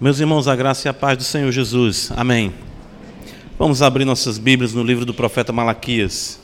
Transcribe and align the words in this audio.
Meus 0.00 0.20
irmãos, 0.20 0.46
a 0.46 0.54
graça 0.54 0.86
e 0.86 0.88
a 0.88 0.94
paz 0.94 1.18
do 1.18 1.24
Senhor 1.24 1.50
Jesus. 1.50 2.12
Amém. 2.16 2.54
Vamos 3.58 3.82
abrir 3.82 4.04
nossas 4.04 4.38
Bíblias 4.38 4.72
no 4.72 4.84
livro 4.84 5.04
do 5.04 5.12
profeta 5.12 5.52
Malaquias. 5.52 6.38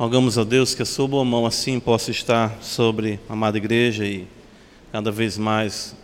Rogamos 0.00 0.38
a 0.38 0.44
Deus 0.44 0.74
que 0.74 0.80
a 0.80 0.86
sua 0.86 1.06
boa 1.06 1.26
mão 1.26 1.44
assim 1.44 1.78
possa 1.78 2.10
estar 2.10 2.56
sobre 2.62 3.20
a 3.28 3.34
amada 3.34 3.58
igreja 3.58 4.06
e 4.06 4.26
cada 4.90 5.10
vez 5.10 5.36
mais 5.36 5.94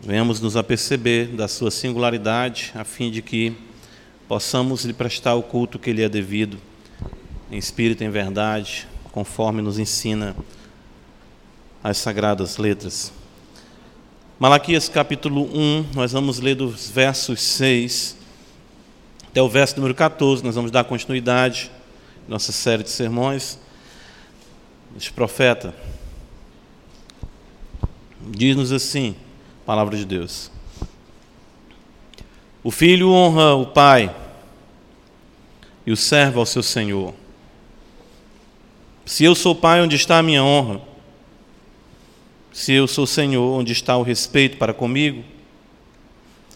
venhamos 0.00 0.40
nos 0.40 0.56
aperceber 0.56 1.28
da 1.28 1.46
sua 1.46 1.70
singularidade, 1.70 2.72
a 2.74 2.84
fim 2.84 3.10
de 3.10 3.20
que 3.20 3.54
possamos 4.26 4.86
lhe 4.86 4.94
prestar 4.94 5.34
o 5.34 5.42
culto 5.42 5.78
que 5.78 5.92
lhe 5.92 6.02
é 6.02 6.08
devido, 6.08 6.56
em 7.52 7.58
espírito 7.58 8.02
e 8.02 8.06
em 8.06 8.10
verdade, 8.10 8.88
conforme 9.12 9.60
nos 9.60 9.78
ensina 9.78 10.34
as 11.84 11.98
sagradas 11.98 12.56
letras. 12.56 13.12
Malaquias 14.38 14.88
capítulo 14.88 15.54
1, 15.54 15.88
nós 15.94 16.12
vamos 16.12 16.40
ler 16.40 16.54
dos 16.54 16.88
versos 16.88 17.42
6 17.42 18.16
até 19.28 19.42
o 19.42 19.50
verso 19.50 19.76
número 19.76 19.94
14, 19.94 20.42
nós 20.42 20.54
vamos 20.54 20.70
dar 20.70 20.84
continuidade 20.84 21.70
nossa 22.28 22.52
série 22.52 22.82
de 22.82 22.90
sermões, 22.90 23.58
este 24.96 25.12
profeta 25.12 25.74
diz-nos 28.20 28.72
assim, 28.72 29.14
palavra 29.64 29.96
de 29.96 30.04
Deus. 30.04 30.50
O 32.64 32.70
filho 32.70 33.10
honra 33.10 33.54
o 33.54 33.66
pai 33.66 34.14
e 35.86 35.92
o 35.92 35.96
servo 35.96 36.40
ao 36.40 36.46
seu 36.46 36.62
senhor. 36.62 37.14
Se 39.04 39.22
eu 39.22 39.36
sou 39.36 39.54
pai, 39.54 39.80
onde 39.80 39.94
está 39.94 40.18
a 40.18 40.22
minha 40.22 40.42
honra? 40.42 40.80
Se 42.52 42.72
eu 42.72 42.88
sou 42.88 43.06
senhor, 43.06 43.60
onde 43.60 43.70
está 43.70 43.96
o 43.96 44.02
respeito 44.02 44.56
para 44.56 44.74
comigo? 44.74 45.22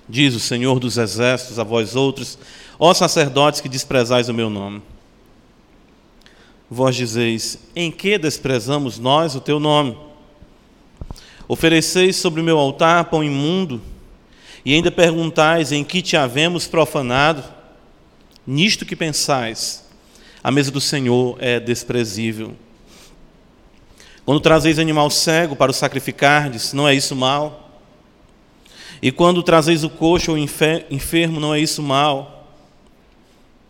Diz 0.09 0.35
o 0.35 0.41
Senhor 0.41 0.81
dos 0.81 0.99
exércitos 0.99 1.61
a 1.61 1.63
vós 1.63 1.95
outros, 1.95 2.37
ó 2.77 2.93
sacerdotes 2.93 3.61
que 3.61 3.69
desprezais 3.69 4.29
o 4.29 4.35
meu 4.35 4.51
nome. 4.51 4.83
Vós 6.71 6.95
dizeis: 6.95 7.59
Em 7.75 7.91
que 7.91 8.17
desprezamos 8.17 8.97
nós 8.97 9.35
o 9.35 9.41
teu 9.41 9.59
nome? 9.59 9.99
Ofereceis 11.49 12.15
sobre 12.15 12.41
o 12.41 12.45
meu 12.45 12.57
altar 12.57 13.07
pão 13.07 13.25
imundo, 13.25 13.83
e 14.65 14.73
ainda 14.73 14.91
perguntais: 14.93 15.73
Em 15.73 15.83
que 15.83 16.01
te 16.01 16.17
havemos 16.17 16.69
profanado? 16.69 17.43
Nisto 18.47 18.87
que 18.87 18.95
pensais, 18.95 19.85
a 20.45 20.51
mesa 20.53 20.71
do 20.71 20.81
Senhor 20.81 21.37
é 21.41 21.59
desprezível. 21.59 22.55
Quando 24.25 24.41
trazeis 24.41 24.79
animal 24.79 25.11
cego 25.11 25.57
para 25.57 25.73
o 25.73 25.75
sacrificardes, 25.75 26.73
não 26.73 26.87
é 26.87 26.95
isso 26.95 27.17
mal? 27.17 27.69
E 29.03 29.11
quando 29.11 29.43
trazeis 29.43 29.83
o 29.83 29.91
coxo 29.91 30.33
ou 30.33 30.39
enfermo, 30.39 31.41
não 31.41 31.53
é 31.53 31.59
isso 31.59 31.83
mal? 31.83 32.49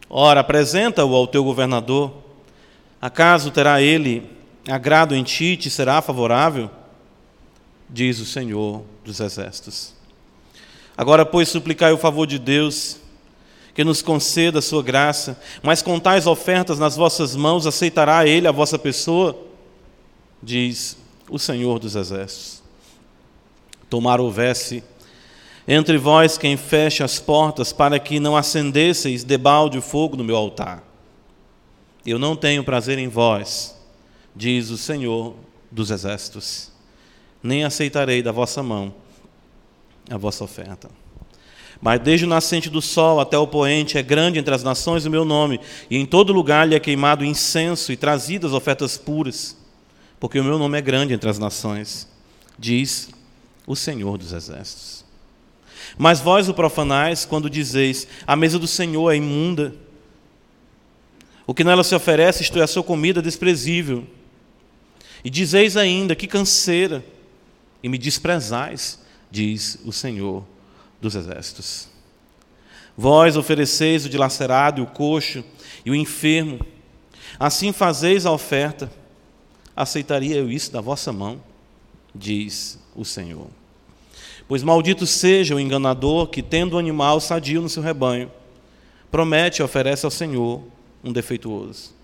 Ora, 0.08 0.40
apresenta-o 0.40 1.14
ao 1.14 1.26
teu 1.26 1.42
governador 1.42 2.12
Acaso 3.00 3.50
terá 3.50 3.80
ele 3.80 4.30
agrado 4.68 5.14
em 5.14 5.22
ti, 5.22 5.56
te 5.56 5.70
será 5.70 6.02
favorável? 6.02 6.70
Diz 7.88 8.20
o 8.20 8.26
Senhor 8.26 8.84
dos 9.04 9.20
Exércitos. 9.20 9.94
Agora, 10.96 11.24
pois, 11.24 11.48
suplicai 11.48 11.92
o 11.92 11.98
favor 11.98 12.26
de 12.26 12.38
Deus, 12.38 12.98
que 13.74 13.82
nos 13.82 14.02
conceda 14.02 14.58
a 14.58 14.62
sua 14.62 14.82
graça, 14.82 15.40
mas 15.62 15.80
com 15.80 15.98
tais 15.98 16.26
ofertas 16.26 16.78
nas 16.78 16.96
vossas 16.96 17.34
mãos, 17.34 17.66
aceitará 17.66 18.26
ele 18.26 18.46
a 18.46 18.52
vossa 18.52 18.78
pessoa? 18.78 19.36
Diz 20.42 20.98
o 21.28 21.38
Senhor 21.38 21.78
dos 21.78 21.96
Exércitos. 21.96 22.62
Tomar 23.88 24.20
houvesse 24.20 24.84
entre 25.66 25.96
vós 25.96 26.36
quem 26.36 26.56
feche 26.56 27.02
as 27.02 27.18
portas, 27.18 27.72
para 27.72 27.98
que 27.98 28.20
não 28.20 28.36
acendesseis 28.36 29.24
debalde 29.24 29.78
o 29.78 29.82
fogo 29.82 30.16
no 30.16 30.24
meu 30.24 30.36
altar. 30.36 30.89
Eu 32.04 32.18
não 32.18 32.34
tenho 32.34 32.64
prazer 32.64 32.98
em 32.98 33.08
vós, 33.08 33.76
diz 34.34 34.70
o 34.70 34.78
Senhor 34.78 35.34
dos 35.70 35.90
Exércitos, 35.90 36.70
nem 37.42 37.64
aceitarei 37.64 38.22
da 38.22 38.32
vossa 38.32 38.62
mão 38.62 38.94
a 40.08 40.16
vossa 40.16 40.42
oferta. 40.42 40.90
Mas 41.80 42.00
desde 42.00 42.26
o 42.26 42.28
nascente 42.28 42.68
do 42.68 42.82
sol 42.82 43.20
até 43.20 43.38
o 43.38 43.46
poente 43.46 43.96
é 43.96 44.02
grande 44.02 44.38
entre 44.38 44.54
as 44.54 44.62
nações 44.62 45.06
o 45.06 45.10
meu 45.10 45.24
nome, 45.24 45.60
e 45.88 45.96
em 45.96 46.04
todo 46.04 46.32
lugar 46.32 46.68
lhe 46.68 46.74
é 46.74 46.80
queimado 46.80 47.24
incenso 47.24 47.92
e 47.92 47.96
trazidas 47.96 48.52
ofertas 48.52 48.98
puras, 48.98 49.56
porque 50.18 50.38
o 50.38 50.44
meu 50.44 50.58
nome 50.58 50.78
é 50.78 50.82
grande 50.82 51.14
entre 51.14 51.30
as 51.30 51.38
nações, 51.38 52.08
diz 52.58 53.08
o 53.66 53.74
Senhor 53.74 54.18
dos 54.18 54.32
Exércitos. 54.32 55.04
Mas 55.96 56.20
vós 56.20 56.48
o 56.48 56.54
profanais 56.54 57.24
quando 57.24 57.48
dizeis: 57.48 58.06
a 58.26 58.36
mesa 58.36 58.58
do 58.58 58.66
Senhor 58.66 59.10
é 59.10 59.16
imunda 59.16 59.74
o 61.50 61.54
que 61.54 61.64
nela 61.64 61.82
se 61.82 61.96
oferece, 61.96 62.44
isto 62.44 62.60
é, 62.60 62.62
a 62.62 62.66
sua 62.68 62.84
comida 62.84 63.20
desprezível. 63.20 64.06
E 65.24 65.28
dizeis 65.28 65.76
ainda: 65.76 66.14
que 66.14 66.28
canseira, 66.28 67.04
e 67.82 67.88
me 67.88 67.98
desprezais, 67.98 69.00
diz 69.32 69.76
o 69.84 69.90
Senhor 69.90 70.44
dos 71.00 71.16
Exércitos. 71.16 71.88
Vós 72.96 73.36
ofereceis 73.36 74.06
o 74.06 74.08
dilacerado 74.08 74.80
e 74.80 74.84
o 74.84 74.86
coxo 74.86 75.42
e 75.84 75.90
o 75.90 75.94
enfermo, 75.96 76.64
assim 77.36 77.72
fazeis 77.72 78.26
a 78.26 78.30
oferta, 78.30 78.88
aceitaria 79.74 80.36
eu 80.36 80.52
isso 80.52 80.70
da 80.70 80.80
vossa 80.80 81.12
mão, 81.12 81.42
diz 82.14 82.78
o 82.94 83.04
Senhor. 83.04 83.48
Pois 84.46 84.62
maldito 84.62 85.04
seja 85.04 85.56
o 85.56 85.60
enganador 85.60 86.28
que, 86.28 86.42
tendo 86.42 86.76
o 86.76 86.78
animal 86.78 87.18
sadio 87.18 87.60
no 87.60 87.68
seu 87.68 87.82
rebanho, 87.82 88.30
promete 89.10 89.62
e 89.62 89.64
oferece 89.64 90.06
ao 90.06 90.12
Senhor 90.12 90.62
um 91.02 91.12
defeituoso. 91.12 91.94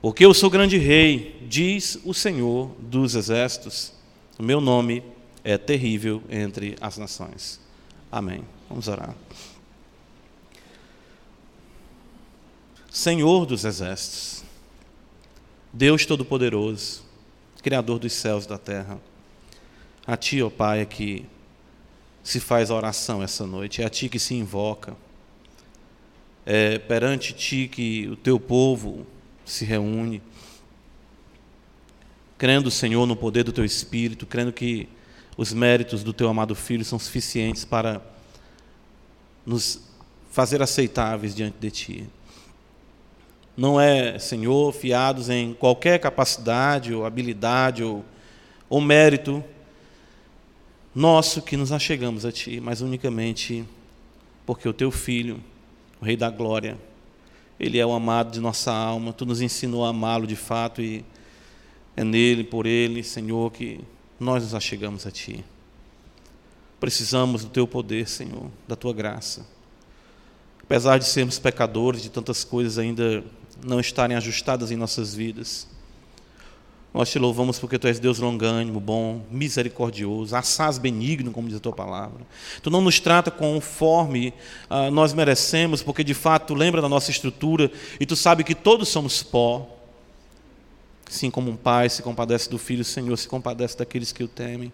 Porque 0.00 0.24
eu 0.24 0.32
sou 0.32 0.48
grande 0.48 0.78
rei, 0.78 1.46
diz 1.48 1.98
o 2.04 2.14
Senhor 2.14 2.74
dos 2.78 3.14
exércitos, 3.14 3.92
o 4.38 4.42
meu 4.42 4.60
nome 4.60 5.02
é 5.44 5.58
terrível 5.58 6.22
entre 6.30 6.76
as 6.80 6.96
nações. 6.96 7.60
Amém. 8.10 8.42
Vamos 8.68 8.88
orar. 8.88 9.14
Senhor 12.90 13.46
dos 13.46 13.64
exércitos, 13.64 14.42
Deus 15.72 16.04
Todo-Poderoso, 16.06 17.04
Criador 17.62 17.98
dos 17.98 18.12
céus 18.12 18.46
e 18.46 18.48
da 18.48 18.58
terra, 18.58 18.98
a 20.06 20.16
Ti, 20.16 20.42
ó 20.42 20.50
Pai, 20.50 20.80
é 20.80 20.84
que 20.84 21.26
se 22.22 22.40
faz 22.40 22.70
a 22.70 22.74
oração 22.74 23.22
essa 23.22 23.46
noite, 23.46 23.82
é 23.82 23.84
a 23.84 23.90
Ti 23.90 24.08
que 24.08 24.18
se 24.18 24.34
invoca 24.34 24.96
é 26.44 26.78
perante 26.78 27.32
ti 27.32 27.68
que 27.68 28.08
o 28.08 28.16
teu 28.16 28.40
povo 28.40 29.06
se 29.44 29.64
reúne, 29.64 30.22
crendo, 32.38 32.70
Senhor, 32.70 33.06
no 33.06 33.16
poder 33.16 33.44
do 33.44 33.52
teu 33.52 33.64
Espírito, 33.64 34.26
crendo 34.26 34.52
que 34.52 34.88
os 35.36 35.52
méritos 35.52 36.02
do 36.02 36.12
teu 36.12 36.28
amado 36.28 36.54
Filho 36.54 36.84
são 36.84 36.98
suficientes 36.98 37.64
para 37.64 38.00
nos 39.44 39.82
fazer 40.30 40.62
aceitáveis 40.62 41.34
diante 41.34 41.56
de 41.58 41.70
ti. 41.70 42.08
Não 43.56 43.80
é, 43.80 44.18
Senhor, 44.18 44.72
fiados 44.72 45.28
em 45.28 45.52
qualquer 45.52 45.98
capacidade 45.98 46.94
ou 46.94 47.04
habilidade 47.04 47.82
ou, 47.82 48.04
ou 48.68 48.80
mérito 48.80 49.44
nosso 50.94 51.42
que 51.42 51.56
nos 51.56 51.70
achegamos 51.70 52.24
a 52.24 52.32
Ti, 52.32 52.60
mas 52.60 52.80
unicamente 52.80 53.64
porque 54.46 54.68
o 54.68 54.72
Teu 54.72 54.90
Filho 54.90 55.40
o 56.00 56.04
Rei 56.04 56.16
da 56.16 56.30
Glória. 56.30 56.78
Ele 57.58 57.78
é 57.78 57.84
o 57.84 57.92
amado 57.92 58.30
de 58.30 58.40
nossa 58.40 58.72
alma. 58.72 59.12
Tu 59.12 59.26
nos 59.26 59.40
ensinou 59.40 59.84
a 59.84 59.90
amá-lo 59.90 60.26
de 60.26 60.36
fato 60.36 60.80
e 60.80 61.04
é 61.96 62.02
nele, 62.02 62.42
por 62.42 62.66
ele, 62.66 63.02
Senhor, 63.02 63.52
que 63.52 63.80
nós 64.18 64.42
nos 64.42 64.54
achegamos 64.54 65.06
a 65.06 65.10
Ti. 65.10 65.44
Precisamos 66.78 67.44
do 67.44 67.50
Teu 67.50 67.66
poder, 67.68 68.08
Senhor, 68.08 68.50
da 68.66 68.74
Tua 68.74 68.94
graça. 68.94 69.46
Apesar 70.62 70.98
de 70.98 71.04
sermos 71.04 71.38
pecadores, 71.38 72.00
de 72.00 72.10
tantas 72.10 72.44
coisas 72.44 72.78
ainda 72.78 73.22
não 73.62 73.80
estarem 73.80 74.16
ajustadas 74.16 74.70
em 74.70 74.76
nossas 74.76 75.14
vidas, 75.14 75.66
nós 76.92 77.08
te 77.08 77.18
louvamos 77.20 77.58
porque 77.58 77.78
tu 77.78 77.86
és 77.86 78.00
Deus 78.00 78.18
longânimo, 78.18 78.80
bom, 78.80 79.24
misericordioso, 79.30 80.34
assaz 80.34 80.76
benigno, 80.76 81.30
como 81.30 81.46
diz 81.46 81.56
a 81.56 81.60
tua 81.60 81.72
palavra. 81.72 82.26
Tu 82.62 82.68
não 82.68 82.80
nos 82.80 82.98
trata 82.98 83.30
conforme 83.30 84.34
ah, 84.68 84.90
nós 84.90 85.12
merecemos, 85.12 85.82
porque 85.82 86.02
de 86.02 86.14
fato 86.14 86.48
tu 86.48 86.54
lembra 86.54 86.82
da 86.82 86.88
nossa 86.88 87.12
estrutura 87.12 87.70
e 88.00 88.04
tu 88.04 88.16
sabe 88.16 88.42
que 88.42 88.56
todos 88.56 88.88
somos 88.88 89.22
pó. 89.22 89.76
Assim 91.08 91.30
como 91.30 91.50
um 91.50 91.56
pai 91.56 91.88
se 91.88 92.02
compadece 92.02 92.50
do 92.50 92.58
filho, 92.58 92.82
o 92.82 92.84
Senhor 92.84 93.16
se 93.16 93.28
compadece 93.28 93.78
daqueles 93.78 94.10
que 94.10 94.24
o 94.24 94.28
temem. 94.28 94.72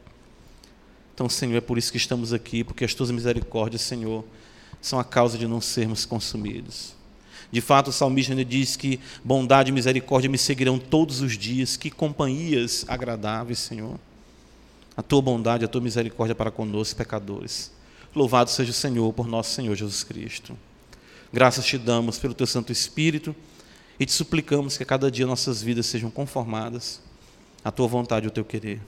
Então, 1.15 1.29
Senhor, 1.29 1.57
é 1.57 1.63
por 1.63 1.79
isso 1.79 1.91
que 1.91 1.97
estamos 1.97 2.33
aqui, 2.33 2.65
porque 2.65 2.85
as 2.85 2.93
tuas 2.93 3.11
misericórdias, 3.11 3.83
Senhor, 3.83 4.25
são 4.81 4.99
a 4.99 5.05
causa 5.05 5.39
de 5.39 5.47
não 5.47 5.61
sermos 5.63 6.05
consumidos. 6.05 6.96
De 7.51 7.61
fato, 7.61 7.89
o 7.89 7.93
salmista 7.93 8.35
diz 8.45 8.77
que 8.77 9.01
bondade 9.25 9.71
e 9.71 9.73
misericórdia 9.73 10.29
me 10.29 10.39
seguirão 10.39 10.79
todos 10.79 11.21
os 11.21 11.39
dias. 11.39 11.77
Que 11.77 11.91
companhias 11.91 12.85
agradáveis, 12.89 13.59
Senhor. 13.59 13.99
A 14.97 15.03
tua 15.03 15.23
bondade, 15.23 15.65
a 15.65 15.69
tua 15.69 15.81
misericórdia 15.81 16.35
para 16.35 16.51
conosco, 16.51 16.97
pecadores. 16.97 17.71
Louvado 18.15 18.51
seja 18.51 18.71
o 18.71 18.75
Senhor 18.75 19.13
por 19.13 19.29
nosso 19.29 19.55
Senhor 19.55 19.75
Jesus 19.75 20.03
Cristo. 20.03 20.57
Graças 21.33 21.67
te 21.67 21.77
damos 21.77 22.19
pelo 22.19 22.33
teu 22.33 22.47
Santo 22.47 22.73
Espírito 22.73 23.37
e 24.01 24.07
te 24.07 24.13
suplicamos 24.13 24.77
que 24.77 24.83
a 24.83 24.87
cada 24.87 25.11
dia 25.11 25.27
nossas 25.27 25.63
vidas 25.63 25.87
sejam 25.87 26.11
conformadas 26.11 27.01
à 27.63 27.71
tua 27.71 27.87
vontade 27.87 28.27
e 28.27 28.29
ao 28.29 28.33
teu 28.33 28.45
querer. 28.45 28.81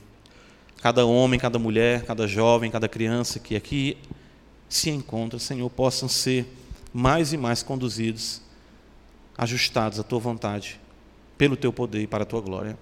Cada 0.80 1.04
homem, 1.04 1.38
cada 1.38 1.58
mulher, 1.58 2.04
cada 2.04 2.26
jovem, 2.26 2.70
cada 2.70 2.88
criança 2.88 3.38
que 3.38 3.56
aqui 3.56 3.98
se 4.68 4.90
encontra, 4.90 5.38
Senhor, 5.38 5.68
possam 5.68 6.08
ser 6.08 6.46
mais 6.92 7.32
e 7.32 7.36
mais 7.36 7.62
conduzidos 7.62 8.40
ajustados 9.38 10.00
à 10.00 10.02
tua 10.02 10.18
vontade, 10.18 10.80
pelo 11.38 11.56
teu 11.56 11.72
poder 11.72 12.02
e 12.02 12.06
para 12.08 12.24
a 12.24 12.26
tua 12.26 12.40
glória. 12.40 12.76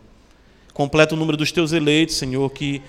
Completa 0.72 1.14
o 1.14 1.18
número 1.18 1.36
dos 1.36 1.52
teus 1.52 1.72
eleitos, 1.72 2.16
Senhor, 2.16 2.50
que 2.50 2.82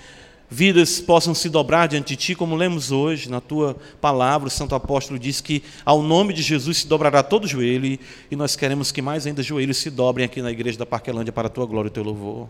vidas 0.50 1.00
possam 1.00 1.34
se 1.34 1.50
dobrar 1.50 1.86
diante 1.86 2.08
de 2.08 2.16
ti, 2.16 2.34
como 2.34 2.56
lemos 2.56 2.90
hoje 2.90 3.30
na 3.30 3.40
tua 3.40 3.76
palavra. 4.00 4.48
O 4.48 4.50
Santo 4.50 4.74
Apóstolo 4.74 5.18
diz 5.18 5.42
que 5.42 5.62
ao 5.84 6.02
nome 6.02 6.32
de 6.32 6.42
Jesus 6.42 6.78
se 6.78 6.86
dobrará 6.86 7.22
todo 7.22 7.46
joelho, 7.46 7.98
e 8.30 8.36
nós 8.36 8.56
queremos 8.56 8.90
que 8.90 9.02
mais 9.02 9.26
ainda 9.26 9.42
joelhos 9.42 9.76
se 9.76 9.90
dobrem 9.90 10.24
aqui 10.24 10.40
na 10.40 10.50
igreja 10.50 10.78
da 10.78 10.86
Parquelândia 10.86 11.32
para 11.32 11.48
a 11.48 11.50
tua 11.50 11.66
glória 11.66 11.88
e 11.88 11.90
o 11.90 11.92
teu 11.92 12.02
louvor. 12.02 12.48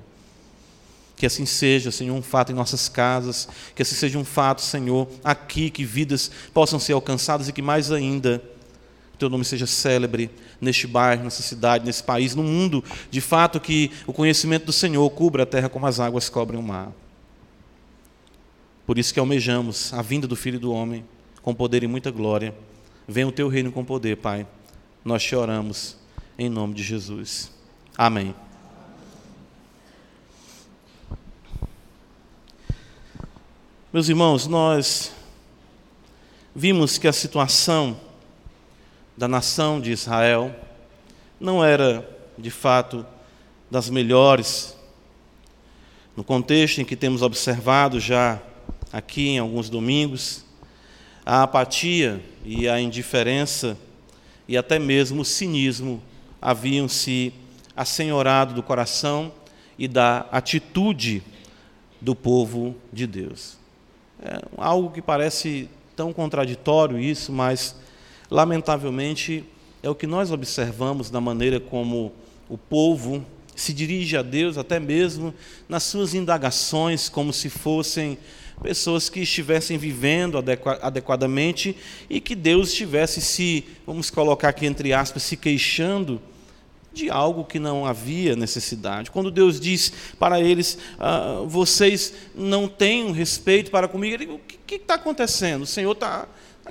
Que 1.16 1.26
assim 1.26 1.44
seja, 1.44 1.90
Senhor, 1.90 2.14
um 2.14 2.22
fato 2.22 2.52
em 2.52 2.54
nossas 2.54 2.88
casas, 2.88 3.48
que 3.74 3.82
assim 3.82 3.96
seja 3.96 4.16
um 4.16 4.24
fato, 4.24 4.62
Senhor, 4.62 5.08
aqui, 5.24 5.68
que 5.68 5.84
vidas 5.84 6.30
possam 6.54 6.78
ser 6.78 6.92
alcançadas 6.92 7.48
e 7.48 7.52
que 7.52 7.60
mais 7.60 7.90
ainda 7.90 8.40
teu 9.18 9.28
nome 9.28 9.44
seja 9.44 9.66
célebre 9.66 10.30
neste 10.60 10.86
bairro, 10.86 11.24
nessa 11.24 11.42
cidade, 11.42 11.84
nesse 11.84 12.02
país, 12.02 12.34
no 12.34 12.42
mundo, 12.42 12.82
de 13.10 13.20
fato 13.20 13.60
que 13.60 13.90
o 14.06 14.12
conhecimento 14.12 14.66
do 14.66 14.72
Senhor 14.72 15.08
cubra 15.10 15.42
a 15.42 15.46
terra 15.46 15.68
como 15.68 15.86
as 15.86 16.00
águas 16.00 16.28
cobrem 16.28 16.58
o 16.58 16.62
mar. 16.62 16.92
Por 18.86 18.96
isso 18.96 19.12
que 19.12 19.20
almejamos 19.20 19.92
a 19.92 20.00
vinda 20.00 20.26
do 20.26 20.34
Filho 20.34 20.58
do 20.58 20.72
Homem 20.72 21.04
com 21.42 21.54
poder 21.54 21.82
e 21.82 21.86
muita 21.86 22.10
glória. 22.10 22.54
Venha 23.06 23.28
o 23.28 23.32
teu 23.32 23.48
reino 23.48 23.70
com 23.70 23.84
poder, 23.84 24.16
Pai. 24.16 24.46
Nós 25.04 25.22
te 25.22 25.34
oramos 25.34 25.96
em 26.38 26.48
nome 26.48 26.74
de 26.74 26.82
Jesus. 26.82 27.50
Amém. 27.96 28.34
Meus 33.92 34.08
irmãos, 34.08 34.46
nós 34.46 35.12
vimos 36.54 36.98
que 36.98 37.08
a 37.08 37.12
situação 37.12 37.98
da 39.18 39.26
nação 39.26 39.80
de 39.80 39.90
Israel 39.90 40.54
não 41.40 41.64
era, 41.64 42.08
de 42.38 42.52
fato, 42.52 43.04
das 43.68 43.90
melhores. 43.90 44.76
No 46.16 46.22
contexto 46.22 46.80
em 46.80 46.84
que 46.84 46.94
temos 46.94 47.20
observado 47.20 47.98
já 47.98 48.40
aqui 48.92 49.30
em 49.30 49.38
alguns 49.40 49.68
domingos, 49.68 50.44
a 51.26 51.42
apatia 51.42 52.22
e 52.44 52.68
a 52.68 52.80
indiferença 52.80 53.76
e 54.46 54.56
até 54.56 54.78
mesmo 54.78 55.22
o 55.22 55.24
cinismo 55.24 56.00
haviam 56.40 56.86
se 56.86 57.34
assenhorado 57.76 58.54
do 58.54 58.62
coração 58.62 59.32
e 59.76 59.88
da 59.88 60.26
atitude 60.30 61.24
do 62.00 62.14
povo 62.14 62.76
de 62.92 63.04
Deus. 63.04 63.58
É 64.22 64.40
algo 64.56 64.92
que 64.92 65.02
parece 65.02 65.68
tão 65.96 66.12
contraditório 66.12 67.00
isso, 67.00 67.32
mas 67.32 67.74
Lamentavelmente, 68.30 69.44
é 69.82 69.88
o 69.88 69.94
que 69.94 70.06
nós 70.06 70.30
observamos 70.30 71.10
na 71.10 71.20
maneira 71.20 71.58
como 71.58 72.12
o 72.48 72.58
povo 72.58 73.24
se 73.54 73.72
dirige 73.72 74.16
a 74.16 74.22
Deus, 74.22 74.56
até 74.56 74.78
mesmo 74.78 75.34
nas 75.68 75.82
suas 75.82 76.14
indagações, 76.14 77.08
como 77.08 77.32
se 77.32 77.48
fossem 77.48 78.18
pessoas 78.62 79.08
que 79.08 79.20
estivessem 79.20 79.78
vivendo 79.78 80.42
adequadamente 80.82 81.76
e 82.08 82.20
que 82.20 82.34
Deus 82.34 82.68
estivesse 82.68 83.20
se, 83.20 83.64
vamos 83.86 84.10
colocar 84.10 84.50
aqui 84.50 84.66
entre 84.66 84.92
aspas, 84.92 85.22
se 85.22 85.36
queixando 85.36 86.20
de 86.92 87.10
algo 87.10 87.44
que 87.44 87.58
não 87.58 87.86
havia 87.86 88.34
necessidade. 88.36 89.10
Quando 89.10 89.30
Deus 89.30 89.60
diz 89.60 89.92
para 90.18 90.40
eles, 90.40 90.78
ah, 90.98 91.42
vocês 91.46 92.12
não 92.34 92.68
têm 92.68 93.12
respeito 93.12 93.70
para 93.70 93.88
comigo, 93.88 94.14
ele, 94.14 94.26
o 94.32 94.40
que 94.66 94.74
está 94.74 94.94
acontecendo? 94.94 95.62
O 95.62 95.66
Senhor 95.66 95.92
está 95.92 96.22
Está 96.22 96.28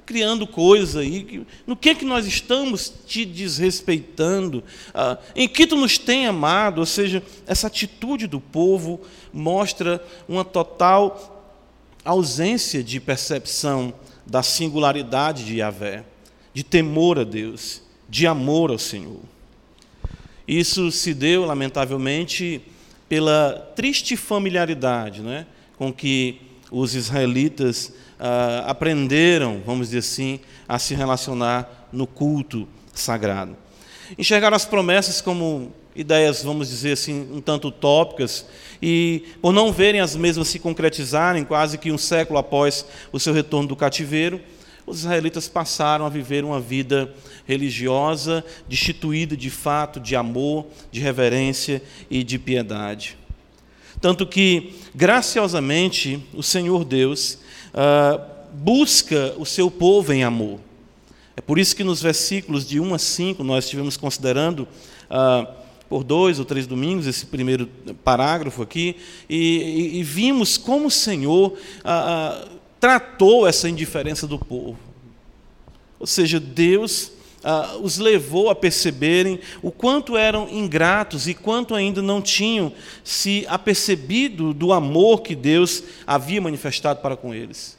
criando 0.08 0.48
coisas 0.48 0.96
aí. 0.96 1.46
No 1.68 1.76
que, 1.76 1.94
que 1.94 2.06
nós 2.06 2.26
estamos 2.26 2.92
te 3.06 3.26
desrespeitando? 3.26 4.64
Ah, 4.94 5.18
em 5.36 5.48
que 5.50 5.68
tu 5.68 5.76
nos 5.76 5.98
tem 5.98 6.26
amado? 6.26 6.80
Ou 6.80 6.86
seja, 6.86 7.22
essa 7.46 7.68
atitude 7.68 8.26
do 8.26 8.40
povo 8.40 9.02
mostra 9.34 10.04
uma 10.28 10.46
total 10.46 11.44
ausência 12.06 12.82
de 12.82 13.02
percepção 13.02 13.94
da 14.26 14.42
singularidade 14.42 15.46
de 15.46 15.58
Yahvé, 15.58 16.06
de 16.54 16.64
temor 16.64 17.20
a 17.20 17.26
Deus, 17.26 17.82
de 18.08 18.26
amor 18.26 18.72
ao 18.72 18.80
Senhor. 18.80 19.20
Isso 20.48 20.90
se 20.90 21.14
deu, 21.14 21.44
lamentavelmente, 21.44 22.62
pela 23.10 23.74
triste 23.76 24.16
familiaridade 24.16 25.22
né, 25.22 25.46
com 25.78 25.92
que 25.92 26.40
os 26.72 26.96
israelitas 26.96 27.94
uh, 28.20 28.70
aprenderam, 28.70 29.62
vamos 29.66 29.88
dizer 29.88 30.00
assim, 30.00 30.40
a 30.68 30.78
se 30.78 30.94
relacionar 30.94 31.88
no 31.92 32.06
culto 32.06 32.68
sagrado. 32.94 33.56
Enxergaram 34.18 34.56
as 34.56 34.66
promessas 34.66 35.22
como 35.22 35.72
ideias, 35.96 36.44
vamos 36.44 36.70
dizer 36.70 36.94
assim, 36.94 37.28
um 37.32 37.42
tanto 37.42 37.70
utópicas, 37.70 38.46
e 38.82 39.24
por 39.42 39.52
não 39.52 39.72
verem 39.72 40.00
as 40.00 40.16
mesmas 40.16 40.48
se 40.48 40.60
concretizarem 40.60 41.44
quase 41.44 41.78
que 41.78 41.92
um 41.92 41.98
século 41.98 42.38
após 42.38 42.86
o 43.12 43.20
seu 43.20 43.34
retorno 43.34 43.68
do 43.68 43.76
cativeiro, 43.76 44.40
os 44.86 45.00
israelitas 45.00 45.50
passaram 45.50 46.06
a 46.06 46.10
viver 46.10 46.46
uma 46.46 46.62
vida 46.62 47.14
religiosa, 47.46 48.44
destituída 48.70 49.36
de 49.36 49.50
fato 49.50 50.00
de 50.00 50.16
amor, 50.16 50.68
de 50.92 51.02
reverência 51.02 51.82
e 52.10 52.24
de 52.24 52.40
piedade. 52.40 53.18
Tanto 54.00 54.26
que, 54.26 54.76
graciosamente, 54.94 56.24
o 56.34 56.44
Senhor 56.44 56.86
Deus 56.86 57.40
uh, 57.78 58.22
busca 58.54 59.36
o 59.38 59.46
seu 59.46 59.70
povo 59.70 60.12
em 60.12 60.24
amor. 60.24 60.60
É 61.36 61.42
por 61.42 61.60
isso 61.60 61.76
que 61.76 61.84
nos 61.84 62.02
versículos 62.02 62.68
de 62.68 62.80
1 62.80 62.94
a 62.96 62.98
5 62.98 63.44
nós 63.44 63.66
estivemos 63.66 63.96
considerando 63.96 64.68
uh, 65.10 65.48
por 65.88 66.04
dois 66.04 66.40
ou 66.40 66.46
três 66.46 66.66
domingos 66.66 67.06
esse 67.06 67.28
primeiro 67.28 67.68
parágrafo 68.04 68.62
aqui 68.62 68.98
e, 69.30 69.94
e, 69.96 70.00
e 70.00 70.04
vimos 70.04 70.58
como 70.58 70.88
o 70.88 70.92
Senhor 70.92 71.54
uh, 71.54 72.50
tratou 72.80 73.48
essa 73.48 73.70
indiferença 73.70 74.26
do 74.26 74.40
povo. 74.40 74.80
Ou 76.00 76.08
seja, 76.08 76.40
Deus 76.40 77.12
ah, 77.50 77.78
os 77.82 77.98
levou 77.98 78.50
a 78.50 78.56
perceberem 78.56 79.40
o 79.62 79.72
quanto 79.72 80.18
eram 80.18 80.50
ingratos 80.50 81.30
e 81.30 81.34
quanto 81.34 81.74
ainda 81.74 82.02
não 82.02 82.22
tinham 82.22 82.74
se 83.06 83.46
apercebido 83.48 84.54
do 84.54 84.74
amor 84.74 85.22
que 85.22 85.34
Deus 85.34 85.82
havia 86.06 86.42
manifestado 86.42 87.00
para 87.00 87.16
com 87.16 87.34
eles. 87.34 87.78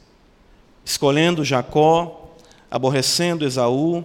Escolhendo 0.83 1.45
Jacó, 1.45 2.35
aborrecendo 2.71 3.45
Esaú, 3.45 4.03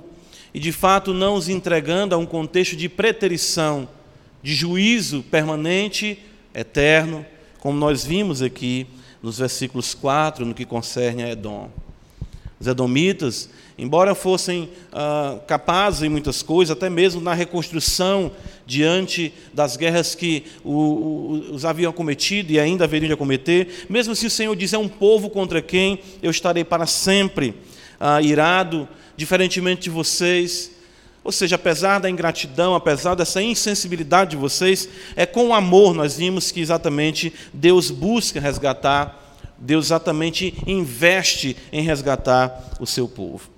e 0.52 0.60
de 0.60 0.70
fato 0.70 1.14
não 1.14 1.34
os 1.34 1.48
entregando 1.48 2.14
a 2.14 2.18
um 2.18 2.26
contexto 2.26 2.76
de 2.76 2.86
preterição, 2.86 3.88
de 4.42 4.54
juízo 4.54 5.22
permanente, 5.30 6.18
eterno, 6.54 7.24
como 7.58 7.78
nós 7.78 8.04
vimos 8.04 8.42
aqui 8.42 8.86
nos 9.22 9.38
versículos 9.38 9.94
4, 9.94 10.44
no 10.44 10.52
que 10.52 10.66
concerne 10.66 11.22
a 11.22 11.30
Edom. 11.30 11.70
Os 12.60 12.66
edomitas 12.66 13.48
embora 13.78 14.14
fossem 14.14 14.70
ah, 14.92 15.38
capazes 15.46 16.02
em 16.02 16.08
muitas 16.08 16.42
coisas, 16.42 16.76
até 16.76 16.88
mesmo 16.88 17.20
na 17.20 17.34
reconstrução 17.34 18.30
diante 18.66 19.32
das 19.52 19.76
guerras 19.76 20.14
que 20.14 20.44
o, 20.62 20.72
o, 20.72 21.54
os 21.54 21.64
haviam 21.64 21.92
cometido 21.92 22.52
e 22.52 22.60
ainda 22.60 22.84
haveriam 22.84 23.10
de 23.10 23.16
cometer, 23.16 23.86
mesmo 23.88 24.12
assim 24.12 24.26
o 24.26 24.30
Senhor 24.30 24.54
diz: 24.54 24.72
é 24.72 24.78
um 24.78 24.88
povo 24.88 25.28
contra 25.28 25.60
quem 25.60 25.98
eu 26.22 26.30
estarei 26.30 26.64
para 26.64 26.86
sempre 26.86 27.54
ah, 27.98 28.22
irado, 28.22 28.88
diferentemente 29.16 29.82
de 29.82 29.90
vocês. 29.90 30.72
Ou 31.22 31.32
seja, 31.32 31.56
apesar 31.56 32.00
da 32.00 32.10
ingratidão, 32.10 32.74
apesar 32.74 33.14
dessa 33.14 33.40
insensibilidade 33.40 34.32
de 34.32 34.36
vocês, 34.36 34.86
é 35.16 35.24
com 35.24 35.54
amor 35.54 35.94
nós 35.94 36.18
vimos 36.18 36.52
que 36.52 36.60
exatamente 36.60 37.32
Deus 37.52 37.90
busca 37.90 38.38
resgatar, 38.38 39.38
Deus 39.58 39.86
exatamente 39.86 40.54
investe 40.66 41.56
em 41.72 41.82
resgatar 41.82 42.76
o 42.78 42.86
seu 42.86 43.08
povo. 43.08 43.53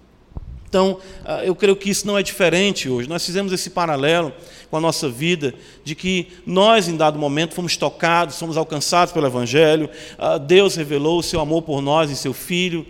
Então, 0.77 0.99
ah, 1.25 1.43
eu 1.43 1.57
creio 1.57 1.75
que 1.75 1.89
isso 1.89 2.07
não 2.07 2.19
é 2.19 2.23
diferente 2.23 2.87
hoje. 2.87 3.09
Nós 3.09 3.25
fizemos 3.25 3.51
esse 3.51 3.71
paralelo 3.71 4.31
com 4.71 4.77
a 4.77 4.81
nossa 4.81 5.09
vida, 5.09 5.55
de 5.83 5.95
que 5.95 6.29
nós, 6.45 6.87
em 6.87 6.99
dado 6.99 7.19
momento, 7.19 7.55
fomos 7.55 7.79
tocados, 7.79 8.39
fomos 8.39 8.59
alcançados 8.59 9.11
pelo 9.11 9.27
Evangelho, 9.27 9.89
ah, 10.19 10.37
Deus 10.37 10.77
revelou 10.77 11.21
o 11.21 11.23
seu 11.23 11.41
amor 11.41 11.63
por 11.63 11.81
nós 11.81 12.11
e 12.11 12.17
seu 12.17 12.35
Filho. 12.35 12.85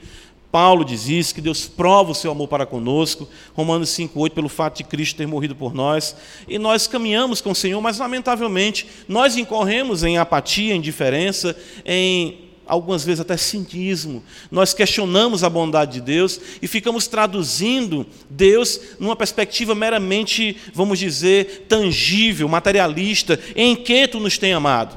Paulo 0.51 0.85
diz 0.85 1.09
isso, 1.09 1.33
que 1.33 1.41
Deus 1.41 1.69
prova 1.69 2.11
o 2.11 2.15
seu 2.15 2.33
amor 2.33 2.49
para 2.49 2.67
conosco, 2.67 3.29
Romanos 3.55 3.91
5,8, 3.91 4.31
pelo 4.33 4.49
fato 4.49 4.79
de 4.79 4.85
Cristo 4.85 5.17
ter 5.17 5.29
morrido 5.29 5.55
por 5.55 5.73
nós, 5.73 6.17
e 6.49 6.59
nós 6.59 6.89
caminhamos 6.89 7.41
com 7.41 7.53
o 7.53 7.55
Senhor, 7.55 7.81
mas 7.81 7.99
lamentavelmente 7.99 8.85
nós 9.07 9.37
incorremos 9.37 10.03
em 10.03 10.19
apatia, 10.19 10.75
indiferença, 10.75 11.57
em 11.85 12.46
algumas 12.67 13.05
vezes 13.05 13.21
até 13.21 13.37
cinismo. 13.37 14.23
Nós 14.51 14.75
questionamos 14.75 15.45
a 15.45 15.51
bondade 15.51 15.95
de 15.95 16.01
Deus 16.01 16.41
e 16.61 16.67
ficamos 16.67 17.07
traduzindo 17.07 18.07
Deus 18.29 18.81
numa 18.99 19.15
perspectiva 19.15 19.75
meramente, 19.75 20.57
vamos 20.75 20.99
dizer, 20.99 21.67
tangível, 21.69 22.49
materialista, 22.49 23.39
em 23.55 23.77
que 23.77 24.09
tu 24.09 24.19
nos 24.19 24.37
tem 24.37 24.53
amado. 24.53 24.97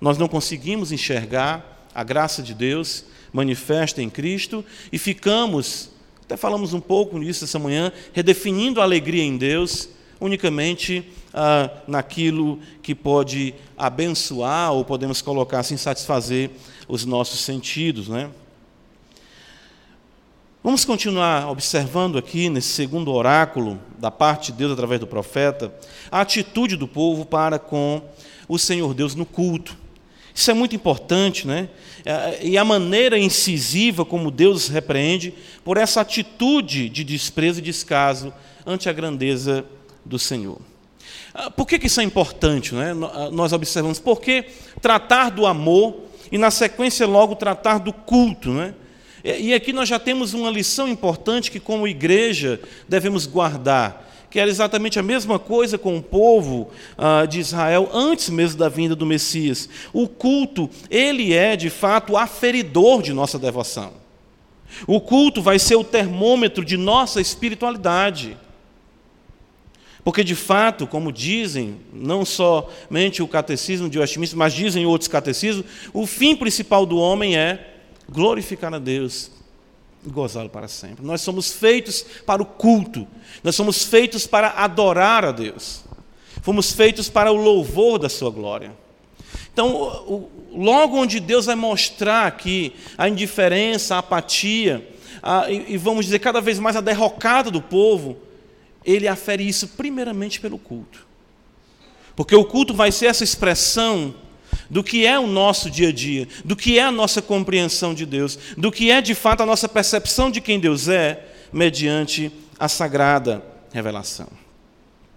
Nós 0.00 0.18
não 0.18 0.28
conseguimos 0.28 0.92
enxergar 0.92 1.88
a 1.94 2.04
graça 2.04 2.42
de 2.42 2.52
Deus 2.52 3.04
manifesta 3.32 4.02
em 4.02 4.08
Cristo 4.08 4.64
e 4.92 4.98
ficamos, 4.98 5.90
até 6.24 6.36
falamos 6.36 6.72
um 6.72 6.80
pouco 6.80 7.18
nisso 7.18 7.44
essa 7.44 7.58
manhã, 7.58 7.92
redefinindo 8.12 8.80
a 8.80 8.84
alegria 8.84 9.22
em 9.22 9.36
Deus 9.36 9.88
unicamente 10.20 11.04
ah, 11.32 11.70
naquilo 11.86 12.58
que 12.82 12.94
pode 12.94 13.54
abençoar, 13.76 14.72
ou 14.72 14.84
podemos 14.84 15.20
colocar 15.20 15.60
assim, 15.60 15.76
satisfazer 15.76 16.50
os 16.88 17.04
nossos 17.04 17.40
sentidos. 17.40 18.08
Né? 18.08 18.30
Vamos 20.62 20.84
continuar 20.84 21.48
observando 21.48 22.18
aqui, 22.18 22.48
nesse 22.48 22.68
segundo 22.68 23.12
oráculo 23.12 23.78
da 23.98 24.10
parte 24.10 24.50
de 24.50 24.58
Deus 24.58 24.72
através 24.72 24.98
do 24.98 25.06
profeta, 25.06 25.72
a 26.10 26.22
atitude 26.22 26.76
do 26.76 26.88
povo 26.88 27.24
para 27.24 27.58
com 27.58 28.02
o 28.48 28.58
Senhor 28.58 28.92
Deus 28.94 29.14
no 29.14 29.24
culto. 29.24 29.76
Isso 30.34 30.50
é 30.50 30.54
muito 30.54 30.76
importante, 30.76 31.46
né? 31.46 31.68
E 32.42 32.58
a 32.58 32.64
maneira 32.64 33.18
incisiva 33.18 34.04
como 34.04 34.30
Deus 34.30 34.68
repreende 34.68 35.32
por 35.64 35.76
essa 35.76 36.02
atitude 36.02 36.88
de 36.88 37.02
desprezo 37.02 37.60
e 37.60 37.62
descaso 37.62 38.34
ante 38.66 38.88
a 38.88 38.92
grandeza 38.92 39.64
do 40.06 40.18
Senhor. 40.18 40.58
Ah, 41.34 41.50
por 41.50 41.66
que, 41.66 41.84
isso 41.86 42.00
é 42.00 42.04
importante? 42.04 42.74
Né? 42.74 42.92
Ah, 43.12 43.30
nós 43.30 43.52
observamos, 43.52 43.98
porque 43.98 44.46
tratar 44.80 45.30
do 45.30 45.46
amor 45.46 46.04
e, 46.30 46.38
na 46.38 46.50
sequência, 46.50 47.06
logo 47.06 47.34
tratar 47.34 47.78
do 47.78 47.92
culto. 47.92 48.52
Né? 48.52 48.74
E 49.22 49.52
aqui 49.52 49.72
nós 49.72 49.88
já 49.88 49.98
temos 49.98 50.32
uma 50.34 50.50
lição 50.50 50.88
importante 50.88 51.50
que, 51.50 51.60
como 51.60 51.86
igreja, 51.86 52.60
devemos 52.88 53.26
guardar 53.26 54.06
que 54.28 54.40
era 54.40 54.50
exatamente 54.50 54.98
a 54.98 55.02
mesma 55.02 55.38
coisa 55.38 55.78
com 55.78 55.96
o 55.96 56.02
povo 56.02 56.68
ah, 56.98 57.24
de 57.24 57.40
Israel 57.40 57.88
antes 57.92 58.28
mesmo 58.28 58.58
da 58.58 58.68
vinda 58.68 58.94
do 58.94 59.06
Messias. 59.06 59.66
O 59.94 60.06
culto, 60.06 60.68
ele 60.90 61.32
é 61.32 61.56
de 61.56 61.70
fato 61.70 62.16
aferidor 62.16 63.00
de 63.00 63.14
nossa 63.14 63.38
devoção. 63.38 63.94
O 64.86 65.00
culto 65.00 65.40
vai 65.40 65.58
ser 65.58 65.76
o 65.76 65.84
termômetro 65.84 66.64
de 66.64 66.76
nossa 66.76 67.20
espiritualidade. 67.20 68.36
Porque, 70.06 70.22
de 70.22 70.36
fato, 70.36 70.86
como 70.86 71.10
dizem, 71.10 71.80
não 71.92 72.24
somente 72.24 73.24
o 73.24 73.26
catecismo 73.26 73.90
de 73.90 73.98
Westminster, 73.98 74.38
mas 74.38 74.52
dizem 74.52 74.86
outros 74.86 75.08
catecismos, 75.08 75.66
o 75.92 76.06
fim 76.06 76.36
principal 76.36 76.86
do 76.86 76.96
homem 76.96 77.36
é 77.36 77.74
glorificar 78.08 78.72
a 78.72 78.78
Deus 78.78 79.32
e 80.06 80.08
gozá-lo 80.08 80.48
para 80.48 80.68
sempre. 80.68 81.04
Nós 81.04 81.22
somos 81.22 81.50
feitos 81.50 82.06
para 82.24 82.40
o 82.40 82.46
culto, 82.46 83.04
nós 83.42 83.56
somos 83.56 83.82
feitos 83.82 84.28
para 84.28 84.50
adorar 84.50 85.24
a 85.24 85.32
Deus, 85.32 85.84
fomos 86.40 86.70
feitos 86.70 87.08
para 87.08 87.32
o 87.32 87.36
louvor 87.36 87.98
da 87.98 88.08
Sua 88.08 88.30
glória. 88.30 88.70
Então, 89.52 90.28
logo 90.52 90.98
onde 90.98 91.18
Deus 91.18 91.46
vai 91.46 91.56
mostrar 91.56 92.28
aqui 92.28 92.76
a 92.96 93.08
indiferença, 93.08 93.96
a 93.96 93.98
apatia, 93.98 94.88
a, 95.20 95.50
e, 95.50 95.72
e 95.72 95.76
vamos 95.76 96.04
dizer 96.04 96.20
cada 96.20 96.40
vez 96.40 96.60
mais 96.60 96.76
a 96.76 96.80
derrocada 96.80 97.50
do 97.50 97.60
povo, 97.60 98.24
ele 98.86 99.08
afere 99.08 99.46
isso 99.46 99.68
primeiramente 99.68 100.40
pelo 100.40 100.58
culto. 100.58 101.04
Porque 102.14 102.34
o 102.34 102.44
culto 102.44 102.72
vai 102.72 102.92
ser 102.92 103.06
essa 103.06 103.24
expressão 103.24 104.14
do 104.70 104.82
que 104.82 105.04
é 105.04 105.18
o 105.18 105.26
nosso 105.26 105.70
dia 105.70 105.88
a 105.88 105.92
dia, 105.92 106.26
do 106.44 106.56
que 106.56 106.78
é 106.78 106.82
a 106.82 106.90
nossa 106.90 107.20
compreensão 107.20 107.92
de 107.92 108.06
Deus, 108.06 108.38
do 108.56 108.72
que 108.72 108.90
é 108.90 109.00
de 109.00 109.14
fato 109.14 109.42
a 109.42 109.46
nossa 109.46 109.68
percepção 109.68 110.30
de 110.30 110.40
quem 110.40 110.58
Deus 110.58 110.88
é, 110.88 111.26
mediante 111.52 112.32
a 112.58 112.68
sagrada 112.68 113.44
revelação. 113.72 114.28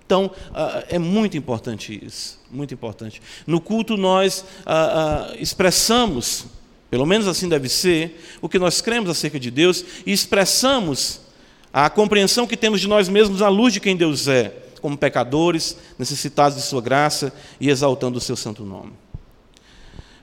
Então, 0.05 0.31
ah, 0.53 0.83
é 0.89 0.97
muito 0.97 1.37
importante 1.37 1.99
isso, 2.03 2.39
muito 2.49 2.73
importante. 2.73 3.21
No 3.45 3.61
culto, 3.61 3.95
nós 3.95 4.43
ah, 4.65 5.29
ah, 5.31 5.35
expressamos, 5.39 6.45
pelo 6.89 7.05
menos 7.05 7.27
assim 7.27 7.47
deve 7.47 7.69
ser, 7.69 8.19
o 8.41 8.49
que 8.49 8.57
nós 8.57 8.81
cremos 8.81 9.09
acerca 9.09 9.39
de 9.39 9.51
Deus 9.51 9.85
e 10.05 10.11
expressamos 10.11 11.21
a 11.73 11.89
compreensão 11.89 12.47
que 12.47 12.57
temos 12.57 12.81
de 12.81 12.87
nós 12.87 13.07
mesmos 13.07 13.41
à 13.41 13.49
luz 13.49 13.73
de 13.73 13.79
quem 13.79 13.95
Deus 13.95 14.27
é, 14.27 14.53
como 14.81 14.97
pecadores, 14.97 15.77
necessitados 15.97 16.57
de 16.57 16.63
Sua 16.63 16.81
graça 16.81 17.33
e 17.59 17.69
exaltando 17.69 18.17
o 18.17 18.21
Seu 18.21 18.35
santo 18.35 18.63
nome. 18.63 18.93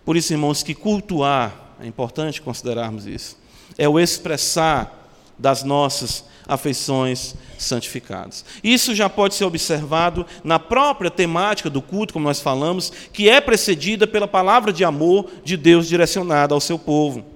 Por 0.04 0.16
isso, 0.16 0.32
irmãos, 0.32 0.62
que 0.62 0.74
cultuar, 0.74 1.76
é 1.80 1.86
importante 1.86 2.42
considerarmos 2.42 3.06
isso, 3.06 3.36
é 3.76 3.88
o 3.88 3.98
expressar 3.98 5.10
das 5.38 5.62
nossas 5.62 6.24
afeições 6.48 7.34
santificadas. 7.58 8.44
Isso 8.62 8.94
já 8.94 9.08
pode 9.10 9.34
ser 9.34 9.44
observado 9.44 10.24
na 10.44 10.58
própria 10.58 11.10
temática 11.10 11.68
do 11.68 11.82
culto, 11.82 12.12
como 12.12 12.26
nós 12.26 12.40
falamos, 12.40 12.92
que 13.12 13.28
é 13.28 13.40
precedida 13.40 14.06
pela 14.06 14.28
palavra 14.28 14.72
de 14.72 14.84
amor 14.84 15.28
de 15.44 15.56
Deus 15.56 15.88
direcionada 15.88 16.54
ao 16.54 16.60
seu 16.60 16.78
povo. 16.78 17.35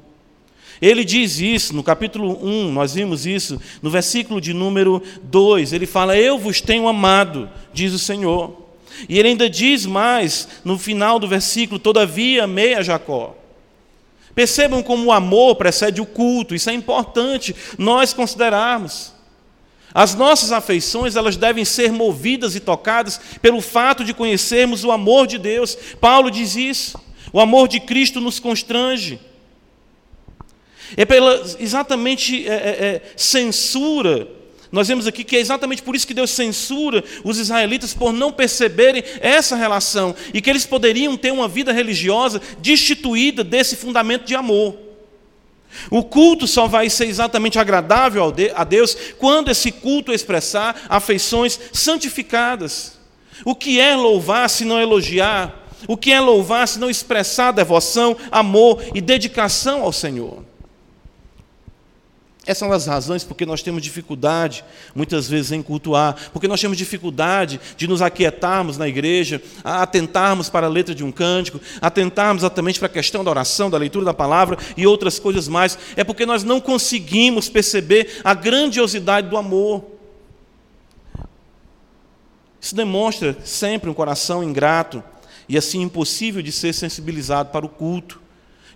Ele 0.81 1.05
diz 1.05 1.39
isso 1.39 1.75
no 1.75 1.83
capítulo 1.83 2.43
1, 2.43 2.73
nós 2.73 2.95
vimos 2.95 3.27
isso, 3.27 3.61
no 3.83 3.91
versículo 3.91 4.41
de 4.41 4.55
número 4.55 5.03
2. 5.25 5.73
Ele 5.73 5.87
fala: 5.87 6.17
Eu 6.17 6.39
vos 6.39 6.61
tenho 6.61 6.89
amado, 6.89 7.51
diz 7.73 7.93
o 7.93 7.99
Senhor. 7.99 8.57
E 9.09 9.19
ele 9.19 9.29
ainda 9.29 9.49
diz 9.49 9.85
mais 9.85 10.49
no 10.65 10.79
final 10.79 11.19
do 11.19 11.29
versículo: 11.29 11.79
Todavia 11.79 12.45
amei 12.45 12.75
a 12.75 12.83
Jacó. 12.83 13.37
Percebam 14.35 14.83
como 14.83 15.07
o 15.07 15.13
amor 15.13 15.57
precede 15.57 16.01
o 16.01 16.07
culto, 16.07 16.55
isso 16.55 16.71
é 16.71 16.73
importante 16.73 17.55
nós 17.77 18.15
considerarmos. 18.15 19.13
As 19.93 20.15
nossas 20.15 20.53
afeições, 20.53 21.17
elas 21.17 21.37
devem 21.37 21.65
ser 21.65 21.93
movidas 21.93 22.55
e 22.55 22.61
tocadas 22.61 23.21
pelo 23.43 23.61
fato 23.61 24.05
de 24.05 24.15
conhecermos 24.15 24.85
o 24.85 24.93
amor 24.93 25.27
de 25.27 25.37
Deus. 25.37 25.77
Paulo 26.01 26.31
diz 26.31 26.55
isso. 26.55 26.99
O 27.33 27.41
amor 27.41 27.69
de 27.69 27.81
Cristo 27.81 28.21
nos 28.21 28.39
constrange. 28.39 29.19
É 30.97 31.05
pela 31.05 31.43
exatamente 31.59 32.47
é, 32.47 32.53
é, 32.53 32.55
é, 32.55 33.03
censura. 33.17 34.29
Nós 34.73 34.87
vemos 34.87 35.07
aqui 35.07 35.25
que 35.25 35.37
é 35.37 35.41
exatamente 35.41 35.83
por 35.83 35.97
isso 35.97 36.07
que 36.07 36.15
Deus 36.15 36.31
censura 36.31 37.03
os 37.25 37.39
israelitas 37.39 37.93
por 37.93 38.13
não 38.13 38.31
perceberem 38.31 39.03
essa 39.21 39.57
relação 39.57 40.15
e 40.33 40.41
que 40.41 40.49
eles 40.49 40.65
poderiam 40.65 41.17
ter 41.17 41.33
uma 41.33 41.49
vida 41.49 41.73
religiosa 41.73 42.41
destituída 42.59 43.43
desse 43.43 43.75
fundamento 43.75 44.25
de 44.25 44.35
amor. 44.35 44.77
O 45.91 46.03
culto 46.03 46.47
só 46.47 46.67
vai 46.67 46.91
ser 46.91 47.07
exatamente 47.07 47.59
agradável 47.59 48.33
a 48.55 48.65
Deus 48.65 48.97
quando 49.19 49.51
esse 49.51 49.71
culto 49.73 50.13
expressar 50.13 50.83
afeições 50.89 51.59
santificadas. 51.73 52.99
O 53.45 53.55
que 53.55 53.81
é 53.81 53.97
louvar 53.97 54.49
se 54.51 54.65
não 54.65 54.81
elogiar? 54.81 55.67
O 55.89 55.97
que 55.97 56.13
é 56.13 56.21
louvar 56.21 56.69
se 56.69 56.79
não 56.79 56.91
expressar 56.91 57.53
devoção, 57.53 58.17
amor 58.31 58.83
e 58.95 59.01
dedicação 59.01 59.83
ao 59.83 59.93
Senhor? 59.93 60.50
Essas 62.51 62.59
são 62.59 62.73
as 62.73 62.85
razões 62.85 63.23
porque 63.23 63.47
nós 63.47 63.63
temos 63.63 63.81
dificuldade, 63.81 64.65
muitas 64.93 65.29
vezes, 65.29 65.53
em 65.53 65.63
cultuar, 65.63 66.17
porque 66.33 66.49
nós 66.49 66.61
temos 66.61 66.77
dificuldade 66.77 67.61
de 67.77 67.87
nos 67.87 68.03
aquietarmos 68.03 68.77
na 68.77 68.89
igreja, 68.89 69.41
atentarmos 69.63 70.49
para 70.49 70.67
a 70.67 70.69
letra 70.69 70.93
de 70.93 71.05
um 71.05 71.13
cântico, 71.13 71.61
atentarmos 71.81 72.43
exatamente 72.43 72.81
para 72.81 72.87
a 72.87 72.91
questão 72.91 73.23
da 73.23 73.31
oração, 73.31 73.71
da 73.71 73.79
leitura 73.79 74.05
da 74.05 74.13
palavra 74.13 74.59
e 74.77 74.85
outras 74.85 75.17
coisas 75.17 75.47
mais. 75.47 75.79
É 75.95 76.03
porque 76.03 76.27
nós 76.27 76.43
não 76.43 76.61
conseguimos 76.61 77.49
perceber 77.49 78.21
a 78.25 78.35
grandiosidade 78.35 79.29
do 79.29 79.37
amor. 79.37 79.85
Isso 82.61 82.75
demonstra 82.75 83.39
sempre 83.45 83.89
um 83.89 83.95
coração 83.95 84.43
ingrato 84.43 85.05
e 85.49 85.57
assim 85.57 85.83
impossível 85.83 86.43
de 86.43 86.51
ser 86.51 86.75
sensibilizado 86.75 87.51
para 87.51 87.65
o 87.65 87.69
culto 87.69 88.21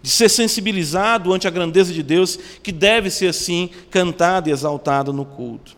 de 0.04 0.10
ser 0.10 0.28
sensibilizado 0.28 1.32
ante 1.32 1.48
a 1.48 1.50
grandeza 1.50 1.90
de 1.90 2.02
Deus, 2.02 2.38
que 2.62 2.70
deve 2.70 3.08
ser 3.08 3.28
assim 3.28 3.70
cantado 3.90 4.50
e 4.50 4.52
exaltado 4.52 5.14
no 5.14 5.24
culto. 5.24 5.74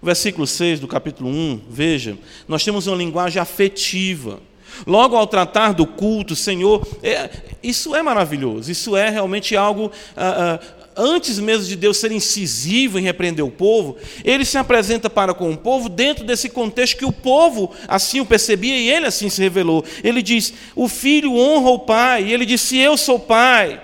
O 0.00 0.06
versículo 0.06 0.46
6 0.46 0.78
do 0.78 0.86
capítulo 0.86 1.28
1, 1.28 1.62
veja, 1.68 2.16
nós 2.46 2.62
temos 2.62 2.86
uma 2.86 2.96
linguagem 2.96 3.42
afetiva. 3.42 4.38
Logo 4.86 5.16
ao 5.16 5.26
tratar 5.26 5.72
do 5.72 5.84
culto, 5.84 6.36
Senhor, 6.36 6.86
é, 7.02 7.28
isso 7.60 7.92
é 7.96 8.04
maravilhoso, 8.04 8.70
isso 8.70 8.96
é 8.96 9.10
realmente 9.10 9.56
algo 9.56 9.90
ah, 10.16 10.60
ah, 10.62 10.83
antes 10.96 11.38
mesmo 11.38 11.66
de 11.66 11.76
Deus 11.76 11.96
ser 11.96 12.12
incisivo 12.12 12.98
em 12.98 13.02
repreender 13.02 13.44
o 13.44 13.50
povo, 13.50 13.96
ele 14.24 14.44
se 14.44 14.56
apresenta 14.58 15.10
para 15.10 15.34
com 15.34 15.50
o 15.52 15.56
povo 15.56 15.88
dentro 15.88 16.24
desse 16.24 16.48
contexto 16.48 16.96
que 16.96 17.04
o 17.04 17.12
povo 17.12 17.72
assim 17.88 18.20
o 18.20 18.26
percebia 18.26 18.76
e 18.78 18.90
ele 18.90 19.06
assim 19.06 19.28
se 19.28 19.40
revelou. 19.40 19.84
Ele 20.02 20.22
diz: 20.22 20.52
O 20.74 20.88
filho 20.88 21.36
honra 21.36 21.70
o 21.70 21.78
pai, 21.80 22.24
e 22.24 22.32
ele 22.32 22.46
disse: 22.46 22.78
Eu 22.78 22.96
sou 22.96 23.18
pai. 23.18 23.80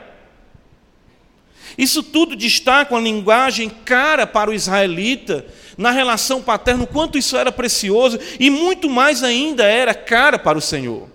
Isso 1.77 2.03
tudo 2.03 2.37
destaca 2.37 2.95
uma 2.95 3.01
linguagem 3.01 3.71
cara 3.71 4.27
para 4.27 4.51
o 4.51 4.55
israelita, 4.55 5.47
na 5.79 5.91
relação 5.91 6.43
paterna, 6.43 6.85
o 6.85 6.87
quanto 6.87 7.17
isso 7.17 7.37
era 7.37 7.51
precioso, 7.51 8.19
e 8.39 8.51
muito 8.51 8.91
mais 8.91 9.23
ainda 9.23 9.65
era 9.65 9.95
cara 9.95 10.39
para 10.39 10.59
o 10.59 10.61
Senhor. 10.61 11.09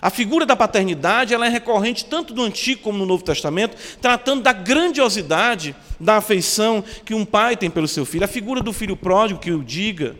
A 0.00 0.10
figura 0.10 0.44
da 0.44 0.54
paternidade 0.54 1.32
ela 1.32 1.46
é 1.46 1.48
recorrente 1.48 2.04
tanto 2.04 2.34
no 2.34 2.42
Antigo 2.42 2.82
como 2.82 2.98
no 2.98 3.06
Novo 3.06 3.24
Testamento, 3.24 3.76
tratando 4.00 4.42
da 4.42 4.52
grandiosidade 4.52 5.74
da 5.98 6.16
afeição 6.16 6.84
que 7.04 7.14
um 7.14 7.24
pai 7.24 7.56
tem 7.56 7.70
pelo 7.70 7.88
seu 7.88 8.04
filho. 8.04 8.24
A 8.24 8.28
figura 8.28 8.60
do 8.60 8.72
filho 8.72 8.96
pródigo 8.96 9.40
que 9.40 9.50
o 9.50 9.64
diga, 9.64 10.14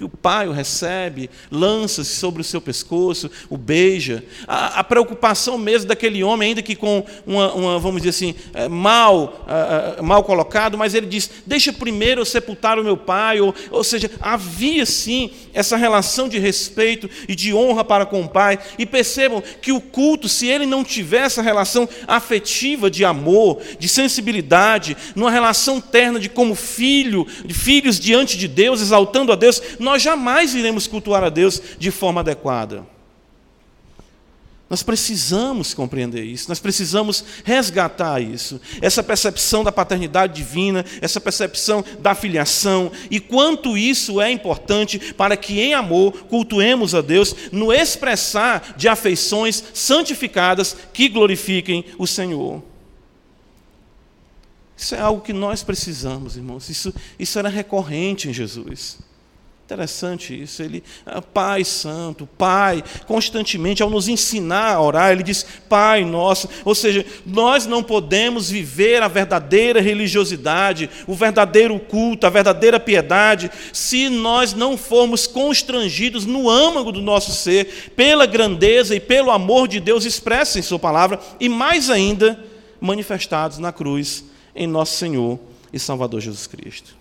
que 0.00 0.04
o 0.04 0.08
pai 0.08 0.48
o 0.48 0.52
recebe, 0.52 1.28
lança-se 1.50 2.16
sobre 2.16 2.40
o 2.40 2.44
seu 2.44 2.58
pescoço, 2.58 3.30
o 3.50 3.58
beija. 3.58 4.24
A, 4.48 4.80
a, 4.80 4.84
preocupação 4.84 5.58
mesmo 5.58 5.88
daquele 5.88 6.24
homem, 6.24 6.48
ainda 6.48 6.62
que 6.62 6.74
com 6.74 7.04
uma, 7.26 7.52
uma 7.52 7.78
vamos 7.78 8.00
dizer 8.00 8.08
assim, 8.08 8.34
é, 8.54 8.66
mal, 8.66 9.44
é, 9.46 10.00
mal 10.00 10.24
colocado, 10.24 10.78
mas 10.78 10.94
ele 10.94 11.06
diz: 11.06 11.30
Deixa 11.46 11.70
primeiro 11.70 12.22
eu 12.22 12.24
sepultar 12.24 12.78
o 12.78 12.82
meu 12.82 12.96
pai. 12.96 13.42
Ou, 13.42 13.54
ou 13.70 13.84
seja, 13.84 14.10
havia 14.22 14.86
sim 14.86 15.32
essa 15.52 15.76
relação 15.76 16.30
de 16.30 16.38
respeito 16.38 17.10
e 17.28 17.34
de 17.34 17.52
honra 17.52 17.84
para 17.84 18.06
com 18.06 18.22
o 18.22 18.28
pai. 18.28 18.58
E 18.78 18.86
percebam 18.86 19.42
que 19.60 19.70
o 19.70 19.82
culto, 19.82 20.30
se 20.30 20.46
ele 20.46 20.64
não 20.64 20.82
tiver 20.82 21.26
essa 21.26 21.42
relação 21.42 21.86
afetiva 22.08 22.90
de 22.90 23.04
amor, 23.04 23.60
de 23.78 23.86
sensibilidade, 23.86 24.96
numa 25.14 25.30
relação 25.30 25.78
terna 25.78 26.18
de 26.18 26.30
como 26.30 26.54
filho, 26.54 27.26
de 27.44 27.52
filhos 27.52 28.00
diante 28.00 28.38
de 28.38 28.48
Deus, 28.48 28.80
exaltando 28.80 29.30
a 29.30 29.36
Deus, 29.36 29.60
nós 29.78 29.89
jamais 29.98 30.54
iremos 30.54 30.86
cultuar 30.86 31.24
a 31.24 31.28
Deus 31.28 31.60
de 31.78 31.90
forma 31.90 32.20
adequada. 32.20 32.86
Nós 34.70 34.84
precisamos 34.84 35.74
compreender 35.74 36.22
isso, 36.22 36.48
nós 36.48 36.60
precisamos 36.60 37.24
resgatar 37.42 38.22
isso, 38.22 38.60
essa 38.80 39.02
percepção 39.02 39.64
da 39.64 39.72
paternidade 39.72 40.32
divina, 40.32 40.84
essa 41.00 41.20
percepção 41.20 41.84
da 41.98 42.14
filiação, 42.14 42.92
e 43.10 43.18
quanto 43.18 43.76
isso 43.76 44.20
é 44.20 44.30
importante 44.30 45.12
para 45.14 45.36
que, 45.36 45.58
em 45.58 45.74
amor, 45.74 46.12
cultuemos 46.28 46.94
a 46.94 47.00
Deus 47.00 47.34
no 47.50 47.72
expressar 47.72 48.74
de 48.76 48.86
afeições 48.86 49.60
santificadas 49.74 50.76
que 50.92 51.08
glorifiquem 51.08 51.84
o 51.98 52.06
Senhor. 52.06 52.62
Isso 54.76 54.94
é 54.94 55.00
algo 55.00 55.20
que 55.20 55.32
nós 55.32 55.64
precisamos, 55.64 56.36
irmãos, 56.36 56.70
isso, 56.70 56.94
isso 57.18 57.40
era 57.40 57.48
recorrente 57.48 58.28
em 58.28 58.32
Jesus. 58.32 58.98
Interessante 59.70 60.42
isso. 60.42 60.64
Ele, 60.64 60.82
ah, 61.06 61.22
Pai 61.22 61.64
Santo, 61.64 62.28
Pai, 62.36 62.82
constantemente, 63.06 63.80
ao 63.80 63.88
nos 63.88 64.08
ensinar 64.08 64.74
a 64.74 64.82
orar, 64.82 65.12
ele 65.12 65.22
diz 65.22 65.46
Pai 65.68 66.04
nosso. 66.04 66.48
Ou 66.64 66.74
seja, 66.74 67.06
nós 67.24 67.66
não 67.66 67.80
podemos 67.80 68.50
viver 68.50 69.00
a 69.00 69.06
verdadeira 69.06 69.80
religiosidade, 69.80 70.90
o 71.06 71.14
verdadeiro 71.14 71.78
culto, 71.78 72.26
a 72.26 72.30
verdadeira 72.30 72.80
piedade, 72.80 73.48
se 73.72 74.08
nós 74.08 74.54
não 74.54 74.76
formos 74.76 75.28
constrangidos 75.28 76.26
no 76.26 76.50
âmago 76.50 76.90
do 76.90 77.00
nosso 77.00 77.30
ser, 77.30 77.92
pela 77.94 78.26
grandeza 78.26 78.96
e 78.96 78.98
pelo 78.98 79.30
amor 79.30 79.68
de 79.68 79.78
Deus 79.78 80.04
expresso 80.04 80.58
em 80.58 80.62
Sua 80.62 80.80
palavra, 80.80 81.20
e 81.38 81.48
mais 81.48 81.90
ainda, 81.90 82.44
manifestados 82.80 83.58
na 83.58 83.70
cruz 83.70 84.24
em 84.52 84.66
nosso 84.66 84.96
Senhor 84.96 85.38
e 85.72 85.78
Salvador 85.78 86.20
Jesus 86.20 86.48
Cristo. 86.48 86.98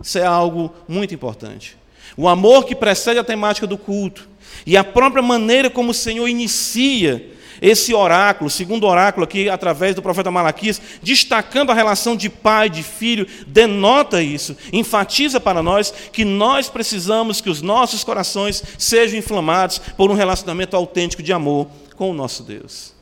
Isso 0.00 0.18
é 0.18 0.24
algo 0.24 0.72
muito 0.86 1.14
importante. 1.14 1.76
O 2.16 2.28
amor 2.28 2.64
que 2.64 2.74
precede 2.74 3.18
a 3.18 3.24
temática 3.24 3.66
do 3.66 3.78
culto 3.78 4.28
e 4.66 4.76
a 4.76 4.84
própria 4.84 5.22
maneira 5.22 5.70
como 5.70 5.90
o 5.90 5.94
Senhor 5.94 6.26
inicia 6.26 7.32
esse 7.60 7.92
oráculo, 7.92 8.48
segundo 8.48 8.86
oráculo 8.86 9.24
aqui 9.24 9.48
através 9.48 9.94
do 9.94 10.02
profeta 10.02 10.30
Malaquias, 10.30 10.80
destacando 11.02 11.70
a 11.70 11.74
relação 11.74 12.16
de 12.16 12.28
pai, 12.28 12.70
de 12.70 12.82
filho, 12.82 13.26
denota 13.46 14.22
isso, 14.22 14.56
enfatiza 14.72 15.40
para 15.40 15.62
nós 15.62 15.92
que 16.12 16.24
nós 16.24 16.68
precisamos 16.68 17.40
que 17.40 17.50
os 17.50 17.60
nossos 17.60 18.04
corações 18.04 18.62
sejam 18.78 19.18
inflamados 19.18 19.78
por 19.96 20.10
um 20.10 20.14
relacionamento 20.14 20.76
autêntico 20.76 21.22
de 21.22 21.32
amor 21.32 21.68
com 21.96 22.10
o 22.10 22.14
nosso 22.14 22.44
Deus. 22.44 22.94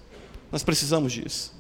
Nós 0.51 0.63
precisamos 0.63 1.13
disso. 1.13 1.55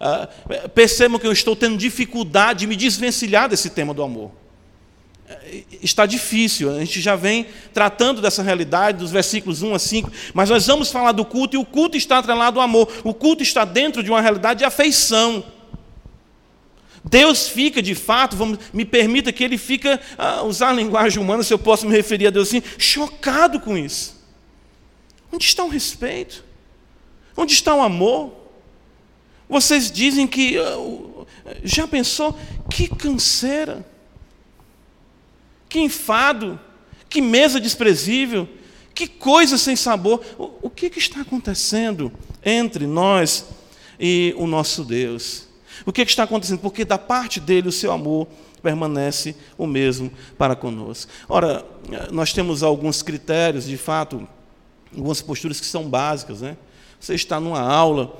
Ah, 0.00 0.28
percebam 0.74 1.18
que 1.18 1.26
eu 1.26 1.32
estou 1.32 1.54
tendo 1.56 1.76
dificuldade 1.76 2.60
de 2.60 2.66
me 2.66 2.76
desvencilhar 2.76 3.48
desse 3.48 3.68
tema 3.68 3.92
do 3.92 4.02
amor 4.02 4.30
está 5.82 6.06
difícil. 6.06 6.70
A 6.70 6.80
gente 6.80 7.00
já 7.00 7.16
vem 7.16 7.46
tratando 7.72 8.20
dessa 8.20 8.42
realidade 8.42 8.98
dos 8.98 9.10
versículos 9.10 9.62
1 9.62 9.74
a 9.74 9.78
5, 9.78 10.12
mas 10.34 10.50
nós 10.50 10.66
vamos 10.66 10.90
falar 10.90 11.12
do 11.12 11.24
culto 11.24 11.56
e 11.56 11.58
o 11.58 11.64
culto 11.64 11.96
está 11.96 12.18
atrelado 12.18 12.58
ao 12.58 12.64
amor. 12.64 12.88
O 13.04 13.14
culto 13.14 13.42
está 13.42 13.64
dentro 13.64 14.02
de 14.02 14.10
uma 14.10 14.20
realidade 14.20 14.58
de 14.58 14.64
afeição. 14.64 15.44
Deus 17.04 17.48
fica, 17.48 17.80
de 17.80 17.94
fato, 17.94 18.36
vamos, 18.36 18.58
me 18.72 18.84
permita 18.84 19.32
que 19.32 19.42
ele 19.42 19.56
fica, 19.56 20.00
uh, 20.18 20.44
usar 20.44 20.70
a 20.70 20.72
linguagem 20.72 21.22
humana, 21.22 21.42
se 21.42 21.54
eu 21.54 21.58
posso 21.58 21.86
me 21.86 21.94
referir 21.94 22.26
a 22.26 22.30
Deus 22.30 22.48
assim, 22.48 22.62
chocado 22.76 23.60
com 23.60 23.78
isso. 23.78 24.18
Onde 25.32 25.44
está 25.44 25.64
o 25.64 25.68
respeito? 25.68 26.44
Onde 27.36 27.52
está 27.52 27.74
o 27.74 27.80
amor? 27.80 28.34
Vocês 29.48 29.90
dizem 29.90 30.26
que. 30.26 30.58
Uh, 30.58 31.26
já 31.62 31.86
pensou? 31.86 32.38
Que 32.70 32.88
canseira 32.88 33.86
que 35.68 35.78
enfado, 35.78 36.58
que 37.08 37.20
mesa 37.20 37.60
desprezível, 37.60 38.48
que 38.94 39.06
coisa 39.06 39.56
sem 39.56 39.76
sabor. 39.76 40.24
O, 40.38 40.50
o 40.62 40.70
que, 40.70 40.90
que, 40.90 40.98
está 40.98 41.20
acontecendo 41.20 42.12
entre 42.44 42.86
nós 42.86 43.46
e 43.98 44.34
o 44.36 44.46
nosso 44.46 44.84
Deus? 44.84 45.46
O 45.86 45.92
que, 45.92 46.04
que 46.04 46.10
está 46.10 46.24
acontecendo? 46.24 46.58
Porque 46.58 46.84
da 46.84 46.98
parte 46.98 47.38
dele 47.38 47.68
o 47.68 47.72
seu 47.72 47.92
amor 47.92 48.26
permanece 48.62 49.36
o 49.56 49.66
mesmo 49.66 50.10
para 50.36 50.56
conosco. 50.56 51.10
Ora, 51.28 51.64
nós 52.10 52.32
temos 52.32 52.62
alguns 52.62 53.02
critérios, 53.02 53.66
de 53.66 53.76
fato, 53.76 54.26
algumas 54.92 55.22
posturas 55.22 55.60
que 55.60 55.66
são 55.66 55.88
básicas. 55.88 56.40
Né? 56.40 56.56
Você 56.98 57.14
está 57.14 57.38
numa 57.38 57.60
aula 57.60 58.18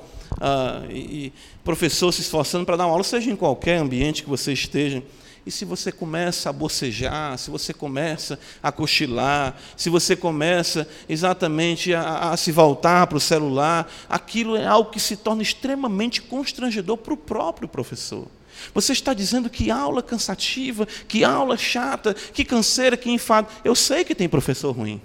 e, 0.89 0.97
e 0.97 1.33
professor 1.63 2.11
se 2.11 2.21
esforçando 2.21 2.65
para 2.65 2.77
dar 2.77 2.85
uma 2.85 2.93
aula, 2.93 3.03
seja 3.03 3.29
em 3.29 3.35
qualquer 3.35 3.77
ambiente 3.77 4.23
que 4.23 4.29
você 4.29 4.53
esteja, 4.53 5.03
e 5.49 5.51
se 5.51 5.65
você 5.65 5.91
começa 5.91 6.47
a 6.47 6.53
bocejar, 6.53 7.35
se 7.39 7.49
você 7.49 7.73
começa 7.73 8.39
a 8.61 8.71
cochilar, 8.71 9.57
se 9.75 9.89
você 9.89 10.15
começa 10.15 10.87
exatamente 11.09 11.91
a, 11.91 12.29
a 12.29 12.37
se 12.37 12.51
voltar 12.51 13.07
para 13.07 13.17
o 13.17 13.19
celular, 13.19 13.91
aquilo 14.07 14.55
é 14.55 14.67
algo 14.67 14.91
que 14.91 14.99
se 14.99 15.17
torna 15.17 15.41
extremamente 15.41 16.21
constrangedor 16.21 16.97
para 16.97 17.15
o 17.15 17.17
próprio 17.17 17.67
professor. 17.67 18.27
Você 18.75 18.93
está 18.93 19.11
dizendo 19.11 19.49
que 19.49 19.71
aula 19.71 20.03
cansativa, 20.03 20.85
que 21.07 21.23
aula 21.23 21.57
chata, 21.57 22.13
que 22.13 22.45
canseira, 22.45 22.95
que 22.95 23.09
enfado. 23.09 23.47
Eu 23.63 23.73
sei 23.73 24.03
que 24.03 24.13
tem 24.13 24.29
professor 24.29 24.71
ruim. 24.71 25.01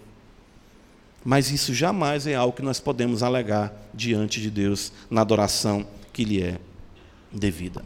Mas 1.24 1.50
isso 1.50 1.72
jamais 1.72 2.26
é 2.26 2.34
algo 2.34 2.54
que 2.54 2.60
nós 2.60 2.78
podemos 2.80 3.22
alegar 3.22 3.72
diante 3.94 4.42
de 4.42 4.50
Deus 4.50 4.92
na 5.08 5.22
adoração 5.22 5.86
que 6.12 6.22
lhe 6.22 6.42
é 6.42 6.58
devida. 7.32 7.82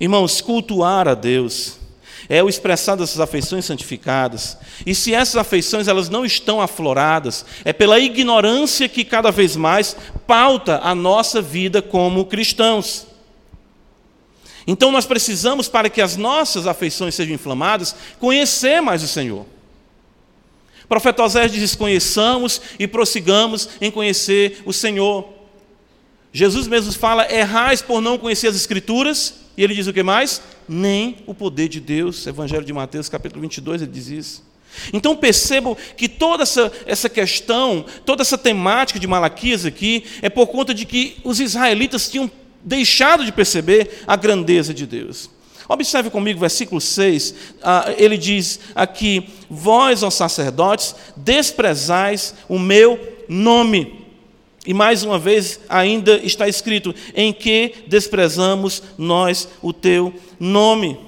Irmãos, 0.00 0.40
cultuar 0.40 1.06
a 1.06 1.14
Deus 1.14 1.80
é 2.28 2.42
o 2.42 2.48
expressar 2.48 2.96
dessas 2.96 3.20
afeições 3.20 3.64
santificadas. 3.64 4.56
E 4.84 4.94
se 4.94 5.14
essas 5.14 5.36
afeições 5.36 5.88
elas 5.88 6.08
não 6.08 6.24
estão 6.24 6.60
afloradas, 6.60 7.44
é 7.64 7.72
pela 7.72 7.98
ignorância 7.98 8.88
que 8.88 9.04
cada 9.04 9.30
vez 9.30 9.56
mais 9.56 9.96
pauta 10.26 10.80
a 10.82 10.94
nossa 10.94 11.40
vida 11.40 11.82
como 11.82 12.24
cristãos. 12.24 13.06
Então 14.66 14.92
nós 14.92 15.06
precisamos, 15.06 15.68
para 15.68 15.90
que 15.90 16.00
as 16.00 16.16
nossas 16.16 16.66
afeições 16.66 17.14
sejam 17.14 17.34
inflamadas, 17.34 17.94
conhecer 18.20 18.80
mais 18.80 19.02
o 19.02 19.08
Senhor. 19.08 19.44
O 20.84 20.88
profeta 20.88 21.22
Osés 21.24 21.50
diz: 21.50 21.74
conheçamos 21.74 22.60
e 22.78 22.86
prossigamos 22.86 23.68
em 23.80 23.90
conhecer 23.90 24.62
o 24.64 24.72
Senhor. 24.72 25.28
Jesus 26.32 26.66
mesmo 26.66 26.92
fala: 26.92 27.32
errais 27.32 27.82
por 27.82 28.00
não 28.00 28.16
conhecer 28.16 28.48
as 28.48 28.56
Escrituras, 28.56 29.34
e 29.56 29.64
ele 29.64 29.74
diz 29.74 29.86
o 29.86 29.92
que 29.92 30.02
mais? 30.02 30.40
Nem 30.72 31.18
o 31.26 31.34
poder 31.34 31.68
de 31.68 31.78
Deus. 31.78 32.26
Evangelho 32.26 32.64
de 32.64 32.72
Mateus, 32.72 33.06
capítulo 33.06 33.42
22, 33.42 33.82
ele 33.82 33.90
diz 33.90 34.08
isso. 34.08 34.52
Então 34.90 35.14
percebam 35.14 35.76
que 35.98 36.08
toda 36.08 36.44
essa, 36.44 36.72
essa 36.86 37.10
questão, 37.10 37.84
toda 38.06 38.22
essa 38.22 38.38
temática 38.38 38.98
de 38.98 39.06
Malaquias 39.06 39.66
aqui, 39.66 40.04
é 40.22 40.30
por 40.30 40.46
conta 40.46 40.72
de 40.72 40.86
que 40.86 41.18
os 41.24 41.40
israelitas 41.40 42.10
tinham 42.10 42.30
deixado 42.64 43.22
de 43.22 43.32
perceber 43.32 44.02
a 44.06 44.16
grandeza 44.16 44.72
de 44.72 44.86
Deus. 44.86 45.28
Observe 45.68 46.08
comigo, 46.08 46.40
versículo 46.40 46.80
6, 46.80 47.34
ah, 47.62 47.92
ele 47.98 48.16
diz 48.16 48.58
aqui: 48.74 49.28
Vós, 49.50 50.02
ó 50.02 50.08
sacerdotes, 50.08 50.94
desprezais 51.16 52.34
o 52.48 52.58
meu 52.58 52.98
nome. 53.28 54.01
E 54.64 54.72
mais 54.72 55.02
uma 55.02 55.18
vez, 55.18 55.60
ainda 55.68 56.16
está 56.18 56.48
escrito: 56.48 56.94
em 57.14 57.32
que 57.32 57.74
desprezamos 57.86 58.82
nós 58.96 59.48
o 59.60 59.72
teu 59.72 60.14
nome. 60.38 60.98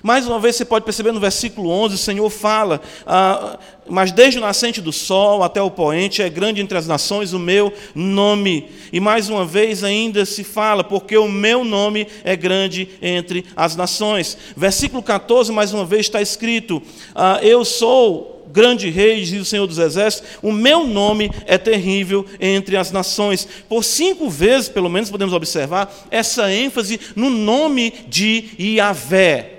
Mais 0.00 0.26
uma 0.26 0.38
vez, 0.38 0.54
você 0.54 0.66
pode 0.66 0.84
perceber 0.84 1.12
no 1.12 1.18
versículo 1.18 1.70
11, 1.70 1.94
o 1.94 1.98
Senhor 1.98 2.28
fala: 2.28 2.80
ah, 3.06 3.58
Mas 3.88 4.12
desde 4.12 4.38
o 4.38 4.42
nascente 4.42 4.80
do 4.80 4.92
sol 4.92 5.42
até 5.42 5.60
o 5.60 5.70
poente 5.70 6.20
é 6.22 6.28
grande 6.28 6.60
entre 6.60 6.76
as 6.76 6.86
nações 6.86 7.32
o 7.32 7.38
meu 7.38 7.72
nome. 7.94 8.68
E 8.92 9.00
mais 9.00 9.30
uma 9.30 9.46
vez 9.46 9.82
ainda 9.82 10.24
se 10.24 10.44
fala: 10.44 10.84
Porque 10.84 11.16
o 11.16 11.26
meu 11.26 11.64
nome 11.64 12.06
é 12.22 12.36
grande 12.36 12.86
entre 13.00 13.46
as 13.56 13.74
nações. 13.74 14.36
Versículo 14.54 15.02
14, 15.02 15.50
mais 15.50 15.72
uma 15.72 15.86
vez 15.86 16.02
está 16.02 16.20
escrito: 16.20 16.82
ah, 17.14 17.40
Eu 17.42 17.64
sou 17.64 18.33
grande 18.54 18.88
rei, 18.88 19.24
diz 19.24 19.42
o 19.42 19.44
Senhor 19.44 19.66
dos 19.66 19.78
Exércitos, 19.78 20.38
o 20.40 20.52
meu 20.52 20.86
nome 20.86 21.28
é 21.44 21.58
terrível 21.58 22.24
entre 22.38 22.76
as 22.76 22.92
nações. 22.92 23.48
Por 23.68 23.82
cinco 23.82 24.30
vezes, 24.30 24.68
pelo 24.68 24.88
menos, 24.88 25.10
podemos 25.10 25.34
observar 25.34 25.92
essa 26.08 26.52
ênfase 26.52 27.00
no 27.16 27.28
nome 27.30 27.92
de 28.08 28.50
Yahvé. 28.56 29.50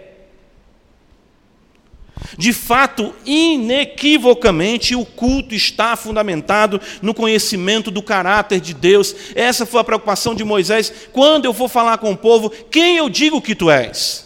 De 2.37 2.53
fato, 2.53 3.13
inequivocamente, 3.25 4.95
o 4.95 5.05
culto 5.05 5.53
está 5.53 5.97
fundamentado 5.97 6.79
no 7.01 7.13
conhecimento 7.13 7.91
do 7.91 8.01
caráter 8.01 8.61
de 8.61 8.73
Deus. 8.73 9.13
Essa 9.35 9.65
foi 9.65 9.81
a 9.81 9.83
preocupação 9.83 10.33
de 10.33 10.45
Moisés. 10.45 10.91
Quando 11.11 11.43
eu 11.43 11.53
for 11.53 11.67
falar 11.67 11.97
com 11.97 12.13
o 12.13 12.17
povo, 12.17 12.49
quem 12.71 12.95
eu 12.95 13.09
digo 13.09 13.41
que 13.41 13.53
tu 13.53 13.69
és? 13.69 14.24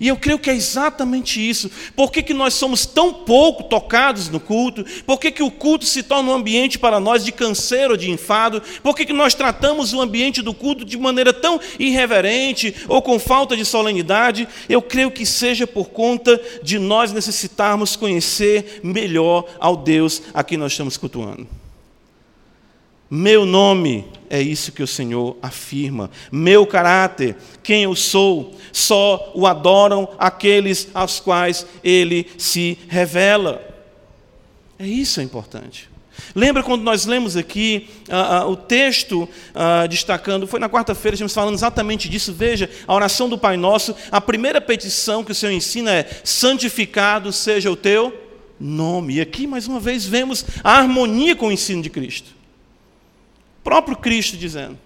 E 0.00 0.08
eu 0.08 0.16
creio 0.16 0.38
que 0.38 0.48
é 0.48 0.54
exatamente 0.54 1.46
isso. 1.46 1.70
Por 1.94 2.10
que, 2.10 2.22
que 2.22 2.32
nós 2.32 2.54
somos 2.54 2.86
tão 2.86 3.12
pouco 3.12 3.64
tocados 3.64 4.30
no 4.30 4.40
culto? 4.40 4.82
Por 5.04 5.20
que, 5.20 5.30
que 5.30 5.42
o 5.42 5.50
culto 5.50 5.84
se 5.84 6.02
torna 6.02 6.30
um 6.30 6.34
ambiente 6.34 6.78
para 6.78 6.98
nós 6.98 7.22
de 7.22 7.30
canseiro, 7.30 7.98
de 7.98 8.10
enfado? 8.10 8.62
Por 8.82 8.96
que, 8.96 9.04
que 9.04 9.12
nós 9.12 9.34
tratamos 9.34 9.92
o 9.92 10.00
ambiente 10.00 10.40
do 10.40 10.54
culto 10.54 10.86
de 10.86 10.96
maneira 10.96 11.34
tão 11.34 11.60
irreverente 11.78 12.74
ou 12.88 13.02
com 13.02 13.18
falta 13.18 13.54
de 13.54 13.64
solenidade? 13.64 14.48
Eu 14.70 14.80
creio 14.80 15.10
que 15.10 15.26
seja 15.26 15.66
por 15.66 15.90
conta 15.90 16.40
de 16.62 16.78
nós 16.78 17.12
necessitarmos 17.12 17.94
conhecer 17.94 18.80
melhor 18.82 19.44
ao 19.58 19.76
Deus 19.76 20.22
a 20.32 20.42
quem 20.42 20.56
nós 20.56 20.72
estamos 20.72 20.96
cultuando. 20.96 21.59
Meu 23.12 23.44
nome 23.44 24.04
é 24.30 24.40
isso 24.40 24.70
que 24.70 24.84
o 24.84 24.86
Senhor 24.86 25.36
afirma. 25.42 26.08
Meu 26.30 26.64
caráter, 26.64 27.34
quem 27.60 27.82
eu 27.82 27.96
sou, 27.96 28.54
só 28.72 29.32
o 29.34 29.48
adoram 29.48 30.08
aqueles 30.16 30.88
aos 30.94 31.18
quais 31.18 31.66
ele 31.82 32.28
se 32.38 32.78
revela. 32.88 33.60
É 34.78 34.86
isso 34.86 35.18
é 35.18 35.24
importante. 35.24 35.90
Lembra 36.36 36.62
quando 36.62 36.82
nós 36.82 37.04
lemos 37.04 37.36
aqui 37.36 37.88
uh, 38.08 38.46
uh, 38.46 38.50
o 38.52 38.56
texto 38.56 39.22
uh, 39.24 39.88
destacando, 39.88 40.46
foi 40.46 40.60
na 40.60 40.68
quarta-feira, 40.68 41.16
estamos 41.16 41.34
falando 41.34 41.54
exatamente 41.54 42.08
disso. 42.08 42.32
Veja, 42.32 42.70
a 42.86 42.94
oração 42.94 43.28
do 43.28 43.36
Pai 43.36 43.56
Nosso, 43.56 43.96
a 44.12 44.20
primeira 44.20 44.60
petição 44.60 45.24
que 45.24 45.32
o 45.32 45.34
Senhor 45.34 45.52
ensina 45.52 45.92
é: 45.92 46.08
santificado 46.22 47.32
seja 47.32 47.72
o 47.72 47.76
teu 47.76 48.14
nome. 48.60 49.14
E 49.14 49.20
aqui, 49.20 49.48
mais 49.48 49.66
uma 49.66 49.80
vez, 49.80 50.06
vemos 50.06 50.44
a 50.62 50.78
harmonia 50.78 51.34
com 51.34 51.48
o 51.48 51.52
ensino 51.52 51.82
de 51.82 51.90
Cristo 51.90 52.39
próprio 53.62 53.96
Cristo 53.96 54.36
dizendo. 54.36 54.78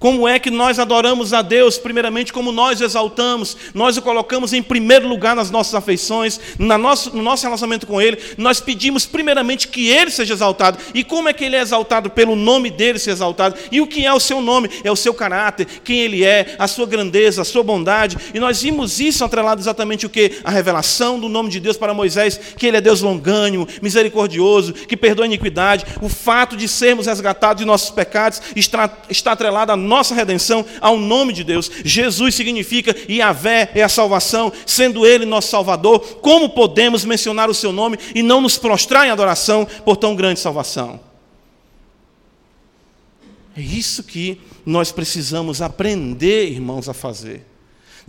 Como 0.00 0.26
é 0.26 0.38
que 0.38 0.50
nós 0.50 0.78
adoramos 0.78 1.34
a 1.34 1.42
Deus? 1.42 1.76
Primeiramente, 1.76 2.32
como 2.32 2.50
nós 2.50 2.80
o 2.80 2.84
exaltamos, 2.84 3.54
nós 3.74 3.98
o 3.98 4.02
colocamos 4.02 4.54
em 4.54 4.62
primeiro 4.62 5.06
lugar 5.06 5.36
nas 5.36 5.50
nossas 5.50 5.74
afeições, 5.74 6.40
no 6.58 6.78
nosso 6.78 7.42
relacionamento 7.42 7.86
com 7.86 8.00
Ele. 8.00 8.18
Nós 8.38 8.60
pedimos, 8.60 9.04
primeiramente, 9.04 9.68
que 9.68 9.90
Ele 9.90 10.10
seja 10.10 10.32
exaltado. 10.32 10.78
E 10.94 11.04
como 11.04 11.28
é 11.28 11.34
que 11.34 11.44
Ele 11.44 11.54
é 11.54 11.60
exaltado? 11.60 12.08
Pelo 12.08 12.34
nome 12.34 12.70
dele 12.70 12.98
ser 12.98 13.10
exaltado. 13.10 13.56
E 13.70 13.82
o 13.82 13.86
que 13.86 14.06
é 14.06 14.12
o 14.12 14.18
seu 14.18 14.40
nome? 14.40 14.70
É 14.82 14.90
o 14.90 14.96
seu 14.96 15.12
caráter, 15.12 15.66
quem 15.84 16.00
Ele 16.00 16.24
é, 16.24 16.56
a 16.58 16.66
sua 16.66 16.86
grandeza, 16.86 17.42
a 17.42 17.44
sua 17.44 17.62
bondade. 17.62 18.16
E 18.32 18.40
nós 18.40 18.62
vimos 18.62 19.00
isso 19.00 19.22
atrelado 19.22 19.60
exatamente 19.60 20.06
o 20.06 20.08
que? 20.08 20.40
A 20.42 20.50
revelação 20.50 21.20
do 21.20 21.28
nome 21.28 21.50
de 21.50 21.60
Deus 21.60 21.76
para 21.76 21.92
Moisés, 21.92 22.40
que 22.56 22.66
Ele 22.66 22.78
é 22.78 22.80
Deus 22.80 23.02
longânimo, 23.02 23.68
misericordioso, 23.82 24.72
que 24.72 24.96
perdoa 24.96 25.26
a 25.26 25.28
iniquidade. 25.28 25.84
O 26.00 26.08
fato 26.08 26.56
de 26.56 26.66
sermos 26.66 27.04
resgatados 27.04 27.60
de 27.60 27.66
nossos 27.66 27.90
pecados 27.90 28.40
está, 28.56 28.90
está 29.10 29.32
atrelado 29.32 29.72
a 29.72 29.89
nossa 29.90 30.14
redenção 30.14 30.64
ao 30.80 30.96
nome 30.96 31.32
de 31.32 31.42
Deus. 31.42 31.68
Jesus 31.84 32.36
significa 32.36 32.96
Yahvé 33.10 33.72
é 33.74 33.82
a 33.82 33.88
salvação, 33.88 34.52
sendo 34.64 35.04
Ele 35.04 35.26
nosso 35.26 35.48
Salvador. 35.48 35.98
Como 36.20 36.48
podemos 36.50 37.04
mencionar 37.04 37.50
o 37.50 37.54
seu 37.54 37.72
nome 37.72 37.98
e 38.14 38.22
não 38.22 38.40
nos 38.40 38.56
prostrar 38.56 39.04
em 39.06 39.10
adoração 39.10 39.66
por 39.84 39.96
tão 39.96 40.14
grande 40.14 40.38
salvação? 40.38 41.00
É 43.56 43.60
isso 43.60 44.04
que 44.04 44.40
nós 44.64 44.92
precisamos 44.92 45.60
aprender, 45.60 46.48
irmãos, 46.48 46.88
a 46.88 46.94
fazer. 46.94 47.49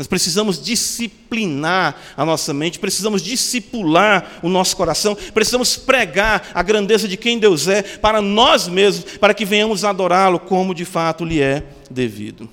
Nós 0.01 0.07
precisamos 0.07 0.59
disciplinar 0.59 1.95
a 2.17 2.25
nossa 2.25 2.51
mente, 2.55 2.79
precisamos 2.79 3.21
discipular 3.21 4.39
o 4.41 4.49
nosso 4.49 4.75
coração, 4.75 5.15
precisamos 5.31 5.77
pregar 5.77 6.49
a 6.55 6.63
grandeza 6.63 7.07
de 7.07 7.15
quem 7.15 7.37
Deus 7.37 7.67
é 7.67 7.83
para 7.83 8.19
nós 8.19 8.67
mesmos, 8.67 9.19
para 9.19 9.31
que 9.31 9.45
venhamos 9.45 9.85
adorá-lo 9.85 10.39
como 10.39 10.73
de 10.73 10.85
fato 10.85 11.23
lhe 11.23 11.39
é 11.39 11.61
devido. 11.91 12.49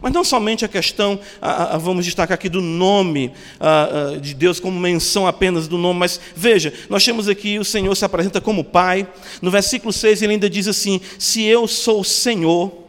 Mas 0.00 0.10
não 0.10 0.24
somente 0.24 0.64
a 0.64 0.68
questão, 0.68 1.20
a, 1.38 1.74
a, 1.74 1.76
vamos 1.76 2.06
destacar 2.06 2.36
aqui 2.36 2.48
do 2.48 2.62
nome 2.62 3.30
a, 3.60 4.16
de 4.18 4.32
Deus, 4.32 4.58
como 4.58 4.80
menção 4.80 5.26
apenas 5.26 5.68
do 5.68 5.76
nome, 5.76 6.00
mas 6.00 6.18
veja, 6.34 6.72
nós 6.88 7.04
temos 7.04 7.28
aqui 7.28 7.58
o 7.58 7.64
Senhor 7.64 7.94
se 7.94 8.06
apresenta 8.06 8.40
como 8.40 8.64
Pai. 8.64 9.06
No 9.42 9.50
versículo 9.50 9.92
6 9.92 10.22
ele 10.22 10.32
ainda 10.32 10.48
diz 10.48 10.66
assim: 10.66 10.98
Se 11.18 11.42
eu 11.42 11.68
sou 11.68 12.00
o 12.00 12.04
Senhor, 12.04 12.79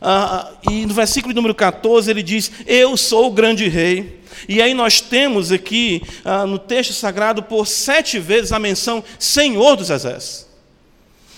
ah, 0.00 0.50
e 0.70 0.86
no 0.86 0.94
versículo 0.94 1.34
número 1.34 1.54
14 1.54 2.10
ele 2.10 2.22
diz: 2.22 2.50
Eu 2.66 2.96
sou 2.96 3.26
o 3.26 3.32
grande 3.32 3.68
rei. 3.68 4.18
E 4.48 4.62
aí 4.62 4.72
nós 4.72 5.00
temos 5.00 5.50
aqui 5.50 6.02
ah, 6.24 6.46
no 6.46 6.58
texto 6.58 6.92
sagrado 6.92 7.42
por 7.42 7.66
sete 7.66 8.18
vezes 8.18 8.52
a 8.52 8.58
menção 8.58 9.02
Senhor 9.18 9.76
dos 9.76 9.90
Exércitos. 9.90 10.46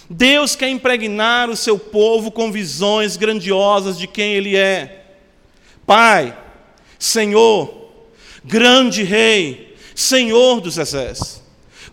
Deus 0.08 0.56
quer 0.56 0.68
impregnar 0.68 1.48
o 1.48 1.56
seu 1.56 1.78
povo 1.78 2.30
com 2.30 2.50
visões 2.50 3.16
grandiosas 3.16 3.96
de 3.96 4.06
quem 4.06 4.34
Ele 4.34 4.56
é. 4.56 5.04
Pai, 5.86 6.36
Senhor, 6.98 7.92
grande 8.44 9.02
Rei, 9.04 9.76
Senhor 9.94 10.60
dos 10.60 10.78
Exércitos. 10.78 11.40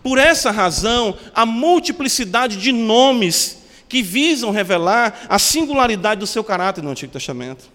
Por 0.02 0.18
essa 0.18 0.50
razão, 0.50 1.16
a 1.34 1.46
multiplicidade 1.46 2.56
de 2.56 2.72
nomes 2.72 3.58
que 3.88 4.02
visam 4.02 4.50
revelar 4.50 5.26
a 5.28 5.38
singularidade 5.38 6.20
do 6.20 6.26
seu 6.26 6.44
caráter 6.44 6.82
no 6.82 6.90
Antigo 6.90 7.12
Testamento. 7.12 7.70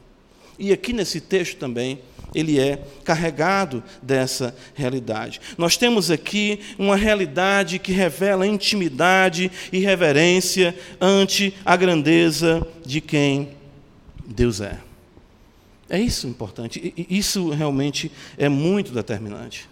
E 0.57 0.71
aqui 0.71 0.93
nesse 0.93 1.19
texto 1.19 1.57
também, 1.57 1.99
ele 2.33 2.59
é 2.59 2.81
carregado 3.03 3.83
dessa 4.01 4.55
realidade. 4.73 5.39
Nós 5.57 5.77
temos 5.77 6.09
aqui 6.09 6.59
uma 6.77 6.95
realidade 6.95 7.79
que 7.79 7.91
revela 7.91 8.47
intimidade 8.47 9.51
e 9.71 9.79
reverência 9.79 10.75
ante 10.99 11.53
a 11.63 11.75
grandeza 11.75 12.65
de 12.85 13.01
quem 13.01 13.49
Deus 14.25 14.61
é. 14.61 14.79
É 15.89 15.99
isso 15.99 16.27
importante, 16.27 16.93
isso 17.09 17.49
realmente 17.49 18.11
é 18.37 18.49
muito 18.49 18.91
determinante. 18.91 19.69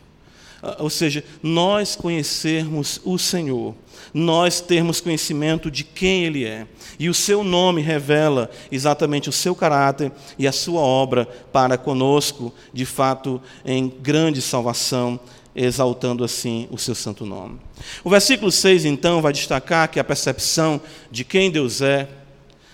Ah, 0.62 0.78
ou 0.80 0.90
seja, 0.90 1.24
nós 1.42 1.96
conhecermos 1.96 3.02
o 3.04 3.18
Senhor, 3.18 3.74
nós 4.14 4.62
termos 4.62 5.00
conhecimento 5.00 5.72
de 5.72 5.84
quem 5.84 6.26
Ele 6.26 6.46
é, 6.46 6.68
e 7.00 7.10
o 7.10 7.14
Seu 7.14 7.44
nome 7.44 7.82
revela 7.82 8.50
exatamente 8.72 9.30
o 9.30 9.32
Seu 9.32 9.56
caráter 9.56 10.12
e 10.38 10.48
a 10.48 10.52
Sua 10.52 10.82
obra 10.82 11.26
para 11.52 11.78
conosco, 11.78 12.54
de 12.74 12.86
fato, 12.86 13.42
em 13.66 13.88
grande 13.88 14.42
salvação, 14.42 15.20
exaltando 15.56 16.24
assim 16.24 16.68
o 16.72 16.78
Seu 16.78 16.96
santo 16.96 17.26
nome. 17.26 17.60
O 18.04 18.10
versículo 18.10 18.52
6, 18.52 18.86
então, 18.86 19.22
vai 19.22 19.34
destacar 19.34 19.90
que 19.90 20.00
a 20.00 20.04
percepção 20.04 20.80
de 21.10 21.24
quem 21.24 21.50
Deus 21.52 21.82
é 21.82 22.08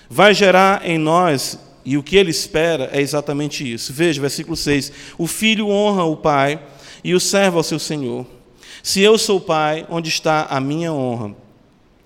vai 0.09 0.33
gerar 0.33 0.87
em 0.87 0.97
nós 0.97 1.59
e 1.83 1.97
o 1.97 2.03
que 2.03 2.17
ele 2.17 2.31
espera 2.31 2.89
é 2.91 2.99
exatamente 2.99 3.71
isso. 3.71 3.93
Veja, 3.93 4.19
versículo 4.19 4.57
6: 4.57 4.91
O 5.17 5.25
filho 5.25 5.69
honra 5.69 6.03
o 6.03 6.17
pai 6.17 6.59
e 7.01 7.13
o 7.13 7.19
servo 7.19 7.57
ao 7.57 7.63
seu 7.63 7.79
senhor. 7.79 8.25
Se 8.87 9.01
eu 9.01 9.17
sou 9.17 9.41
pai, 9.41 9.85
onde 9.89 10.07
está 10.07 10.45
a 10.45 10.61
minha 10.61 10.93
honra? 10.93 11.35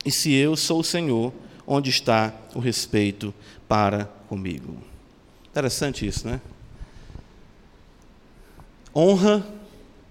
E 0.04 0.12
se 0.12 0.34
eu 0.34 0.58
sou 0.58 0.80
o 0.80 0.84
senhor, 0.84 1.32
onde 1.68 1.92
está 1.92 2.34
o 2.56 2.60
respeito 2.60 3.32
para 3.68 4.06
comigo? 4.28 4.76
Interessante 5.48 6.08
isso, 6.08 6.28
né? 6.28 6.42
Honra 8.96 9.46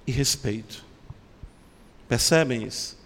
e 0.06 0.12
respeito. 0.12 0.85
Percebem 2.09 2.62
isso? 2.62 2.96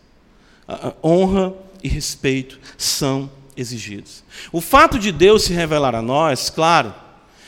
A 0.69 0.93
honra 1.03 1.55
e 1.83 1.89
respeito 1.89 2.61
são 2.77 3.31
exigidos. 3.57 4.23
O 4.53 4.61
fato 4.61 4.99
de 4.99 5.11
Deus 5.11 5.45
se 5.45 5.55
revelar 5.55 5.95
a 5.95 6.03
nós, 6.03 6.51
claro, 6.51 6.95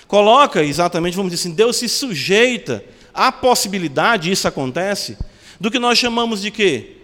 coloca 0.08 0.64
exatamente, 0.64 1.14
vamos 1.14 1.30
dizer 1.30 1.42
assim, 1.42 1.54
Deus 1.54 1.76
se 1.76 1.90
sujeita 1.90 2.82
há 3.12 3.30
possibilidade, 3.30 4.32
isso 4.32 4.48
acontece, 4.48 5.18
do 5.60 5.70
que 5.70 5.78
nós 5.78 5.98
chamamos 5.98 6.42
de 6.42 6.50
quê? 6.50 6.96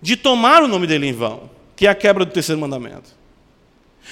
De 0.00 0.16
tomar 0.16 0.62
o 0.62 0.68
nome 0.68 0.86
dele 0.86 1.06
em 1.08 1.12
vão, 1.12 1.50
que 1.76 1.86
é 1.86 1.90
a 1.90 1.94
quebra 1.94 2.24
do 2.24 2.32
terceiro 2.32 2.60
mandamento. 2.60 3.10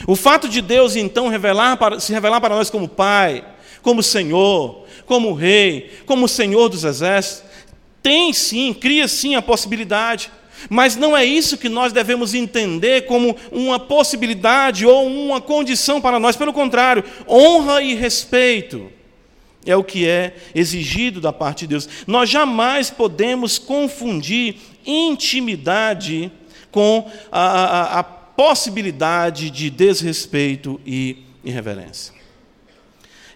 O 0.07 0.15
fato 0.15 0.49
de 0.49 0.61
Deus 0.61 0.97
então 0.97 1.29
revelar 1.29 1.77
para, 1.77 1.99
se 1.99 2.13
revelar 2.13 2.41
para 2.41 2.55
nós 2.55 2.71
como 2.71 2.89
Pai, 2.89 3.45
como 3.83 4.03
Senhor, 4.03 4.85
como 5.07 5.33
Rei, 5.33 5.91
como 6.07 6.29
Senhor 6.29 6.69
dos 6.69 6.85
Exércitos, 6.85 7.43
tem 8.03 8.33
sim, 8.33 8.73
cria 8.73 9.09
sim 9.09 9.35
a 9.35 9.43
possibilidade. 9.43 10.31
Mas 10.69 10.95
não 10.95 11.17
é 11.17 11.25
isso 11.25 11.57
que 11.57 11.69
nós 11.69 11.93
devemos 11.93 12.35
entender 12.35 13.07
como 13.07 13.35
uma 13.51 13.79
possibilidade 13.79 14.85
ou 14.85 15.07
uma 15.07 15.41
condição 15.41 16.01
para 16.01 16.19
nós. 16.19 16.37
Pelo 16.37 16.53
contrário, 16.53 17.03
honra 17.27 17.83
e 17.83 17.95
respeito 17.95 18.91
é 19.65 19.77
o 19.77 19.85
que 19.85 20.07
é 20.07 20.37
exigido 20.55 21.21
da 21.21 21.33
parte 21.33 21.61
de 21.61 21.69
Deus. 21.69 21.89
Nós 22.07 22.31
jamais 22.31 22.91
podemos 22.91 23.59
confundir 23.59 24.57
intimidade 24.87 26.33
com 26.71 27.11
a, 27.31 27.41
a, 27.41 27.99
a 28.01 28.03
possibilidade 28.03 29.51
de 29.51 29.69
desrespeito 29.69 30.81
e 30.87 31.25
irreverência. 31.45 32.15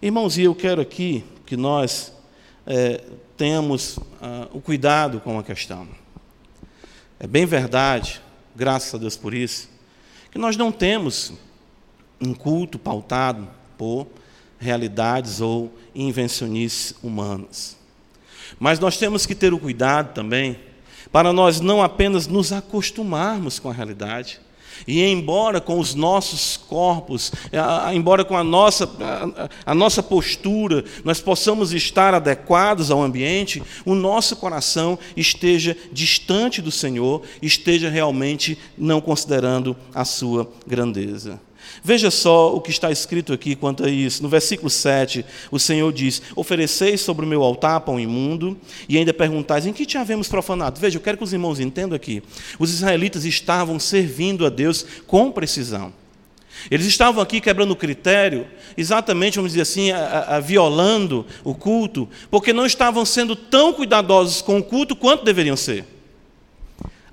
Irmãos, 0.01 0.39
e 0.39 0.43
eu 0.43 0.55
quero 0.55 0.81
aqui 0.81 1.25
que 1.47 1.57
nós 1.57 2.13
é, 2.67 3.03
tenhamos 3.37 3.97
uh, 3.97 4.49
o 4.53 4.61
cuidado 4.61 5.21
com 5.21 5.39
a 5.39 5.43
questão. 5.43 5.89
É 7.19 7.27
bem 7.27 7.47
verdade, 7.47 8.21
graças 8.55 8.95
a 8.95 8.99
Deus 8.99 9.17
por 9.17 9.35
isso, 9.35 9.69
que 10.31 10.39
nós 10.39 10.57
não 10.57 10.71
temos 10.73 11.33
um 12.21 12.35
culto 12.35 12.79
pautado 12.79 13.49
por 13.77 14.07
realidades 14.65 15.41
ou 15.41 15.73
invencionices 15.95 16.95
humanas. 17.03 17.77
Mas 18.59 18.81
nós 18.81 18.97
temos 18.97 19.27
que 19.27 19.35
ter 19.35 19.53
o 19.53 19.59
cuidado 19.59 20.15
também 20.15 20.59
para 21.13 21.33
nós 21.33 21.61
não 21.61 21.83
apenas 21.83 22.27
nos 22.27 22.53
acostumarmos 22.53 23.61
com 23.61 23.71
a 23.71 23.73
realidade, 23.73 24.41
e 24.87 25.01
embora 25.05 25.61
com 25.61 25.79
os 25.79 25.95
nossos 25.95 26.57
corpos, 26.57 27.31
embora 27.95 28.25
com 28.25 28.37
a 28.37 28.43
nossa, 28.43 28.91
a, 29.65 29.71
a, 29.71 29.75
nossa 29.75 30.03
postura, 30.03 30.85
nós 31.05 31.21
possamos 31.21 31.73
estar 31.73 32.13
adequados 32.13 32.91
ao 32.91 33.01
ambiente, 33.01 33.63
o 33.85 33.95
nosso 33.95 34.35
coração 34.35 34.99
esteja 35.17 35.77
distante 35.93 36.61
do 36.61 36.73
Senhor, 36.73 37.23
esteja 37.41 37.89
realmente 37.89 38.59
não 38.77 39.01
considerando 39.01 39.77
a 39.95 40.05
sua 40.05 40.51
grandeza. 40.67 41.41
Veja 41.83 42.11
só 42.11 42.55
o 42.55 42.61
que 42.61 42.71
está 42.71 42.91
escrito 42.91 43.33
aqui 43.33 43.55
quanto 43.55 43.85
a 43.85 43.91
isso. 43.91 44.23
No 44.23 44.29
versículo 44.29 44.71
7, 44.71 45.25
o 45.51 45.59
Senhor 45.59 45.93
diz: 45.93 46.23
Ofereceis 46.37 47.01
sobre 47.01 47.25
o 47.25 47.29
meu 47.29 47.43
altar 47.43 47.81
pão 47.81 47.99
imundo, 47.99 48.57
e 48.89 48.97
ainda 48.97 49.13
perguntais: 49.13 49.67
Em 49.67 49.73
que 49.73 49.87
te 49.87 49.99
havemos 49.99 50.29
profanado? 50.29 50.81
Veja, 50.81 50.97
eu 50.97 51.03
quero 51.03 51.19
que 51.19 51.25
os 51.25 51.33
irmãos 51.33 51.61
entendam 51.61 51.97
aqui. 51.97 52.23
Os 52.59 52.73
israelitas 52.73 53.25
estavam 53.25 53.79
servindo 53.79 54.47
a 54.47 54.49
Deus 54.49 54.85
com 55.07 55.31
precisão. 55.31 55.93
Eles 56.71 56.87
estavam 56.87 57.23
aqui 57.23 57.41
quebrando 57.41 57.73
o 57.73 57.77
critério, 57.77 58.47
exatamente, 58.77 59.37
vamos 59.37 59.53
dizer 59.53 59.63
assim, 59.63 59.91
a, 59.91 60.37
a, 60.37 60.41
violando 60.41 61.27
o 61.43 61.55
culto, 61.55 62.09
porque 62.31 62.53
não 62.53 62.65
estavam 62.65 63.05
sendo 63.05 63.37
tão 63.37 63.73
cuidadosos 63.73 64.41
com 64.41 64.59
o 64.59 64.63
culto 64.63 64.97
quanto 64.97 65.25
deveriam 65.25 65.57
ser. 65.57 65.85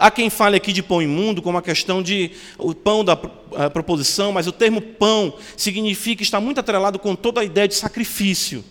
Há 0.01 0.09
quem 0.09 0.31
fale 0.31 0.57
aqui 0.57 0.73
de 0.73 0.81
pão 0.81 0.99
imundo 0.99 1.43
como 1.43 1.59
a 1.59 1.61
questão 1.61 2.01
de 2.01 2.31
o 2.57 2.73
pão 2.73 3.05
da 3.05 3.15
proposição, 3.15 4.31
mas 4.31 4.47
o 4.47 4.51
termo 4.51 4.81
pão 4.81 5.31
significa 5.55 6.23
está 6.23 6.41
muito 6.41 6.59
atrelado 6.59 6.97
com 6.97 7.15
toda 7.15 7.39
a 7.39 7.43
ideia 7.43 7.67
de 7.67 7.75
sacrifício. 7.75 8.65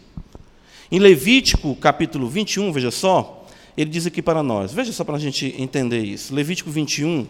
Em 0.91 0.99
Levítico, 0.99 1.77
capítulo 1.77 2.29
21, 2.29 2.73
veja 2.73 2.91
só, 2.91 3.47
ele 3.77 3.89
diz 3.89 4.07
aqui 4.07 4.21
para 4.21 4.43
nós, 4.43 4.73
veja 4.73 4.93
só 4.93 5.05
para 5.05 5.15
a 5.15 5.21
gente 5.21 5.55
entender 5.57 6.03
isso. 6.03 6.35
Levítico 6.35 6.69
21, 6.69 7.29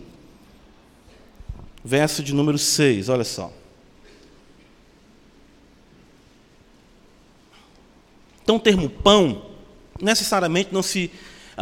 verso 1.85 2.23
de 2.23 2.35
número 2.35 2.57
6, 2.57 3.11
olha 3.11 3.23
só. 3.23 3.53
Então, 8.43 8.57
o 8.57 8.61
termo 8.61 8.89
pão 8.89 9.43
necessariamente 10.01 10.73
não 10.73 10.83
se 10.83 11.11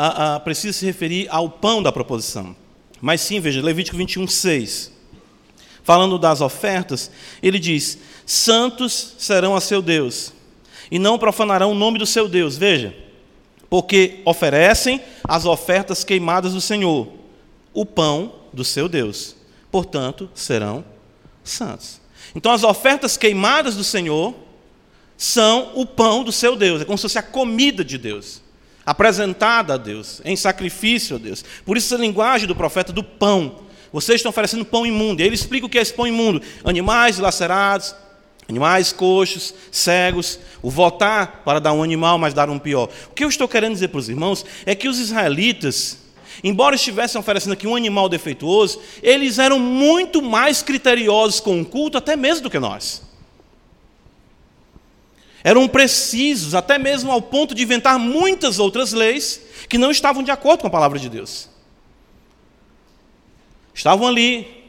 ah, 0.01 0.41
precisa 0.41 0.79
se 0.79 0.87
referir 0.87 1.27
ao 1.29 1.51
pão 1.51 1.83
da 1.83 1.91
proposição. 1.91 2.55
Mas 3.01 3.21
sim, 3.21 3.41
veja, 3.41 3.61
Levítico 3.61 3.97
21, 3.97 4.29
6. 4.29 4.93
Falando 5.83 6.19
das 6.19 6.41
ofertas, 6.41 7.11
ele 7.43 7.59
diz: 7.59 7.99
Santos 8.25 9.15
serão 9.19 9.57
a 9.57 9.61
seu 9.61 9.83
Deus, 9.83 10.33
e 10.91 10.99
não 10.99 11.19
profanarão 11.19 11.73
o 11.73 11.75
nome 11.75 11.99
do 11.99 12.07
seu 12.07 12.29
Deus. 12.29 12.57
Veja, 12.57 12.97
porque 13.69 14.21
oferecem 14.25 15.01
as 15.25 15.45
ofertas 15.45 16.05
queimadas 16.05 16.53
do 16.53 16.61
Senhor, 16.61 17.09
o 17.75 17.85
pão 17.85 18.35
do 18.53 18.65
seu 18.65 18.89
Deus. 18.89 19.35
Portanto, 19.71 20.31
serão 20.35 20.85
santos. 21.43 22.01
Então, 22.35 22.53
as 22.53 22.63
ofertas 22.63 23.17
queimadas 23.17 23.75
do 23.75 23.85
Senhor 23.85 24.35
são 25.17 25.73
o 25.75 25.85
pão 25.85 26.23
do 26.23 26.31
seu 26.31 26.55
Deus, 26.55 26.83
é 26.83 26.85
como 26.85 26.97
se 26.97 27.03
fosse 27.03 27.19
a 27.19 27.23
comida 27.23 27.85
de 27.85 27.99
Deus 27.99 28.43
apresentada 28.89 29.75
a 29.75 29.77
Deus, 29.77 30.23
em 30.25 30.35
sacrifício 30.35 31.17
a 31.17 31.19
Deus. 31.19 31.45
Por 31.67 31.77
isso 31.77 31.95
a 31.95 31.99
linguagem 31.99 32.49
do 32.49 32.57
profeta 32.57 32.91
do 32.91 33.03
pão. 33.03 33.57
Vocês 33.93 34.17
estão 34.17 34.31
oferecendo 34.31 34.65
pão 34.65 34.87
imundo. 34.87 35.21
E 35.21 35.27
ele 35.27 35.35
explica 35.35 35.67
o 35.67 35.69
que 35.69 35.77
é 35.77 35.83
esse 35.83 35.93
pão 35.93 36.07
imundo: 36.07 36.41
animais 36.65 37.19
lacerados, 37.19 37.95
animais 38.49 38.91
coxos, 38.91 39.53
cegos, 39.71 40.39
o 40.63 40.71
votar 40.71 41.43
para 41.45 41.59
dar 41.59 41.75
um 41.75 41.83
animal, 41.83 42.17
mas 42.17 42.33
dar 42.33 42.49
um 42.49 42.59
pior. 42.59 42.89
O 43.11 43.15
que 43.15 43.23
eu 43.23 43.29
estou 43.29 43.47
querendo 43.47 43.75
dizer 43.75 43.89
para 43.89 43.99
os 43.99 44.09
irmãos 44.09 44.43
é 44.65 44.75
que 44.75 44.89
os 44.89 44.99
israelitas, 44.99 45.99
embora 46.43 46.75
estivessem 46.75 47.21
oferecendo 47.21 47.53
aqui 47.53 47.67
um 47.67 47.77
animal 47.77 48.09
defeituoso, 48.09 48.81
eles 49.03 49.39
eram 49.39 49.59
muito 49.59 50.23
mais 50.23 50.63
criteriosos 50.63 51.41
com 51.41 51.61
o 51.61 51.65
culto, 51.65 51.99
até 51.99 52.17
mesmo 52.17 52.45
do 52.45 52.51
que 52.51 52.59
nós. 52.59 53.03
Eram 55.43 55.69
precisos, 55.69 56.55
até 56.55 56.79
mesmo 56.79 57.13
ao 57.13 57.23
ponto 57.23 57.55
de 57.55 57.63
inventar 57.63 57.99
muitas 57.99 58.59
outras 58.59 58.93
leis 58.93 59.41
que 59.69 59.79
não 59.79 59.91
estavam 59.91 60.23
de 60.23 60.31
acordo 60.31 60.63
com 60.63 60.67
a 60.67 60.71
palavra 60.71 60.99
de 60.99 61.09
Deus. 61.09 61.49
Estavam 63.73 64.09
ali, 64.09 64.65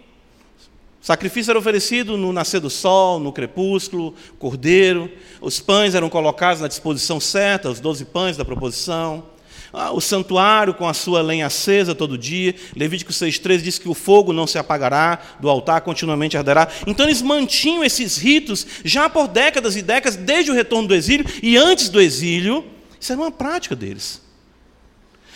sacrifício 1.01 1.49
era 1.49 1.57
oferecido 1.57 2.15
no 2.15 2.31
nascer 2.31 2.59
do 2.59 2.69
sol, 2.69 3.19
no 3.19 3.33
crepúsculo, 3.33 4.13
cordeiro, 4.37 5.11
os 5.41 5.59
pães 5.59 5.95
eram 5.95 6.09
colocados 6.09 6.61
na 6.61 6.67
disposição 6.67 7.19
certa, 7.19 7.69
os 7.69 7.79
doze 7.79 8.05
pães 8.05 8.37
da 8.37 8.45
proposição. 8.45 9.25
Ah, 9.71 9.91
o 9.91 10.01
santuário 10.01 10.73
com 10.73 10.87
a 10.87 10.93
sua 10.93 11.21
lenha 11.21 11.45
acesa 11.45 11.93
todo 11.93 12.17
dia. 12.17 12.55
Levítico 12.75 13.11
6,3 13.11 13.61
diz 13.61 13.77
que 13.77 13.87
o 13.87 13.93
fogo 13.93 14.33
não 14.33 14.47
se 14.47 14.57
apagará 14.57 15.19
do 15.39 15.49
altar, 15.49 15.81
continuamente 15.81 16.37
arderá. 16.37 16.67
Então 16.87 17.05
eles 17.05 17.21
mantinham 17.21 17.83
esses 17.83 18.17
ritos 18.17 18.65
já 18.83 19.07
por 19.09 19.27
décadas 19.27 19.75
e 19.75 19.81
décadas, 19.81 20.15
desde 20.15 20.49
o 20.49 20.55
retorno 20.55 20.87
do 20.87 20.95
exílio 20.95 21.25
e 21.43 21.55
antes 21.55 21.89
do 21.89 22.01
exílio. 22.01 22.65
Isso 22.99 23.11
era 23.11 23.21
uma 23.21 23.31
prática 23.31 23.75
deles. 23.75 24.21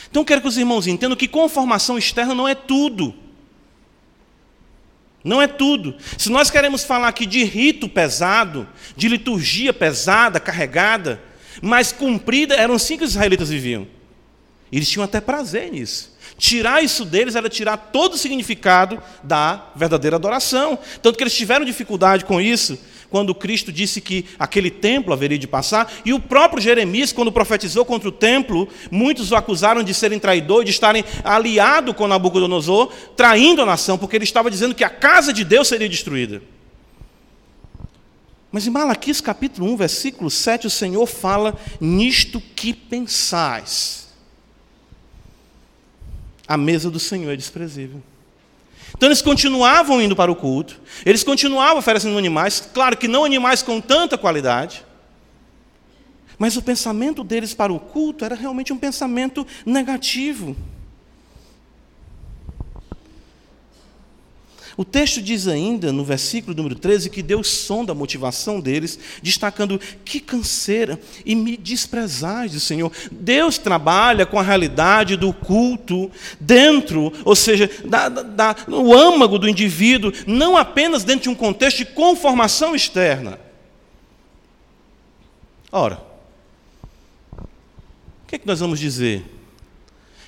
Então 0.09 0.23
quero 0.23 0.41
que 0.41 0.47
os 0.47 0.57
irmãos 0.57 0.87
entendam 0.87 1.15
que 1.15 1.27
conformação 1.27 1.97
externa 1.97 2.33
não 2.33 2.47
é 2.47 2.55
tudo. 2.55 3.13
Não 5.23 5.41
é 5.41 5.47
tudo. 5.47 5.95
Se 6.17 6.29
nós 6.29 6.49
queremos 6.49 6.83
falar 6.83 7.07
aqui 7.07 7.25
de 7.25 7.43
rito 7.43 7.87
pesado, 7.87 8.67
de 8.97 9.07
liturgia 9.07 9.71
pesada, 9.71 10.39
carregada, 10.39 11.21
mas 11.61 11.91
cumprida, 11.91 12.55
eram 12.55 12.75
assim 12.75 12.97
que 12.97 13.03
os 13.03 13.11
israelitas 13.11 13.49
viviam. 13.49 13.87
Eles 14.77 14.89
tinham 14.89 15.03
até 15.03 15.21
prazer 15.21 15.71
nisso. 15.71 16.11
Tirar 16.37 16.83
isso 16.83 17.05
deles 17.05 17.35
era 17.35 17.47
tirar 17.47 17.77
todo 17.77 18.15
o 18.15 18.17
significado 18.17 19.01
da 19.23 19.67
verdadeira 19.75 20.15
adoração. 20.15 20.79
Tanto 21.01 21.15
que 21.15 21.23
eles 21.23 21.35
tiveram 21.35 21.63
dificuldade 21.63 22.25
com 22.25 22.41
isso 22.41 22.77
quando 23.09 23.35
Cristo 23.35 23.71
disse 23.71 24.01
que 24.01 24.25
aquele 24.39 24.71
templo 24.71 25.13
haveria 25.13 25.37
de 25.37 25.47
passar, 25.47 25.93
e 26.03 26.11
o 26.11 26.19
próprio 26.19 26.59
Jeremias, 26.59 27.11
quando 27.11 27.31
profetizou 27.31 27.85
contra 27.85 28.09
o 28.09 28.11
templo, 28.11 28.67
muitos 28.89 29.31
o 29.31 29.35
acusaram 29.35 29.83
de 29.83 29.93
serem 29.93 30.17
traidor, 30.17 30.63
de 30.63 30.71
estarem 30.71 31.05
aliado 31.23 31.93
com 31.93 32.07
Nabucodonosor, 32.07 32.91
traindo 33.15 33.61
a 33.61 33.67
nação, 33.67 33.99
porque 33.99 34.15
ele 34.15 34.23
estava 34.23 34.49
dizendo 34.49 34.73
que 34.73 34.83
a 34.83 34.89
casa 34.89 35.31
de 35.31 35.43
Deus 35.43 35.67
seria 35.67 35.87
destruída. 35.87 36.41
Mas 38.51 38.65
em 38.65 38.71
Malaquias 38.71 39.21
capítulo 39.21 39.71
1, 39.73 39.77
versículo 39.77 40.31
7, 40.31 40.65
o 40.65 40.71
Senhor 40.71 41.05
fala: 41.05 41.55
Nisto 41.79 42.41
que 42.55 42.73
pensais 42.73 44.02
a 46.47 46.57
mesa 46.57 46.89
do 46.89 46.99
Senhor 46.99 47.31
é 47.31 47.35
desprezível. 47.35 48.01
Então 48.95 49.09
eles 49.09 49.21
continuavam 49.21 50.01
indo 50.01 50.15
para 50.15 50.31
o 50.31 50.35
culto, 50.35 50.79
eles 51.05 51.23
continuavam 51.23 51.77
oferecendo 51.77 52.17
animais, 52.17 52.69
claro 52.73 52.95
que 52.95 53.07
não 53.07 53.25
animais 53.25 53.61
com 53.61 53.81
tanta 53.81 54.17
qualidade, 54.17 54.85
mas 56.37 56.55
o 56.57 56.61
pensamento 56.61 57.23
deles 57.23 57.53
para 57.53 57.73
o 57.73 57.79
culto 57.79 58.23
era 58.23 58.35
realmente 58.35 58.71
um 58.71 58.77
pensamento 58.77 59.45
negativo. 59.65 60.55
O 64.75 64.83
texto 64.83 65.21
diz 65.21 65.47
ainda, 65.47 65.91
no 65.91 66.03
versículo 66.03 66.55
número 66.55 66.75
13, 66.75 67.09
que 67.09 67.21
Deus 67.21 67.47
sonda 67.47 67.91
a 67.91 67.95
motivação 67.95 68.59
deles, 68.59 68.97
destacando 69.21 69.79
que 70.03 70.19
canseira 70.19 70.99
e 71.23 71.35
me 71.35 71.55
desprezais, 71.55 72.61
Senhor. 72.63 72.91
Deus 73.11 73.59
trabalha 73.59 74.25
com 74.25 74.39
a 74.39 74.43
realidade 74.43 75.15
do 75.15 75.31
culto 75.31 76.11
dentro, 76.39 77.13
ou 77.23 77.35
seja, 77.35 77.69
da, 77.85 78.09
da, 78.09 78.55
no 78.67 78.93
âmago 78.93 79.37
do 79.37 79.47
indivíduo, 79.47 80.11
não 80.25 80.57
apenas 80.57 81.03
dentro 81.03 81.23
de 81.23 81.29
um 81.29 81.35
contexto 81.35 81.77
de 81.77 81.85
conformação 81.85 82.75
externa. 82.75 83.39
Ora, 85.71 86.03
o 87.37 88.27
que 88.27 88.35
é 88.35 88.39
que 88.39 88.47
nós 88.47 88.59
vamos 88.59 88.79
dizer? 88.79 89.23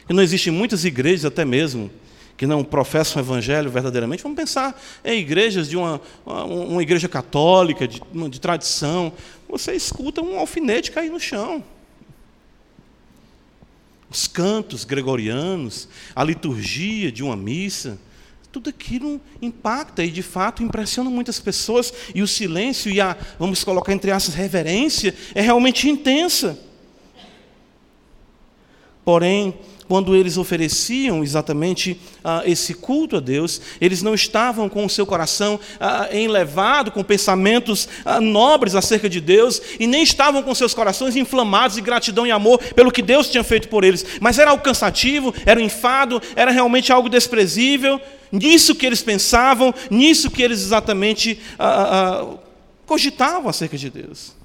Que 0.08 0.14
não 0.14 0.22
existem 0.22 0.54
muitas 0.54 0.86
igrejas, 0.86 1.26
até 1.26 1.44
mesmo, 1.44 1.90
que 2.38 2.46
não 2.46 2.64
professam 2.64 3.22
o 3.22 3.26
evangelho 3.26 3.70
verdadeiramente, 3.70 4.24
vamos 4.24 4.36
pensar 4.36 4.80
em 5.04 5.20
igrejas 5.20 5.70
de 5.70 5.78
uma, 5.78 6.02
uma 6.26 6.82
igreja 6.82 7.08
católica, 7.08 7.88
de, 7.88 8.02
de 8.30 8.40
tradição. 8.40 9.14
Você 9.48 9.74
escuta 9.74 10.22
um 10.22 10.38
alfinete 10.38 10.92
cair 10.92 11.10
no 11.10 11.20
chão. 11.20 11.64
Os 14.10 14.28
cantos 14.28 14.84
gregorianos, 14.84 15.88
a 16.16 16.24
liturgia 16.24 17.12
de 17.12 17.24
uma 17.24 17.36
missa, 17.36 17.98
tudo 18.52 18.70
aquilo 18.70 19.20
impacta 19.42 20.02
e 20.02 20.10
de 20.10 20.22
fato 20.22 20.64
impressiona 20.64 21.10
muitas 21.10 21.40
pessoas. 21.40 21.94
E 22.14 22.22
o 22.22 22.28
silêncio 22.28 22.90
e 22.90 23.02
a, 23.02 23.18
vamos 23.38 23.64
colocar 23.64 23.92
entre 23.92 24.12
aspas, 24.12 24.34
reverência 24.34 25.14
é 25.34 25.42
realmente 25.42 25.90
intensa. 25.90 26.58
Porém, 29.04 29.54
quando 29.88 30.16
eles 30.16 30.38
ofereciam 30.38 31.24
exatamente 31.24 32.00
ah, 32.24 32.42
esse 32.46 32.74
culto 32.74 33.18
a 33.18 33.20
Deus, 33.20 33.62
eles 33.80 34.02
não 34.02 34.14
estavam 34.14 34.68
com 34.68 34.86
o 34.86 34.90
seu 34.90 35.06
coração 35.06 35.60
ah, 35.80 36.10
enlevado 36.12 36.92
com 36.92 37.04
pensamentos 37.04 37.88
ah, 38.04 38.20
nobres 38.20 38.76
acerca 38.76 39.10
de 39.10 39.22
Deus, 39.22 39.62
e 39.80 39.88
nem 39.88 40.04
estavam 40.04 40.42
com 40.42 40.56
seus 40.56 40.74
corações 40.74 41.16
inflamados 41.16 41.76
de 41.76 41.82
gratidão 41.82 42.26
e 42.26 42.32
amor 42.32 42.60
pelo 42.74 42.92
que 42.92 43.02
Deus 43.02 43.30
tinha 43.30 43.44
feito 43.44 43.68
por 43.68 43.84
eles, 43.84 44.06
mas 44.20 44.40
era 44.40 44.52
algo 44.52 44.64
cansativo, 44.64 45.34
era 45.46 45.60
um 45.60 45.64
enfado, 45.64 46.22
era 46.36 46.52
realmente 46.52 46.92
algo 46.92 47.10
desprezível, 47.10 48.00
nisso 48.32 48.76
que 48.76 48.86
eles 48.86 49.02
pensavam, 49.02 49.74
nisso 49.90 50.30
que 50.30 50.42
eles 50.42 50.62
exatamente 50.62 51.40
ah, 51.58 51.66
ah, 51.68 52.22
ah, 52.22 52.38
cogitavam 52.86 53.50
acerca 53.50 53.78
de 53.78 53.90
Deus. 53.90 54.45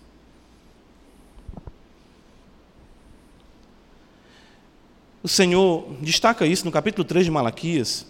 O 5.22 5.28
Senhor 5.28 5.86
destaca 6.00 6.46
isso 6.46 6.64
no 6.64 6.72
capítulo 6.72 7.04
3 7.04 7.26
de 7.26 7.30
Malaquias. 7.30 8.06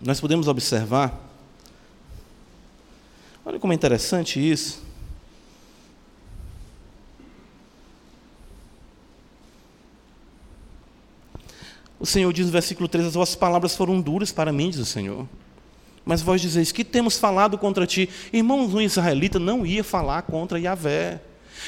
Nós 0.00 0.20
podemos 0.20 0.46
observar. 0.46 1.18
Olha 3.44 3.58
como 3.58 3.72
é 3.72 3.76
interessante 3.76 4.38
isso. 4.38 4.86
O 11.98 12.06
Senhor 12.06 12.32
diz 12.32 12.46
no 12.46 12.52
versículo 12.52 12.88
3: 12.88 13.06
As 13.06 13.14
vossas 13.14 13.34
palavras 13.34 13.74
foram 13.74 14.00
duras 14.00 14.30
para 14.30 14.52
mim, 14.52 14.70
diz 14.70 14.78
o 14.78 14.84
Senhor. 14.84 15.26
Mas 16.04 16.22
vós 16.22 16.40
dizeis: 16.40 16.70
Que 16.70 16.84
temos 16.84 17.18
falado 17.18 17.58
contra 17.58 17.84
ti? 17.84 18.08
Irmãos, 18.32 18.72
um 18.72 18.80
israelita 18.80 19.40
não 19.40 19.66
ia 19.66 19.82
falar 19.82 20.22
contra 20.22 20.60
Yahvé. 20.60 21.20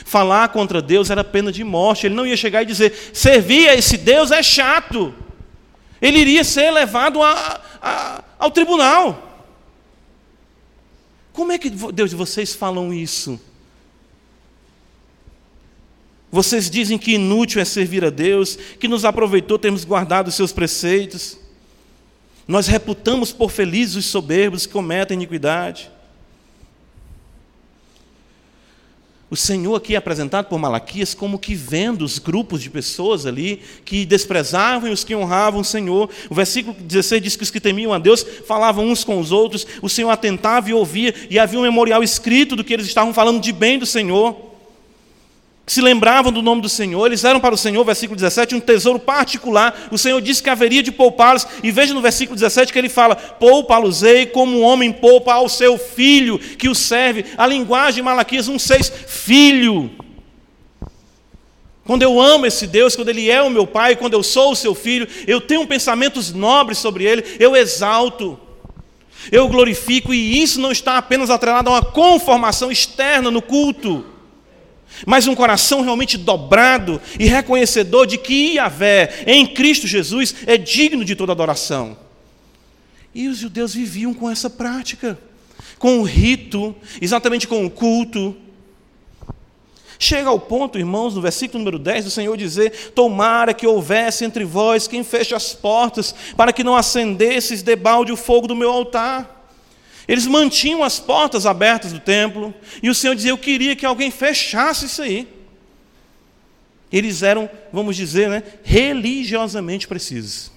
Falar 0.05 0.49
contra 0.49 0.81
Deus 0.81 1.11
era 1.11 1.25
pena 1.25 1.51
de 1.51 1.65
morte. 1.65 2.07
Ele 2.07 2.15
não 2.15 2.27
ia 2.27 2.37
chegar 2.37 2.63
e 2.63 2.67
dizer: 2.67 2.93
servir 3.13 3.69
a 3.69 3.75
esse 3.75 3.97
Deus 3.97 4.31
é 4.31 4.43
chato. 4.43 5.15
Ele 6.01 6.19
iria 6.19 6.45
ser 6.45 6.71
levado 6.71 7.23
a, 7.23 7.61
a, 7.81 8.25
ao 8.39 8.51
tribunal. 8.51 9.47
Como 11.33 11.53
é 11.53 11.59
que 11.59 11.71
Deus 11.71 12.13
vocês 12.13 12.55
falam 12.55 12.93
isso? 12.93 13.41
Vocês 16.31 16.71
dizem 16.71 16.97
que 16.97 17.15
inútil 17.15 17.61
é 17.61 17.65
servir 17.65 18.05
a 18.05 18.11
Deus, 18.11 18.57
que 18.79 18.87
nos 18.87 19.05
aproveitou 19.05 19.59
termos 19.59 19.85
guardado 19.85 20.29
os 20.29 20.35
seus 20.35 20.53
preceitos. 20.53 21.37
Nós 22.47 22.67
reputamos 22.67 23.33
por 23.33 23.51
felizes 23.51 23.97
os 23.97 24.07
soberbos 24.07 24.65
que 24.65 24.73
cometem 24.73 25.17
iniquidade. 25.17 25.91
O 29.31 29.37
Senhor 29.37 29.77
aqui 29.77 29.95
é 29.95 29.97
apresentado 29.97 30.47
por 30.47 30.59
Malaquias 30.59 31.15
como 31.15 31.39
que 31.39 31.55
vendo 31.55 32.05
os 32.05 32.19
grupos 32.19 32.61
de 32.61 32.69
pessoas 32.69 33.27
ali 33.27 33.63
que 33.85 34.05
desprezavam 34.05 34.91
e 34.91 34.93
os 34.93 35.05
que 35.05 35.15
honravam 35.15 35.61
o 35.61 35.65
Senhor. 35.65 36.11
O 36.29 36.35
versículo 36.35 36.77
16 36.81 37.23
diz 37.23 37.37
que 37.37 37.45
os 37.45 37.51
que 37.51 37.61
temiam 37.61 37.93
a 37.93 37.99
Deus 37.99 38.27
falavam 38.47 38.89
uns 38.89 39.05
com 39.05 39.21
os 39.21 39.31
outros, 39.31 39.65
o 39.81 39.89
Senhor 39.89 40.11
atentava 40.11 40.69
e 40.69 40.75
ouvia, 40.75 41.15
e 41.31 41.39
havia 41.39 41.61
um 41.61 41.63
memorial 41.63 42.03
escrito 42.03 42.57
do 42.57 42.65
que 42.65 42.75
eles 42.75 42.87
estavam 42.87 43.15
falando 43.15 43.41
de 43.41 43.53
bem 43.53 43.79
do 43.79 43.87
Senhor 43.87 44.50
se 45.71 45.81
lembravam 45.81 46.33
do 46.33 46.43
nome 46.43 46.61
do 46.61 46.69
Senhor, 46.69 47.07
eles 47.07 47.23
eram 47.23 47.39
para 47.39 47.55
o 47.55 47.57
Senhor, 47.57 47.85
versículo 47.85 48.17
17, 48.17 48.57
um 48.57 48.61
tesouro 48.61 48.99
particular. 48.99 49.87
O 49.93 49.97
Senhor 49.97 50.21
disse 50.21 50.43
que 50.43 50.51
haveria 50.51 50.83
de 50.83 50.91
poupá-los, 50.91 51.47
e 51.63 51.71
veja 51.71 51.95
no 51.95 52.01
versículo 52.01 52.35
17 52.35 52.73
que 52.73 52.79
ele 52.81 52.89
fala: 52.89 53.15
Poupa-los-ei 53.15 54.27
como 54.27 54.59
um 54.59 54.63
homem 54.63 54.91
poupa 54.91 55.33
ao 55.33 55.49
seu 55.49 55.79
filho 55.79 56.41
que 56.41 56.69
o 56.69 56.75
serve. 56.75 57.25
A 57.39 57.47
linguagem 57.47 57.95
de 57.95 58.03
Malaquias 58.03 58.49
1,6, 58.51 58.91
filho. 59.07 59.93
Quando 61.85 62.03
eu 62.03 62.21
amo 62.21 62.47
esse 62.47 62.67
Deus, 62.67 62.97
quando 62.97 63.11
Ele 63.11 63.31
é 63.31 63.41
o 63.41 63.49
meu 63.49 63.65
Pai, 63.65 63.95
quando 63.95 64.15
eu 64.15 64.25
sou 64.25 64.51
o 64.51 64.57
seu 64.57 64.75
filho, 64.75 65.07
eu 65.25 65.41
tenho 65.41 65.69
pensamentos 65.69 66.33
nobres 66.33 66.79
sobre 66.79 67.05
Ele, 67.05 67.23
eu 67.39 67.55
exalto, 67.55 68.37
eu 69.31 69.47
glorifico, 69.47 70.13
e 70.13 70.43
isso 70.43 70.61
não 70.61 70.73
está 70.73 70.99
apenas 70.99 71.31
atrelado 71.31 71.71
a 71.71 71.75
uma 71.75 71.83
conformação 71.83 72.73
externa 72.73 73.31
no 73.31 73.41
culto 73.41 74.10
mas 75.07 75.27
um 75.27 75.35
coração 75.35 75.83
realmente 75.83 76.17
dobrado 76.17 77.01
e 77.19 77.27
reconhecedor 77.27 78.07
de 78.07 78.19
que 78.19 78.55
Yahvé, 78.55 79.25
em 79.27 79.47
Cristo 79.47 79.87
Jesus, 79.87 80.35
é 80.47 80.57
digno 80.57 81.05
de 81.05 81.15
toda 81.15 81.33
adoração. 81.33 81.97
E 83.15 83.29
os 83.29 83.39
judeus 83.39 83.75
viviam 83.75 84.15
com 84.15 84.31
essa 84.31 84.49
prática, 84.49 85.19
com 85.79 85.99
o 85.99 86.03
rito, 86.03 86.75
exatamente 87.01 87.49
com 87.49 87.65
o 87.65 87.71
culto. 87.71 88.37
Chega 89.99 90.31
ao 90.31 90.41
ponto, 90.41 90.79
irmãos, 90.79 91.15
no 91.15 91.21
versículo 91.21 91.59
número 91.59 91.79
10, 91.79 92.05
do 92.07 92.11
Senhor 92.11 92.37
dizer: 92.37 92.93
Tomara 92.95 93.53
que 93.53 93.67
houvesse 93.67 94.25
entre 94.25 94.45
vós 94.45 94.87
quem 94.87 95.05
feche 95.05 95.35
as 95.35 95.53
portas, 95.53 96.15
para 96.37 96.53
que 96.53 96.65
não 96.65 96.77
acendesses 96.77 97.63
debalde 97.63 98.13
o 98.13 98.17
fogo 98.17 98.47
do 98.47 98.57
meu 98.57 98.71
altar. 98.71 99.40
Eles 100.11 100.27
mantinham 100.27 100.83
as 100.83 100.99
portas 100.99 101.47
abertas 101.47 101.93
do 101.93 102.01
templo, 102.01 102.53
e 102.83 102.91
o 102.91 102.95
Senhor 102.97 103.15
dizia: 103.15 103.31
Eu 103.31 103.39
queria 103.39 103.77
que 103.77 103.87
alguém 103.87 104.11
fechasse 104.11 104.87
isso 104.87 105.03
aí. 105.03 105.29
Eles 106.91 107.23
eram, 107.23 107.49
vamos 107.73 107.95
dizer, 107.95 108.29
né, 108.29 108.43
religiosamente 108.65 109.87
precisos. 109.87 110.51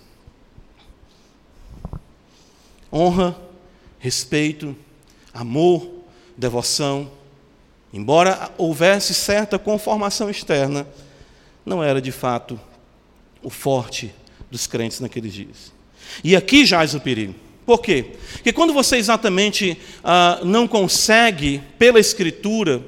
Honra, 2.92 3.40
respeito, 4.00 4.76
amor, 5.32 5.88
devoção. 6.36 7.12
Embora 7.94 8.52
houvesse 8.58 9.14
certa 9.14 9.60
conformação 9.60 10.32
externa, 10.32 10.88
não 11.64 11.84
era 11.84 12.02
de 12.02 12.12
fato 12.12 12.60
o 13.44 13.52
forte 13.52 14.12
dos 14.50 14.66
crentes 14.66 15.00
naqueles 15.00 15.32
dias. 15.32 15.72
E 16.24 16.36
aqui 16.36 16.66
jaz 16.66 16.96
o 16.96 17.00
perigo. 17.00 17.36
Por 17.66 17.82
quê? 17.82 18.06
Porque 18.34 18.52
quando 18.52 18.74
você 18.74 18.98
exatamente 18.98 19.78
ah, 20.04 20.40
não 20.44 20.68
consegue, 20.68 21.62
pela 21.78 22.00
Escritura, 22.00 22.82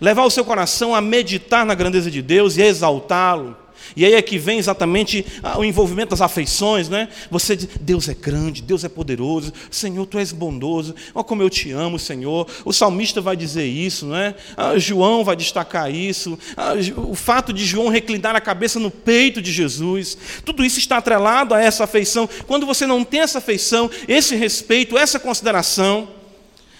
levar 0.00 0.24
o 0.24 0.30
seu 0.30 0.44
coração 0.44 0.94
a 0.94 1.00
meditar 1.00 1.66
na 1.66 1.74
grandeza 1.74 2.10
de 2.10 2.22
Deus 2.22 2.56
e 2.56 2.62
exaltá-lo, 2.62 3.56
e 3.96 4.04
aí 4.04 4.14
é 4.14 4.22
que 4.22 4.38
vem 4.38 4.58
exatamente 4.58 5.24
ah, 5.42 5.58
o 5.58 5.64
envolvimento 5.64 6.10
das 6.10 6.20
afeições, 6.20 6.88
né? 6.88 7.08
Você 7.30 7.56
diz, 7.56 7.68
Deus 7.80 8.08
é 8.08 8.14
grande, 8.14 8.62
Deus 8.62 8.84
é 8.84 8.88
poderoso, 8.88 9.52
Senhor, 9.70 10.06
Tu 10.06 10.18
és 10.18 10.32
bondoso, 10.32 10.94
olha 11.14 11.24
como 11.24 11.42
eu 11.42 11.50
te 11.50 11.70
amo, 11.72 11.98
Senhor. 11.98 12.46
O 12.64 12.72
salmista 12.72 13.20
vai 13.20 13.36
dizer 13.36 13.66
isso, 13.66 14.06
não 14.06 14.16
é? 14.16 14.34
Ah, 14.56 14.78
João 14.78 15.24
vai 15.24 15.36
destacar 15.36 15.92
isso. 15.92 16.38
Ah, 16.56 16.72
o 16.96 17.14
fato 17.14 17.52
de 17.52 17.64
João 17.64 17.88
reclinar 17.88 18.36
a 18.36 18.40
cabeça 18.40 18.78
no 18.78 18.90
peito 18.90 19.42
de 19.42 19.52
Jesus, 19.52 20.16
tudo 20.44 20.64
isso 20.64 20.78
está 20.78 20.98
atrelado 20.98 21.54
a 21.54 21.62
essa 21.62 21.84
afeição. 21.84 22.28
Quando 22.46 22.66
você 22.66 22.86
não 22.86 23.04
tem 23.04 23.20
essa 23.20 23.38
afeição, 23.38 23.90
esse 24.06 24.36
respeito, 24.36 24.96
essa 24.96 25.18
consideração, 25.18 26.08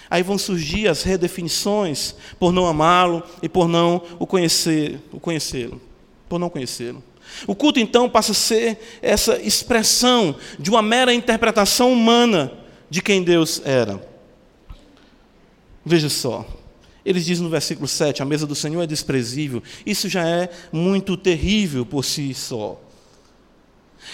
aí 0.09 0.23
vão 0.23 0.39
surgir 0.39 0.89
as 0.89 1.03
redefinições 1.03 2.15
por 2.39 2.53
não 2.53 2.67
amá-lo 2.67 3.23
e 3.43 3.49
por 3.49 3.69
não 3.69 4.03
o 4.19 4.27
conhecer, 4.27 5.01
o 5.13 5.21
conhecê-lo 5.21 5.90
por 6.31 6.39
não 6.39 6.49
conhecê-lo. 6.49 7.03
O 7.45 7.57
culto, 7.57 7.81
então, 7.81 8.09
passa 8.09 8.31
a 8.31 8.35
ser 8.35 8.79
essa 9.03 9.37
expressão 9.43 10.35
de 10.59 10.71
uma 10.71 10.81
mera 10.81 11.13
interpretação 11.13 11.93
humana 11.93 12.53
de 12.89 13.03
quem 13.03 13.23
Deus 13.23 13.61
era. 13.65 14.01
Veja 15.85 16.09
só, 16.09 16.47
eles 17.05 17.25
dizem 17.25 17.43
no 17.43 17.51
versículo 17.51 17.89
7: 17.89 18.23
a 18.23 18.25
mesa 18.25 18.47
do 18.47 18.55
Senhor 18.55 18.81
é 18.81 18.87
desprezível. 18.87 19.61
Isso 19.85 20.09
já 20.09 20.27
é 20.27 20.49
muito 20.73 21.17
terrível 21.17 21.85
por 21.85 22.05
si 22.05 22.33
só. 22.33 22.81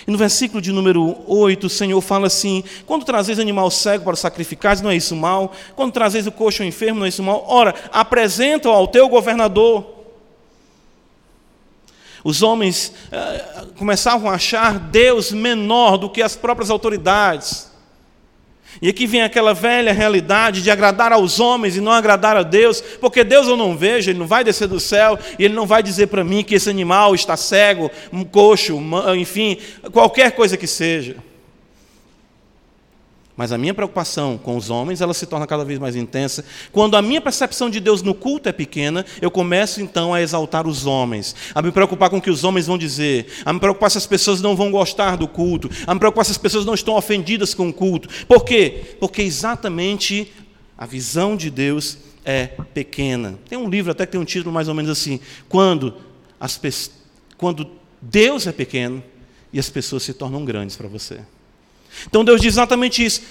E 0.06 0.10
no 0.10 0.18
versículo 0.18 0.60
de 0.60 0.72
número 0.72 1.22
8, 1.26 1.66
o 1.66 1.70
Senhor 1.70 2.00
fala 2.00 2.28
assim: 2.28 2.64
Quando 2.86 3.04
trazeis 3.04 3.38
animal 3.38 3.70
cego 3.70 4.04
para 4.04 4.16
sacrificar, 4.16 4.80
não 4.82 4.90
é 4.90 4.96
isso 4.96 5.14
mal? 5.14 5.52
Quando 5.74 5.92
trazeis 5.92 6.26
o 6.26 6.32
coxo 6.32 6.64
enfermo, 6.64 7.00
não 7.00 7.06
é 7.06 7.10
isso 7.10 7.22
mal? 7.22 7.44
Ora, 7.46 7.74
apresenta-o 7.92 8.72
ao 8.72 8.88
teu 8.88 9.06
governador. 9.06 9.95
Os 12.26 12.42
homens 12.42 12.92
eh, 13.12 13.66
começavam 13.78 14.28
a 14.28 14.34
achar 14.34 14.80
Deus 14.80 15.30
menor 15.30 15.96
do 15.96 16.10
que 16.10 16.20
as 16.20 16.34
próprias 16.34 16.70
autoridades. 16.70 17.70
E 18.82 18.88
aqui 18.88 19.06
vem 19.06 19.22
aquela 19.22 19.54
velha 19.54 19.92
realidade 19.92 20.60
de 20.60 20.68
agradar 20.68 21.12
aos 21.12 21.38
homens 21.38 21.76
e 21.76 21.80
não 21.80 21.92
agradar 21.92 22.36
a 22.36 22.42
Deus, 22.42 22.80
porque 23.00 23.22
Deus 23.22 23.46
eu 23.46 23.56
não 23.56 23.76
vejo, 23.76 24.10
Ele 24.10 24.18
não 24.18 24.26
vai 24.26 24.42
descer 24.42 24.66
do 24.66 24.80
céu 24.80 25.16
e 25.38 25.44
Ele 25.44 25.54
não 25.54 25.66
vai 25.66 25.84
dizer 25.84 26.08
para 26.08 26.24
mim 26.24 26.42
que 26.42 26.56
esse 26.56 26.68
animal 26.68 27.14
está 27.14 27.36
cego, 27.36 27.92
um 28.12 28.24
coxo, 28.24 28.76
enfim, 29.16 29.58
qualquer 29.92 30.32
coisa 30.32 30.56
que 30.56 30.66
seja. 30.66 31.14
Mas 33.36 33.52
a 33.52 33.58
minha 33.58 33.74
preocupação 33.74 34.38
com 34.38 34.56
os 34.56 34.70
homens, 34.70 35.02
ela 35.02 35.12
se 35.12 35.26
torna 35.26 35.46
cada 35.46 35.64
vez 35.64 35.78
mais 35.78 35.94
intensa. 35.94 36.42
Quando 36.72 36.96
a 36.96 37.02
minha 37.02 37.20
percepção 37.20 37.68
de 37.68 37.80
Deus 37.80 38.00
no 38.00 38.14
culto 38.14 38.48
é 38.48 38.52
pequena, 38.52 39.04
eu 39.20 39.30
começo 39.30 39.80
então 39.80 40.14
a 40.14 40.22
exaltar 40.22 40.66
os 40.66 40.86
homens, 40.86 41.36
a 41.54 41.60
me 41.60 41.70
preocupar 41.70 42.08
com 42.08 42.16
o 42.16 42.22
que 42.22 42.30
os 42.30 42.44
homens 42.44 42.66
vão 42.66 42.78
dizer, 42.78 43.26
a 43.44 43.52
me 43.52 43.60
preocupar 43.60 43.90
se 43.90 43.98
as 43.98 44.06
pessoas 44.06 44.40
não 44.40 44.56
vão 44.56 44.70
gostar 44.70 45.16
do 45.16 45.28
culto, 45.28 45.68
a 45.86 45.92
me 45.92 46.00
preocupar 46.00 46.24
se 46.24 46.30
as 46.30 46.38
pessoas 46.38 46.64
não 46.64 46.72
estão 46.72 46.94
ofendidas 46.94 47.52
com 47.52 47.68
o 47.68 47.72
culto. 47.72 48.08
Por 48.26 48.42
quê? 48.42 48.96
Porque 48.98 49.20
exatamente 49.20 50.32
a 50.78 50.86
visão 50.86 51.36
de 51.36 51.50
Deus 51.50 51.98
é 52.24 52.46
pequena. 52.72 53.38
Tem 53.48 53.58
um 53.58 53.68
livro 53.68 53.92
até 53.92 54.06
que 54.06 54.12
tem 54.12 54.20
um 54.20 54.24
título 54.24 54.52
mais 54.52 54.66
ou 54.66 54.74
menos 54.74 54.90
assim: 54.90 55.20
quando 55.48 55.94
as 56.40 56.58
quando 57.36 57.70
Deus 58.00 58.46
é 58.46 58.52
pequeno 58.52 59.02
e 59.52 59.58
as 59.58 59.68
pessoas 59.68 60.02
se 60.02 60.14
tornam 60.14 60.42
grandes 60.42 60.74
para 60.74 60.88
você. 60.88 61.20
Então 62.06 62.24
Deus 62.24 62.40
diz 62.40 62.54
exatamente 62.54 63.04
isso. 63.04 63.22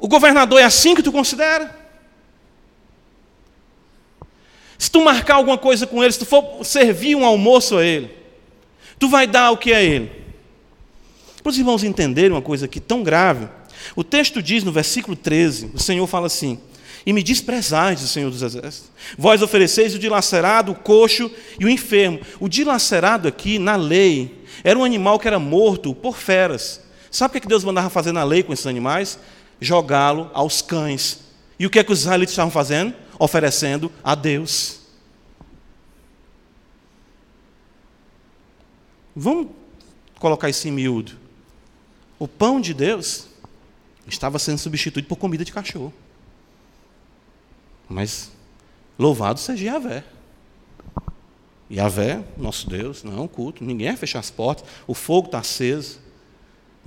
O 0.00 0.06
governador 0.06 0.60
é 0.60 0.64
assim 0.64 0.94
que 0.94 1.02
tu 1.02 1.10
considera? 1.10 1.76
Se 4.78 4.90
tu 4.90 5.02
marcar 5.02 5.34
alguma 5.34 5.58
coisa 5.58 5.86
com 5.86 6.02
ele, 6.02 6.12
se 6.12 6.20
tu 6.20 6.26
for 6.26 6.64
servir 6.64 7.16
um 7.16 7.24
almoço 7.24 7.76
a 7.76 7.84
ele, 7.84 8.10
tu 8.98 9.08
vai 9.08 9.26
dar 9.26 9.50
o 9.50 9.56
que 9.56 9.72
a 9.72 9.82
ele? 9.82 10.10
Para 11.42 11.50
os 11.50 11.58
irmãos 11.58 11.82
entenderem 11.82 12.30
uma 12.30 12.42
coisa 12.42 12.66
aqui 12.66 12.78
tão 12.78 13.02
grave, 13.02 13.48
o 13.96 14.04
texto 14.04 14.40
diz 14.40 14.62
no 14.62 14.70
versículo 14.70 15.16
13: 15.16 15.72
o 15.74 15.78
Senhor 15.80 16.06
fala 16.06 16.26
assim: 16.26 16.60
E 17.04 17.12
me 17.12 17.22
desprezais, 17.22 18.02
o 18.02 18.06
Senhor 18.06 18.30
dos 18.30 18.42
Exércitos, 18.42 18.90
vós 19.16 19.42
ofereceis 19.42 19.94
o 19.94 19.98
dilacerado, 19.98 20.70
o 20.70 20.76
coxo 20.76 21.30
e 21.58 21.64
o 21.64 21.68
enfermo. 21.68 22.20
O 22.38 22.48
dilacerado 22.48 23.26
aqui, 23.26 23.58
na 23.58 23.74
lei, 23.74 24.44
era 24.62 24.78
um 24.78 24.84
animal 24.84 25.18
que 25.18 25.26
era 25.26 25.40
morto 25.40 25.92
por 25.94 26.16
feras. 26.16 26.87
Sabe 27.10 27.38
o 27.38 27.40
que 27.40 27.48
Deus 27.48 27.64
mandava 27.64 27.90
fazer 27.90 28.12
na 28.12 28.24
lei 28.24 28.42
com 28.42 28.52
esses 28.52 28.66
animais? 28.66 29.18
Jogá-lo 29.60 30.30
aos 30.34 30.62
cães. 30.62 31.20
E 31.58 31.66
o 31.66 31.70
que 31.70 31.78
é 31.78 31.84
que 31.84 31.92
os 31.92 32.00
israelitas 32.00 32.32
estavam 32.32 32.50
fazendo? 32.50 32.94
Oferecendo 33.18 33.90
a 34.02 34.14
Deus. 34.14 34.80
Vamos 39.14 39.48
colocar 40.18 40.48
isso 40.48 40.68
em 40.68 40.70
miúdo. 40.70 41.16
O 42.18 42.28
pão 42.28 42.60
de 42.60 42.72
Deus 42.72 43.26
estava 44.06 44.38
sendo 44.38 44.58
substituído 44.58 45.08
por 45.08 45.16
comida 45.16 45.44
de 45.44 45.52
cachorro. 45.52 45.92
Mas 47.88 48.30
louvado 48.98 49.40
seja 49.40 49.64
Yahvé. 49.64 50.04
Yahvé, 51.70 52.24
nosso 52.36 52.68
Deus, 52.68 53.02
não 53.02 53.18
é 53.18 53.20
um 53.20 53.28
culto, 53.28 53.64
ninguém 53.64 53.88
vai 53.88 53.96
fechar 53.96 54.20
as 54.20 54.30
portas, 54.30 54.68
o 54.86 54.94
fogo 54.94 55.26
está 55.26 55.38
aceso. 55.38 56.00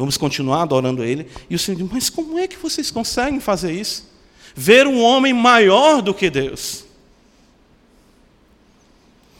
Vamos 0.01 0.17
continuar 0.17 0.63
adorando 0.63 1.03
Ele. 1.03 1.27
E 1.47 1.53
o 1.53 1.59
Senhor 1.59 1.77
diz: 1.77 1.87
Mas 1.91 2.09
como 2.09 2.39
é 2.39 2.47
que 2.47 2.57
vocês 2.57 2.89
conseguem 2.89 3.39
fazer 3.39 3.71
isso? 3.71 4.09
Ver 4.55 4.87
um 4.87 4.99
homem 4.99 5.31
maior 5.31 6.01
do 6.01 6.11
que 6.11 6.27
Deus. 6.27 6.85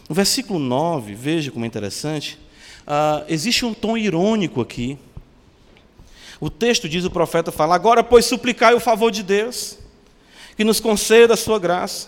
No 0.07 0.14
versículo 0.14 0.59
9, 0.59 1.16
veja 1.16 1.49
como 1.49 1.66
é 1.66 1.68
interessante, 1.68 2.38
uh, 2.82 3.26
existe 3.28 3.66
um 3.66 3.74
tom 3.74 3.97
irônico 3.97 4.62
aqui. 4.62 4.99
O 6.39 6.47
texto 6.47 6.88
diz: 6.88 7.05
o 7.05 7.09
profeta 7.09 7.51
fala, 7.51 7.74
agora, 7.74 8.03
pois, 8.03 8.26
suplicai 8.26 8.76
o 8.76 8.80
favor 8.80 9.09
de 9.09 9.24
Deus, 9.24 9.80
que 10.55 10.64
nos 10.64 10.80
conceda 10.80 11.34
a 11.34 11.38
sua 11.38 11.57
graça. 11.57 12.07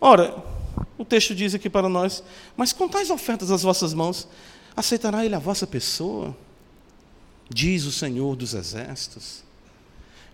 Ora, 0.00 0.34
o 0.98 1.04
texto 1.04 1.32
diz 1.32 1.54
aqui 1.54 1.70
para 1.70 1.88
nós: 1.88 2.24
mas 2.56 2.72
com 2.72 2.88
tais 2.88 3.08
ofertas 3.08 3.50
das 3.50 3.62
vossas 3.62 3.94
mãos, 3.94 4.26
aceitará 4.74 5.24
ele 5.24 5.36
a 5.36 5.38
vossa 5.38 5.64
pessoa? 5.64 6.34
Diz 7.48 7.84
o 7.84 7.92
Senhor 7.92 8.36
dos 8.36 8.54
Exércitos. 8.54 9.42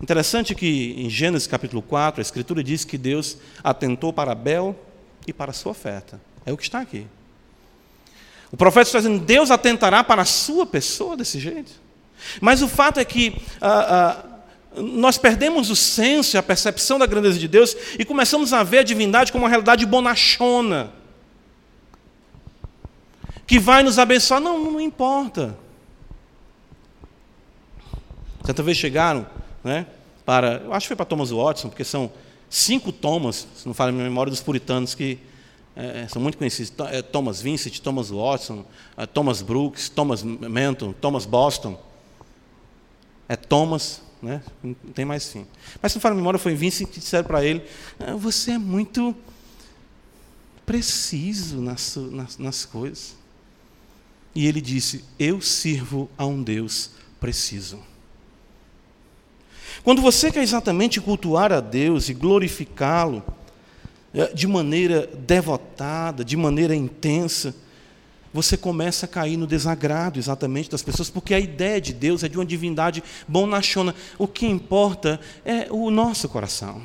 Interessante 0.01 0.53
que 0.53 0.93
em 0.97 1.09
Gênesis 1.09 1.47
capítulo 1.47 1.81
4, 1.81 2.19
a 2.19 2.21
Escritura 2.21 2.63
diz 2.63 2.83
que 2.83 2.97
Deus 2.97 3.37
atentou 3.63 4.11
para 4.11 4.33
Abel 4.33 4.77
e 5.25 5.31
para 5.31 5.51
a 5.51 5.53
sua 5.53 5.71
oferta. 5.71 6.19
É 6.45 6.51
o 6.51 6.57
que 6.57 6.63
está 6.63 6.79
aqui. 6.81 7.07
O 8.51 8.57
profeta 8.57 8.87
está 8.87 8.99
dizendo, 8.99 9.19
Deus 9.19 9.51
atentará 9.51 10.03
para 10.03 10.21
a 10.21 10.25
sua 10.25 10.65
pessoa 10.65 11.15
desse 11.17 11.39
jeito. 11.39 11.71
Mas 12.41 12.61
o 12.61 12.67
fato 12.67 12.99
é 12.99 13.05
que 13.05 13.41
ah, 13.61 14.21
ah, 14.77 14.81
nós 14.81 15.17
perdemos 15.17 15.69
o 15.69 15.75
senso 15.75 16.35
e 16.35 16.37
a 16.37 16.43
percepção 16.43 16.99
da 16.99 17.05
grandeza 17.05 17.39
de 17.39 17.47
Deus 17.47 17.75
e 17.97 18.05
começamos 18.05 18.53
a 18.53 18.63
ver 18.63 18.79
a 18.79 18.83
divindade 18.83 19.31
como 19.31 19.43
uma 19.43 19.49
realidade 19.49 19.85
bonachona. 19.85 20.91
Que 23.47 23.59
vai 23.59 23.83
nos 23.83 23.97
abençoar. 23.97 24.41
Não, 24.41 24.71
não 24.71 24.81
importa. 24.81 25.57
Certa 28.45 28.61
vez 28.61 28.77
chegaram 28.77 29.25
né, 29.63 29.87
para, 30.23 30.61
eu 30.63 30.73
acho 30.73 30.85
que 30.85 30.89
foi 30.89 30.95
para 30.95 31.05
Thomas 31.05 31.31
Watson, 31.31 31.69
porque 31.69 31.83
são 31.83 32.11
cinco 32.49 32.91
Thomas, 32.91 33.47
se 33.55 33.65
não 33.65 33.73
falo 33.73 33.89
a 33.89 33.93
memória, 33.93 34.29
dos 34.29 34.41
puritanos 34.41 34.93
que 34.93 35.19
é, 35.75 36.07
são 36.07 36.21
muito 36.21 36.37
conhecidos. 36.37 36.71
É, 36.91 37.01
Thomas 37.01 37.41
Vincent, 37.41 37.79
Thomas 37.79 38.09
Watson, 38.09 38.63
é, 38.95 39.05
Thomas 39.05 39.41
Brooks, 39.41 39.89
Thomas 39.89 40.23
Menton, 40.23 40.93
Thomas 40.93 41.25
Boston. 41.25 41.77
É 43.27 43.35
Thomas, 43.35 44.01
né? 44.21 44.41
não 44.63 44.75
tem 44.93 45.03
mais 45.03 45.27
fim. 45.27 45.47
Mas 45.81 45.91
se 45.91 45.97
não 45.97 46.01
falo 46.01 46.13
a 46.13 46.17
memória, 46.17 46.39
foi 46.39 46.53
Vincent 46.53 46.87
que 46.87 46.99
disseram 46.99 47.25
para 47.25 47.43
ele, 47.43 47.63
ah, 47.99 48.15
você 48.15 48.51
é 48.51 48.57
muito 48.57 49.15
preciso 50.65 51.59
nas, 51.59 51.95
nas, 51.95 52.37
nas 52.37 52.65
coisas. 52.65 53.15
E 54.33 54.45
ele 54.47 54.61
disse, 54.61 55.03
eu 55.17 55.41
sirvo 55.41 56.09
a 56.17 56.25
um 56.25 56.43
Deus 56.43 56.91
preciso. 57.19 57.79
Quando 59.85 60.01
você 60.01 60.31
quer 60.31 60.41
exatamente 60.41 60.99
cultuar 60.99 61.53
a 61.53 61.59
Deus 61.59 62.09
e 62.09 62.13
glorificá-lo 62.15 63.23
é, 64.11 64.33
de 64.33 64.47
maneira 64.47 65.05
devotada, 65.05 66.25
de 66.25 66.35
maneira 66.35 66.73
intensa, 66.73 67.55
você 68.33 68.57
começa 68.57 69.05
a 69.05 69.07
cair 69.07 69.37
no 69.37 69.45
desagrado 69.45 70.17
exatamente 70.17 70.71
das 70.71 70.81
pessoas, 70.81 71.11
porque 71.11 71.35
a 71.35 71.39
ideia 71.39 71.79
de 71.79 71.93
Deus 71.93 72.23
é 72.23 72.27
de 72.27 72.35
uma 72.35 72.45
divindade 72.45 73.03
bonachona. 73.27 73.93
O 74.17 74.27
que 74.27 74.47
importa 74.47 75.19
é 75.45 75.67
o 75.69 75.91
nosso 75.91 76.27
coração. 76.29 76.81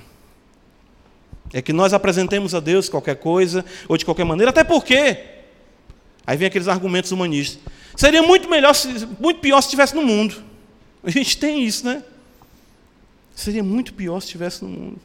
É 1.55 1.63
que 1.63 1.73
nós 1.73 1.95
apresentemos 1.95 2.55
a 2.55 2.61
Deus 2.61 2.91
qualquer 2.91 3.17
coisa 3.17 3.65
ou 3.89 3.97
de 3.97 4.05
qualquer 4.05 4.27
maneira, 4.27 4.51
até 4.51 4.63
porque 4.63 5.25
aí 6.27 6.37
vem 6.37 6.49
aqueles 6.49 6.69
argumentos 6.69 7.11
humanistas. 7.13 7.63
Seria 7.97 8.23
muito 8.23 8.47
melhor, 8.47 8.75
muito 9.19 9.41
pior 9.41 9.63
se 9.63 9.69
estivesse 9.69 9.97
no 9.97 10.03
mundo. 10.03 10.37
A 11.03 11.09
gente 11.09 11.39
tem 11.39 11.65
isso, 11.65 11.87
né? 11.87 12.05
Seria 13.35 13.63
muito 13.63 13.95
pior 13.95 14.21
se 14.21 14.27
estivesse 14.27 14.65
no 14.65 14.71
mundo. 14.71 15.01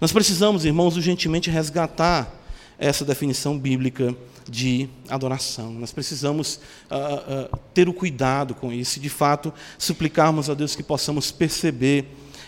Nós 0.00 0.12
precisamos, 0.12 0.64
irmãos, 0.64 0.96
urgentemente 0.96 1.50
resgatar 1.50 2.32
essa 2.78 3.04
definição 3.04 3.58
bíblica 3.58 4.14
de 4.48 4.88
adoração. 5.08 5.72
Nós 5.72 5.92
precisamos 5.92 6.60
uh, 6.90 7.54
uh, 7.54 7.58
ter 7.72 7.88
o 7.88 7.92
cuidado 7.94 8.54
com 8.54 8.72
isso 8.72 8.98
e, 8.98 9.02
de 9.02 9.08
fato, 9.08 9.52
suplicarmos 9.78 10.50
a 10.50 10.54
Deus 10.54 10.76
que 10.76 10.82
possamos 10.82 11.30
perceber 11.30 12.06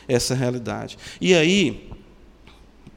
essa 0.08 0.34
realidade. 0.34 0.98
E 1.20 1.34
aí, 1.34 1.90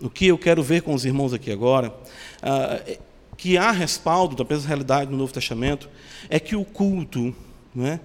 o 0.01 0.09
que 0.09 0.27
eu 0.27 0.37
quero 0.37 0.61
ver 0.61 0.81
com 0.81 0.93
os 0.93 1.05
irmãos 1.05 1.33
aqui 1.33 1.51
agora, 1.51 1.89
uh, 1.89 2.99
que 3.37 3.57
há 3.57 3.71
respaldo 3.71 4.35
da 4.35 4.43
mesma 4.43 4.67
realidade 4.67 5.09
no 5.09 5.17
Novo 5.17 5.31
Testamento, 5.31 5.89
é 6.29 6.39
que 6.39 6.55
o 6.55 6.65
culto, 6.65 7.33
não 7.73 7.85
é? 7.85 7.99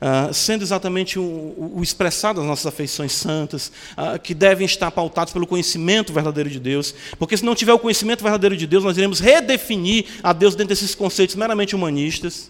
Uh, 0.00 0.32
sendo 0.32 0.62
exatamente 0.62 1.18
o, 1.18 1.22
o, 1.22 1.72
o, 1.78 1.82
expressar 1.82 2.32
das 2.32 2.44
nossas 2.44 2.66
afeições 2.66 3.10
santas, 3.10 3.72
uh, 3.96 4.16
que 4.16 4.32
devem 4.32 4.64
estar 4.64 4.92
pautados 4.92 5.32
pelo 5.32 5.44
conhecimento 5.44 6.12
verdadeiro 6.12 6.48
de 6.48 6.60
Deus, 6.60 6.94
porque 7.18 7.36
se 7.36 7.44
não 7.44 7.52
tiver 7.52 7.72
o 7.72 7.80
conhecimento 7.80 8.22
verdadeiro 8.22 8.56
de 8.56 8.64
Deus, 8.64 8.84
nós 8.84 8.96
iremos 8.96 9.18
redefinir 9.18 10.06
a 10.22 10.32
Deus 10.32 10.54
dentro 10.54 10.68
desses 10.68 10.94
conceitos 10.94 11.34
meramente 11.34 11.74
humanistas. 11.74 12.48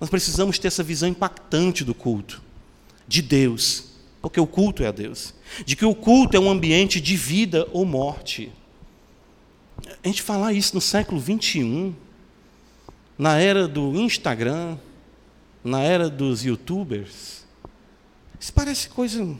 Nós 0.00 0.08
precisamos 0.08 0.58
ter 0.58 0.68
essa 0.68 0.82
visão 0.82 1.06
impactante 1.06 1.84
do 1.84 1.94
culto, 1.94 2.40
de 3.06 3.20
Deus, 3.20 3.84
porque 4.22 4.40
o 4.40 4.46
culto 4.46 4.82
é 4.82 4.86
a 4.86 4.92
Deus, 4.92 5.34
de 5.66 5.76
que 5.76 5.84
o 5.84 5.94
culto 5.94 6.34
é 6.34 6.40
um 6.40 6.50
ambiente 6.50 6.98
de 6.98 7.14
vida 7.14 7.68
ou 7.72 7.84
morte. 7.84 8.50
A 10.02 10.08
gente 10.08 10.22
falar 10.22 10.54
isso 10.54 10.74
no 10.74 10.80
século 10.80 11.20
21, 11.20 11.94
na 13.18 13.36
era 13.38 13.68
do 13.68 13.94
Instagram, 14.00 14.78
na 15.62 15.80
era 15.80 16.08
dos 16.08 16.44
youtubers, 16.44 17.44
isso 18.38 18.52
parece 18.52 18.88
coisa 18.88 19.36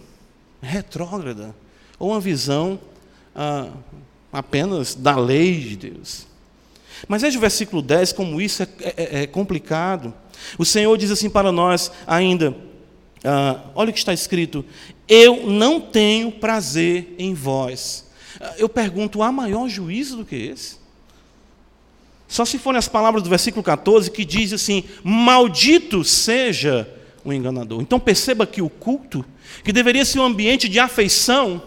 retrógrada, 0.60 1.54
ou 1.98 2.10
uma 2.10 2.20
visão 2.20 2.78
ah, 3.34 3.70
apenas 4.32 4.94
da 4.94 5.16
lei 5.16 5.60
de 5.60 5.76
Deus. 5.76 6.26
Mas 7.08 7.22
veja 7.22 7.38
o 7.38 7.40
versículo 7.40 7.80
10, 7.80 8.12
como 8.12 8.40
isso 8.40 8.62
é, 8.62 8.68
é, 8.80 9.22
é 9.22 9.26
complicado. 9.26 10.12
O 10.58 10.64
Senhor 10.64 10.96
diz 10.98 11.10
assim 11.10 11.30
para 11.30 11.50
nós 11.50 11.90
ainda: 12.06 12.54
ah, 13.24 13.62
olha 13.74 13.90
o 13.90 13.92
que 13.92 13.98
está 13.98 14.12
escrito, 14.12 14.64
eu 15.08 15.46
não 15.46 15.80
tenho 15.80 16.30
prazer 16.32 17.14
em 17.18 17.34
vós. 17.34 18.10
Ah, 18.40 18.54
eu 18.58 18.68
pergunto, 18.68 19.22
há 19.22 19.32
maior 19.32 19.68
juízo 19.68 20.18
do 20.18 20.24
que 20.24 20.36
esse? 20.36 20.79
Só 22.30 22.44
se 22.44 22.58
forem 22.58 22.78
as 22.78 22.86
palavras 22.86 23.24
do 23.24 23.28
versículo 23.28 23.60
14 23.60 24.08
que 24.08 24.24
diz 24.24 24.52
assim: 24.52 24.84
Maldito 25.02 26.04
seja 26.04 26.88
o 27.24 27.32
enganador. 27.32 27.82
Então 27.82 27.98
perceba 27.98 28.46
que 28.46 28.62
o 28.62 28.70
culto, 28.70 29.24
que 29.64 29.72
deveria 29.72 30.04
ser 30.04 30.20
um 30.20 30.24
ambiente 30.24 30.68
de 30.68 30.78
afeição, 30.78 31.60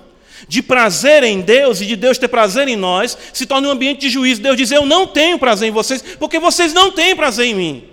de 0.48 0.64
prazer 0.64 1.22
em 1.24 1.42
Deus 1.42 1.82
e 1.82 1.86
de 1.86 1.98
Deus 1.98 2.18
ter 2.18 2.30
prazer 2.30 2.70
em 2.70 2.78
nós, 2.78 3.18
se 3.34 3.46
torna 3.46 3.68
um 3.68 3.72
ambiente 3.72 4.00
de 4.00 4.10
juízo. 4.10 4.42
Deus 4.42 4.56
diz: 4.56 4.72
Eu 4.72 4.86
não 4.86 5.06
tenho 5.06 5.38
prazer 5.38 5.68
em 5.68 5.72
vocês, 5.72 6.02
porque 6.18 6.40
vocês 6.40 6.74
não 6.74 6.92
têm 6.92 7.14
prazer 7.14 7.48
em 7.48 7.56
mim. 7.56 7.84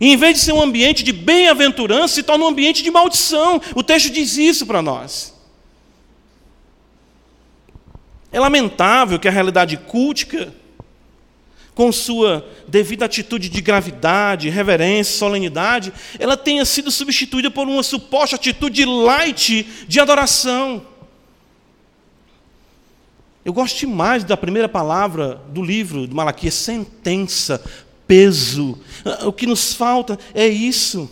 E 0.00 0.12
em 0.12 0.16
vez 0.16 0.34
de 0.34 0.40
ser 0.44 0.52
um 0.52 0.62
ambiente 0.62 1.02
de 1.02 1.12
bem-aventurança, 1.12 2.14
se 2.14 2.22
torna 2.22 2.44
um 2.44 2.48
ambiente 2.48 2.84
de 2.84 2.90
maldição. 2.90 3.60
O 3.74 3.82
texto 3.82 4.10
diz 4.10 4.36
isso 4.36 4.64
para 4.64 4.80
nós. 4.80 5.35
É 8.32 8.40
lamentável 8.40 9.18
que 9.18 9.28
a 9.28 9.30
realidade 9.30 9.76
cultica, 9.76 10.52
com 11.74 11.92
sua 11.92 12.48
devida 12.66 13.04
atitude 13.04 13.48
de 13.48 13.60
gravidade, 13.60 14.48
reverência, 14.48 15.18
solenidade, 15.18 15.92
ela 16.18 16.36
tenha 16.36 16.64
sido 16.64 16.90
substituída 16.90 17.50
por 17.50 17.68
uma 17.68 17.82
suposta 17.82 18.36
atitude 18.36 18.84
light 18.84 19.62
de 19.86 20.00
adoração. 20.00 20.86
Eu 23.44 23.52
gosto 23.52 23.78
demais 23.78 24.24
da 24.24 24.36
primeira 24.36 24.68
palavra 24.68 25.40
do 25.50 25.62
livro 25.62 26.08
de 26.08 26.14
Malaquias, 26.14 26.54
sentença, 26.54 27.62
peso. 28.06 28.78
O 29.24 29.32
que 29.32 29.46
nos 29.46 29.72
falta 29.72 30.18
é 30.34 30.48
isso. 30.48 31.08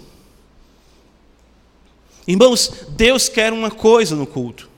Irmãos, 2.27 2.87
Deus 2.89 3.29
quer 3.29 3.53
uma 3.53 3.71
coisa 3.71 4.17
no 4.17 4.27
culto. 4.27 4.74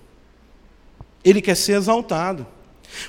Ele 1.29 1.43
quer 1.43 1.57
ser 1.57 1.72
exaltado. 1.72 2.47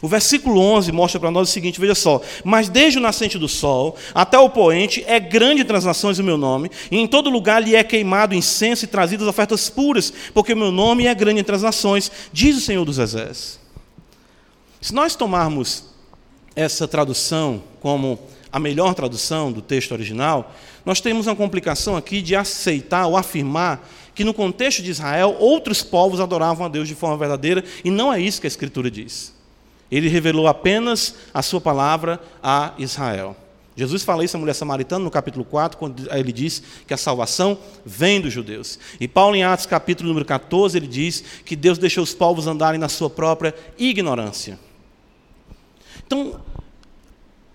O 0.02 0.08
versículo 0.08 0.60
11 0.60 0.92
mostra 0.92 1.20
para 1.20 1.32
nós 1.32 1.50
o 1.50 1.52
seguinte: 1.52 1.80
veja 1.80 1.96
só. 1.96 2.22
Mas 2.44 2.68
desde 2.68 3.00
o 3.00 3.02
nascente 3.02 3.38
do 3.38 3.48
sol 3.48 3.96
até 4.14 4.38
o 4.38 4.50
poente 4.50 5.04
é 5.08 5.20
grande 5.20 5.62
entre 5.62 5.78
as 5.78 6.04
o 6.04 6.24
meu 6.24 6.38
nome, 6.38 6.70
e 6.92 6.98
em 6.98 7.08
todo 7.08 7.30
lugar 7.30 7.62
lhe 7.62 7.76
é 7.76 7.84
queimado 7.84 8.36
incenso 8.36 8.86
e 8.86 8.88
trazidas 8.88 9.28
ofertas 9.28 9.70
puras, 9.70 10.12
porque 10.34 10.54
o 10.54 10.58
meu 10.58 10.72
nome 10.72 11.06
é 11.06 11.16
grande 11.16 11.40
entre 11.40 11.56
as 11.56 11.62
nações, 11.62 12.12
diz 12.34 12.58
o 12.58 12.62
Senhor 12.62 12.84
dos 12.84 12.98
Exércitos. 12.98 13.60
Se 14.82 14.94
nós 14.94 15.16
tomarmos 15.16 15.86
essa 16.56 16.88
tradução 16.88 17.64
como 17.80 18.20
a 18.52 18.60
melhor 18.60 18.94
tradução 18.94 19.52
do 19.52 19.62
texto 19.62 19.92
original, 19.92 20.54
nós 20.86 21.02
temos 21.02 21.28
uma 21.28 21.36
complicação 21.36 21.96
aqui 21.98 22.22
de 22.22 22.36
aceitar 22.36 23.06
ou 23.08 23.18
afirmar 23.18 23.88
que 24.18 24.24
no 24.24 24.34
contexto 24.34 24.82
de 24.82 24.90
Israel 24.90 25.38
outros 25.40 25.84
povos 25.84 26.20
adoravam 26.20 26.66
a 26.66 26.70
Deus 26.70 26.88
de 26.88 26.96
forma 26.96 27.16
verdadeira, 27.16 27.64
e 27.86 27.92
não 27.92 28.12
é 28.12 28.20
isso 28.20 28.42
que 28.42 28.48
a 28.48 28.50
Escritura 28.50 28.90
diz. 28.90 29.32
Ele 29.92 30.10
revelou 30.10 30.48
apenas 30.48 31.14
a 31.32 31.44
sua 31.44 31.62
palavra 31.62 32.20
a 32.42 32.74
Israel. 32.80 33.38
Jesus 33.76 34.02
fala 34.02 34.26
isso 34.26 34.36
à 34.36 34.40
mulher 34.40 34.56
samaritana 34.56 35.06
no 35.06 35.12
capítulo 35.12 35.46
4, 35.46 35.78
quando 35.78 36.12
ele 36.12 36.34
diz 36.34 36.64
que 36.88 36.96
a 36.96 36.98
salvação 36.98 37.60
vem 37.86 38.20
dos 38.20 38.34
judeus. 38.34 38.80
E 39.00 39.08
Paulo, 39.08 39.36
em 39.36 39.44
Atos, 39.44 39.68
capítulo 39.68 40.08
número 40.08 40.26
14, 40.26 40.76
ele 40.76 40.88
diz 40.88 41.24
que 41.46 41.56
Deus 41.56 41.78
deixou 41.78 42.04
os 42.04 42.16
povos 42.16 42.48
andarem 42.48 42.80
na 42.80 42.90
sua 42.90 43.12
própria 43.12 43.54
ignorância. 43.78 44.58
Então, 46.08 46.42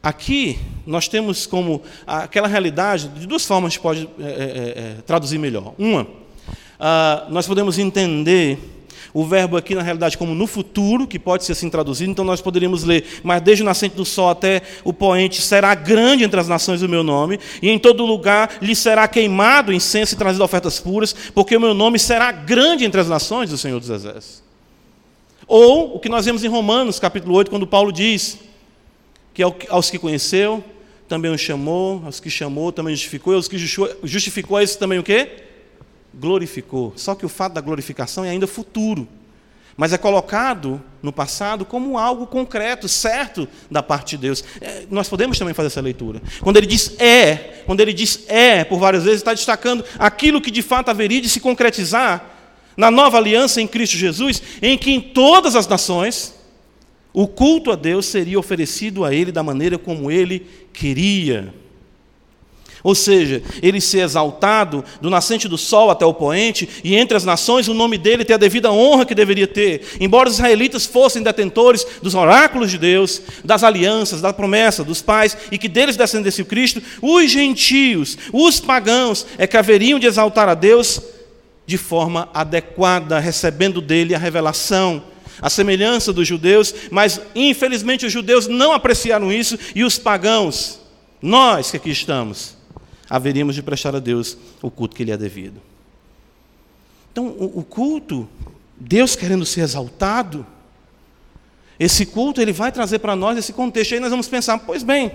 Aqui 0.02 0.58
nós 0.84 1.06
temos 1.06 1.46
como 1.46 1.80
aquela 2.04 2.48
realidade, 2.48 3.06
de 3.06 3.24
duas 3.24 3.46
formas 3.46 3.68
a 3.68 3.70
gente 3.70 3.80
pode 3.80 4.10
é, 4.18 4.96
é, 4.98 5.02
traduzir 5.02 5.38
melhor. 5.38 5.74
Uma, 5.78 6.08
uh, 6.82 7.32
nós 7.32 7.46
podemos 7.46 7.78
entender 7.78 8.58
o 9.14 9.24
verbo 9.24 9.56
aqui 9.56 9.74
na 9.74 9.82
realidade 9.82 10.16
como 10.16 10.34
no 10.34 10.46
futuro, 10.46 11.06
que 11.06 11.18
pode 11.18 11.44
ser 11.44 11.52
assim 11.52 11.68
traduzido, 11.68 12.10
então 12.10 12.24
nós 12.24 12.40
poderíamos 12.40 12.82
ler, 12.82 13.04
mas 13.22 13.42
desde 13.42 13.62
o 13.62 13.66
nascente 13.66 13.94
do 13.94 14.04
sol 14.04 14.30
até 14.30 14.62
o 14.84 14.92
poente 14.92 15.40
será 15.40 15.74
grande 15.74 16.24
entre 16.24 16.40
as 16.40 16.48
nações 16.48 16.80
do 16.80 16.88
meu 16.88 17.02
nome, 17.02 17.38
e 17.60 17.68
em 17.68 17.78
todo 17.78 18.06
lugar 18.06 18.56
lhe 18.60 18.74
será 18.74 19.06
queimado 19.06 19.72
incenso 19.72 20.14
e 20.14 20.16
trazido 20.18 20.42
ofertas 20.42 20.80
puras, 20.80 21.14
porque 21.34 21.56
o 21.56 21.60
meu 21.60 21.74
nome 21.74 21.98
será 21.98 22.32
grande 22.32 22.84
entre 22.84 23.00
as 23.00 23.08
nações 23.08 23.50
do 23.50 23.58
Senhor 23.58 23.78
dos 23.78 23.90
Exércitos. 23.90 24.42
Ou 25.46 25.96
o 25.96 26.00
que 26.00 26.08
nós 26.08 26.24
vemos 26.24 26.42
em 26.42 26.48
Romanos, 26.48 26.98
capítulo 26.98 27.34
8, 27.34 27.50
quando 27.50 27.66
Paulo 27.66 27.92
diz: 27.92 28.38
que 29.34 29.42
aos 29.68 29.90
que 29.90 29.98
conheceu, 29.98 30.64
também 31.08 31.30
os 31.30 31.40
chamou, 31.40 32.02
aos 32.06 32.20
que 32.20 32.30
chamou, 32.30 32.72
também 32.72 32.94
justificou, 32.94 33.34
e 33.34 33.36
aos 33.36 33.48
que 33.48 33.58
justificou, 33.58 34.60
esse 34.60 34.78
também 34.78 34.98
o 34.98 35.02
quê? 35.02 35.51
Glorificou. 36.14 36.92
Só 36.96 37.14
que 37.14 37.26
o 37.26 37.28
fato 37.28 37.54
da 37.54 37.60
glorificação 37.60 38.24
é 38.24 38.30
ainda 38.30 38.46
futuro. 38.46 39.08
Mas 39.76 39.92
é 39.92 39.98
colocado 39.98 40.82
no 41.02 41.12
passado 41.12 41.64
como 41.64 41.98
algo 41.98 42.26
concreto, 42.26 42.88
certo 42.88 43.48
da 43.70 43.82
parte 43.82 44.10
de 44.10 44.18
Deus. 44.18 44.44
É, 44.60 44.84
nós 44.90 45.08
podemos 45.08 45.38
também 45.38 45.54
fazer 45.54 45.68
essa 45.68 45.80
leitura. 45.80 46.20
Quando 46.40 46.58
ele 46.58 46.66
diz 46.66 46.94
é, 47.00 47.62
quando 47.64 47.80
ele 47.80 47.92
diz 47.92 48.24
é, 48.28 48.64
por 48.64 48.78
várias 48.78 49.04
vezes, 49.04 49.20
está 49.20 49.32
destacando 49.32 49.84
aquilo 49.98 50.40
que 50.40 50.50
de 50.50 50.62
fato 50.62 50.90
haveria 50.90 51.20
de 51.20 51.28
se 51.28 51.40
concretizar 51.40 52.30
na 52.76 52.90
nova 52.90 53.18
aliança 53.18 53.60
em 53.60 53.66
Cristo 53.66 53.96
Jesus, 53.96 54.42
em 54.60 54.76
que 54.76 54.90
em 54.90 55.00
todas 55.00 55.56
as 55.56 55.66
nações, 55.66 56.34
o 57.12 57.26
culto 57.26 57.70
a 57.70 57.76
Deus 57.76 58.06
seria 58.06 58.38
oferecido 58.38 59.04
a 59.04 59.14
Ele 59.14 59.32
da 59.32 59.42
maneira 59.42 59.78
como 59.78 60.10
Ele 60.10 60.46
queria. 60.72 61.52
Ou 62.82 62.94
seja, 62.94 63.42
ele 63.62 63.80
ser 63.80 64.00
exaltado 64.00 64.84
do 65.00 65.08
nascente 65.08 65.48
do 65.48 65.56
sol 65.56 65.90
até 65.90 66.04
o 66.04 66.14
poente, 66.14 66.68
e 66.82 66.96
entre 66.96 67.16
as 67.16 67.24
nações 67.24 67.68
o 67.68 67.74
nome 67.74 67.96
dele 67.96 68.24
ter 68.24 68.34
a 68.34 68.38
devida 68.38 68.72
honra 68.72 69.04
que 69.04 69.14
deveria 69.14 69.46
ter. 69.46 69.82
Embora 70.00 70.28
os 70.28 70.34
israelitas 70.34 70.84
fossem 70.84 71.22
detentores 71.22 71.86
dos 72.02 72.14
oráculos 72.14 72.70
de 72.70 72.78
Deus, 72.78 73.22
das 73.44 73.62
alianças, 73.62 74.20
da 74.20 74.32
promessa 74.32 74.82
dos 74.82 75.00
pais, 75.00 75.36
e 75.50 75.58
que 75.58 75.68
deles 75.68 75.96
descendesse 75.96 76.42
o 76.42 76.46
Cristo, 76.46 76.82
os 77.00 77.30
gentios, 77.30 78.18
os 78.32 78.58
pagãos, 78.58 79.26
é 79.38 79.46
que 79.46 79.56
haveriam 79.56 79.98
de 79.98 80.06
exaltar 80.06 80.48
a 80.48 80.54
Deus 80.54 81.00
de 81.64 81.78
forma 81.78 82.28
adequada, 82.34 83.18
recebendo 83.20 83.80
dele 83.80 84.14
a 84.14 84.18
revelação 84.18 85.02
a 85.40 85.50
semelhança 85.50 86.12
dos 86.12 86.28
judeus, 86.28 86.72
mas 86.88 87.20
infelizmente 87.34 88.06
os 88.06 88.12
judeus 88.12 88.46
não 88.46 88.72
apreciaram 88.72 89.32
isso 89.32 89.58
e 89.74 89.82
os 89.82 89.98
pagãos, 89.98 90.78
nós 91.20 91.70
que 91.70 91.76
aqui 91.76 91.90
estamos, 91.90 92.56
haveríamos 93.12 93.54
de 93.54 93.62
prestar 93.62 93.94
a 93.94 93.98
Deus 93.98 94.38
o 94.62 94.70
culto 94.70 94.96
que 94.96 95.04
lhe 95.04 95.10
é 95.10 95.16
devido. 95.18 95.60
Então, 97.12 97.26
o, 97.26 97.62
culto, 97.62 98.26
Deus 98.74 99.14
querendo 99.14 99.44
ser 99.44 99.60
exaltado, 99.60 100.46
esse 101.78 102.06
culto 102.06 102.40
ele 102.40 102.54
vai 102.54 102.72
trazer 102.72 103.00
para 103.00 103.14
nós 103.14 103.36
esse 103.36 103.52
contexto. 103.52 103.92
Aí 103.92 104.00
nós 104.00 104.08
vamos 104.08 104.28
pensar, 104.28 104.60
pois 104.60 104.82
bem, 104.82 105.12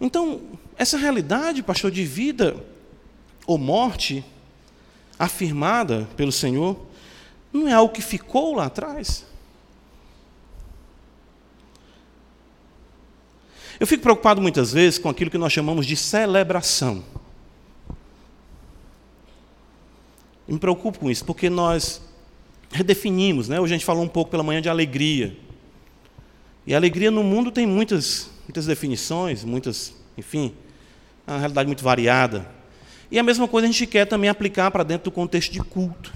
então, 0.00 0.40
essa 0.76 0.98
realidade, 0.98 1.62
pastor, 1.62 1.92
de 1.92 2.04
vida 2.04 2.56
ou 3.46 3.56
morte, 3.56 4.24
afirmada 5.16 6.08
pelo 6.16 6.32
Senhor, 6.32 6.76
não 7.52 7.68
é 7.68 7.72
algo 7.72 7.94
que 7.94 8.02
ficou 8.02 8.56
lá 8.56 8.66
atrás? 8.66 9.24
Eu 13.84 13.86
fico 13.86 14.02
preocupado 14.02 14.40
muitas 14.40 14.72
vezes 14.72 14.98
com 14.98 15.10
aquilo 15.10 15.30
que 15.30 15.36
nós 15.36 15.52
chamamos 15.52 15.84
de 15.84 15.94
celebração. 15.94 17.04
me 20.48 20.58
preocupo 20.58 21.00
com 21.00 21.10
isso, 21.10 21.22
porque 21.22 21.50
nós 21.50 22.00
redefinimos, 22.70 23.46
né? 23.46 23.60
Hoje 23.60 23.74
a 23.74 23.76
gente 23.76 23.84
falou 23.84 24.02
um 24.02 24.08
pouco 24.08 24.30
pela 24.30 24.42
manhã 24.42 24.62
de 24.62 24.70
alegria. 24.70 25.36
E 26.66 26.74
alegria 26.74 27.10
no 27.10 27.22
mundo 27.22 27.52
tem 27.52 27.66
muitas, 27.66 28.30
muitas 28.48 28.64
definições, 28.64 29.44
muitas, 29.44 29.94
enfim, 30.16 30.54
é 31.26 31.32
uma 31.32 31.38
realidade 31.40 31.66
muito 31.66 31.84
variada. 31.84 32.50
E 33.10 33.18
a 33.18 33.22
mesma 33.22 33.46
coisa 33.46 33.68
a 33.68 33.70
gente 33.70 33.86
quer 33.86 34.06
também 34.06 34.30
aplicar 34.30 34.70
para 34.70 34.82
dentro 34.82 35.10
do 35.10 35.14
contexto 35.14 35.52
de 35.52 35.60
culto. 35.60 36.10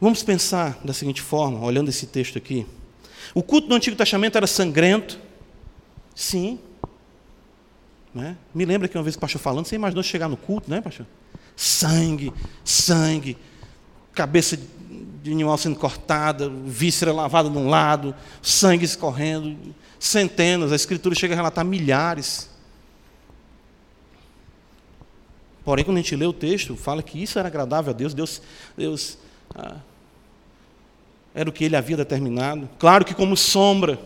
Vamos 0.00 0.24
pensar 0.24 0.80
da 0.84 0.92
seguinte 0.92 1.22
forma, 1.22 1.64
olhando 1.64 1.90
esse 1.90 2.08
texto 2.08 2.38
aqui. 2.38 2.66
O 3.34 3.42
culto 3.42 3.68
do 3.68 3.74
Antigo 3.74 3.96
Testamento 3.96 4.36
era 4.36 4.46
sangrento? 4.46 5.18
Sim. 6.14 6.58
Né? 8.14 8.36
Me 8.54 8.64
lembra 8.64 8.88
que 8.88 8.96
uma 8.96 9.02
vez 9.02 9.16
o 9.16 9.18
pastor 9.18 9.40
falando, 9.40 9.66
você 9.66 9.76
imaginou 9.76 10.02
chegar 10.02 10.28
no 10.28 10.36
culto, 10.36 10.70
né, 10.70 10.80
pastor? 10.80 11.06
Sangue, 11.56 12.32
sangue, 12.64 13.36
cabeça 14.12 14.58
de 15.22 15.32
animal 15.32 15.56
sendo 15.56 15.76
cortada, 15.76 16.48
víscera 16.48 17.12
lavada 17.12 17.48
de 17.48 17.56
um 17.56 17.68
lado, 17.68 18.14
sangue 18.42 18.84
escorrendo, 18.84 19.56
centenas, 19.98 20.72
a 20.72 20.76
Escritura 20.76 21.14
chega 21.14 21.34
a 21.34 21.36
relatar 21.36 21.64
milhares. 21.64 22.50
Porém, 25.64 25.84
quando 25.84 25.98
a 25.98 26.00
gente 26.00 26.16
lê 26.16 26.26
o 26.26 26.32
texto, 26.32 26.76
fala 26.76 27.02
que 27.02 27.22
isso 27.22 27.38
era 27.38 27.48
agradável 27.48 27.92
a 27.92 27.96
Deus, 27.96 28.12
Deus, 28.12 28.42
Deus 28.76 29.16
ah, 29.54 29.76
era 31.34 31.48
o 31.48 31.52
que 31.52 31.64
ele 31.64 31.76
havia 31.76 31.96
determinado. 31.96 32.68
Claro 32.78 33.04
que 33.04 33.14
como 33.14 33.36
sombra. 33.36 33.98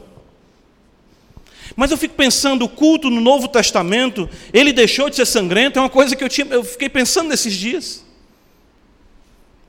Mas 1.74 1.90
eu 1.90 1.96
fico 1.96 2.14
pensando, 2.14 2.64
o 2.64 2.68
culto 2.68 3.10
no 3.10 3.20
Novo 3.20 3.48
Testamento, 3.48 4.28
ele 4.52 4.72
deixou 4.72 5.10
de 5.10 5.16
ser 5.16 5.26
sangrento, 5.26 5.78
é 5.78 5.82
uma 5.82 5.90
coisa 5.90 6.14
que 6.14 6.22
eu, 6.22 6.28
tinha, 6.28 6.46
eu 6.48 6.62
fiquei 6.62 6.88
pensando 6.88 7.28
nesses 7.28 7.54
dias. 7.54 8.04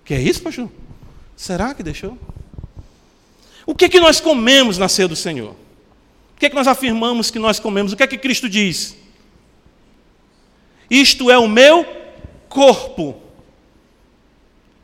Que 0.06 0.14
é 0.14 0.22
isso, 0.22 0.42
pastor? 0.42 0.72
Será 1.36 1.74
que 1.74 1.82
deixou? 1.82 2.18
O 3.66 3.74
que 3.74 3.86
é 3.86 3.90
que 3.90 4.00
nós 4.00 4.22
comemos 4.22 4.78
na 4.78 4.88
ceia 4.88 5.08
do 5.08 5.16
Senhor? 5.16 5.52
O 6.36 6.40
que 6.40 6.46
é 6.46 6.50
que 6.50 6.56
nós 6.56 6.68
afirmamos 6.68 7.32
que 7.32 7.40
nós 7.40 7.60
comemos? 7.60 7.92
O 7.92 7.98
que 7.98 8.04
é 8.04 8.08
que 8.08 8.18
Cristo 8.18 8.48
diz? 8.48 8.96
Isto 10.90 11.32
é 11.32 11.38
o 11.38 11.48
meu 11.48 11.86
corpo. 12.48 13.22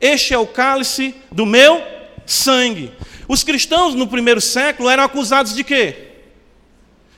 Este 0.00 0.34
é 0.34 0.38
o 0.38 0.46
cálice 0.46 1.14
do 1.30 1.46
meu 1.46 1.93
sangue. 2.26 2.92
Os 3.28 3.42
cristãos 3.42 3.94
no 3.94 4.06
primeiro 4.06 4.40
século 4.40 4.88
eram 4.88 5.04
acusados 5.04 5.54
de 5.54 5.64
quê? 5.64 6.12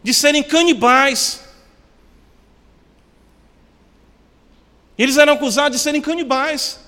De 0.03 0.15
serem 0.15 0.43
canibais. 0.43 1.45
Eles 4.99 5.17
eram 5.17 5.35
acusados 5.35 5.79
de 5.79 5.83
serem 5.83 6.01
canibais. 6.01 6.81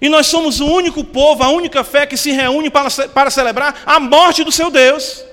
E 0.00 0.08
nós 0.08 0.26
somos 0.26 0.60
o 0.60 0.66
único 0.66 1.04
povo, 1.04 1.42
a 1.42 1.48
única 1.50 1.84
fé 1.84 2.06
que 2.06 2.16
se 2.16 2.30
reúne 2.30 2.70
para, 2.70 2.90
para 3.08 3.30
celebrar 3.30 3.82
a 3.84 4.00
morte 4.00 4.42
do 4.42 4.52
seu 4.52 4.70
Deus. 4.70 5.24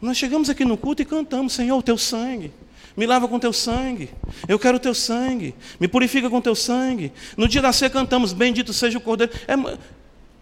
Nós 0.00 0.16
chegamos 0.16 0.50
aqui 0.50 0.64
no 0.64 0.76
culto 0.76 1.02
e 1.02 1.04
cantamos, 1.04 1.52
Senhor, 1.52 1.78
o 1.78 1.82
teu 1.82 1.96
sangue. 1.96 2.52
Me 2.96 3.06
lava 3.06 3.26
com 3.26 3.38
teu 3.38 3.52
sangue. 3.52 4.10
Eu 4.46 4.58
quero 4.58 4.78
teu 4.78 4.94
sangue. 4.94 5.54
Me 5.80 5.88
purifica 5.88 6.30
com 6.30 6.40
teu 6.40 6.54
sangue. 6.54 7.12
No 7.36 7.48
dia 7.48 7.60
da 7.60 7.72
ceia 7.72 7.90
cantamos, 7.90 8.32
bendito 8.32 8.72
seja 8.72 8.98
o 8.98 9.00
Cordeiro. 9.00 9.32
É, 9.48 9.54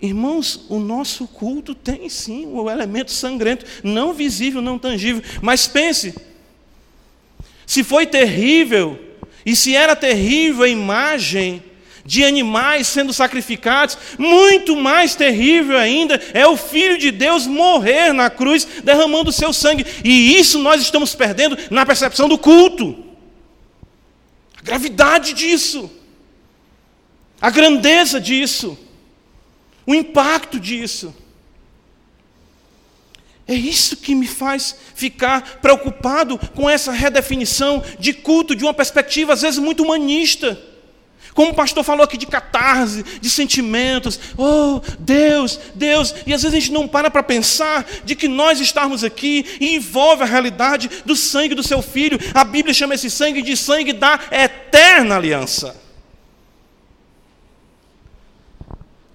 irmãos, 0.01 0.67
o 0.69 0.79
nosso 0.79 1.27
culto 1.27 1.75
tem 1.75 2.09
sim 2.09 2.47
o 2.47 2.69
elemento 2.69 3.11
sangrento, 3.11 3.65
não 3.83 4.13
visível, 4.13 4.61
não 4.61 4.79
tangível. 4.79 5.23
Mas 5.41 5.67
pense, 5.67 6.15
se 7.65 7.83
foi 7.83 8.05
terrível, 8.05 8.99
e 9.47 9.57
se 9.57 9.75
era 9.75 9.97
terrível 9.97 10.65
a 10.65 10.69
imagem 10.69 11.63
de 12.05 12.25
animais 12.25 12.87
sendo 12.87 13.13
sacrificados, 13.13 13.97
muito 14.19 14.77
mais 14.77 15.15
terrível 15.15 15.79
ainda 15.79 16.21
é 16.35 16.47
o 16.47 16.57
Filho 16.57 16.99
de 16.99 17.11
Deus 17.11 17.47
morrer 17.47 18.13
na 18.13 18.29
cruz, 18.29 18.67
derramando 18.83 19.31
o 19.31 19.33
seu 19.33 19.53
sangue. 19.53 19.87
E 20.05 20.39
isso 20.39 20.59
nós 20.59 20.83
estamos 20.83 21.15
perdendo 21.15 21.57
na 21.71 21.87
percepção 21.87 22.29
do 22.29 22.39
culto. 22.39 23.05
A 24.59 24.63
gravidade 24.63 25.33
disso, 25.33 25.91
a 27.41 27.51
grandeza 27.51 28.21
disso, 28.21 28.79
o 29.87 29.95
impacto 29.95 30.59
disso. 30.61 31.15
É 33.47 33.55
isso 33.55 33.97
que 33.97 34.15
me 34.15 34.27
faz 34.27 34.77
ficar 34.95 35.59
preocupado 35.61 36.39
com 36.39 36.71
essa 36.71 36.93
redefinição 36.93 37.83
de 37.99 38.13
culto 38.13 38.55
de 38.55 38.63
uma 38.63 38.73
perspectiva, 38.73 39.33
às 39.33 39.43
vezes, 39.43 39.59
muito 39.59 39.83
humanista. 39.83 40.59
Como 41.35 41.53
o 41.53 41.55
pastor 41.55 41.83
falou 41.83 42.05
aqui 42.05 42.17
de 42.17 42.27
catarse, 42.27 43.03
de 43.21 43.31
sentimentos, 43.31 44.21
oh 44.37 44.81
Deus, 44.99 45.59
Deus, 45.75 46.15
e 46.27 46.35
às 46.35 46.43
vezes 46.43 46.57
a 46.57 46.61
gente 46.61 46.73
não 46.73 46.87
para 46.87 47.11
para 47.11 47.23
pensar 47.23 47.87
de 48.05 48.15
que 48.15 48.29
nós 48.29 48.61
estarmos 48.61 49.03
aqui 49.03 49.45
e 49.61 49.75
envolve 49.77 50.23
a 50.23 50.27
realidade 50.27 50.91
do 51.05 51.17
sangue 51.17 51.55
do 51.55 51.63
seu 51.63 51.81
filho. 51.81 52.19
A 52.35 52.45
Bíblia 52.45 52.75
chama 52.75 52.95
esse 52.95 53.09
sangue 53.09 53.41
de 53.41 53.57
sangue 53.57 53.93
da 53.93 54.21
eterna 54.31 55.17
aliança. 55.17 55.81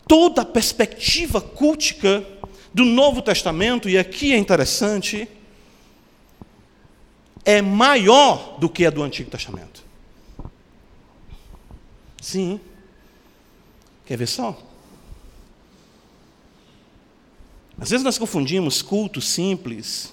Toda 0.08 0.42
a 0.42 0.46
perspectiva 0.46 1.40
cultica 1.42 2.26
do 2.74 2.86
Novo 2.86 3.22
Testamento, 3.22 3.90
e 3.90 3.98
aqui 3.98 4.34
é 4.34 4.38
interessante, 4.38 5.28
é 7.44 7.62
maior 7.62 8.58
do 8.60 8.70
que 8.70 8.86
a 8.86 8.90
do 8.90 9.04
Antigo 9.04 9.30
Testamento. 9.30 9.77
Sim. 12.28 12.60
Quer 14.06 14.18
ver 14.18 14.28
só? 14.28 14.62
Às 17.80 17.90
vezes 17.90 18.04
nós 18.04 18.18
confundimos 18.18 18.82
culto 18.82 19.22
simples 19.22 20.12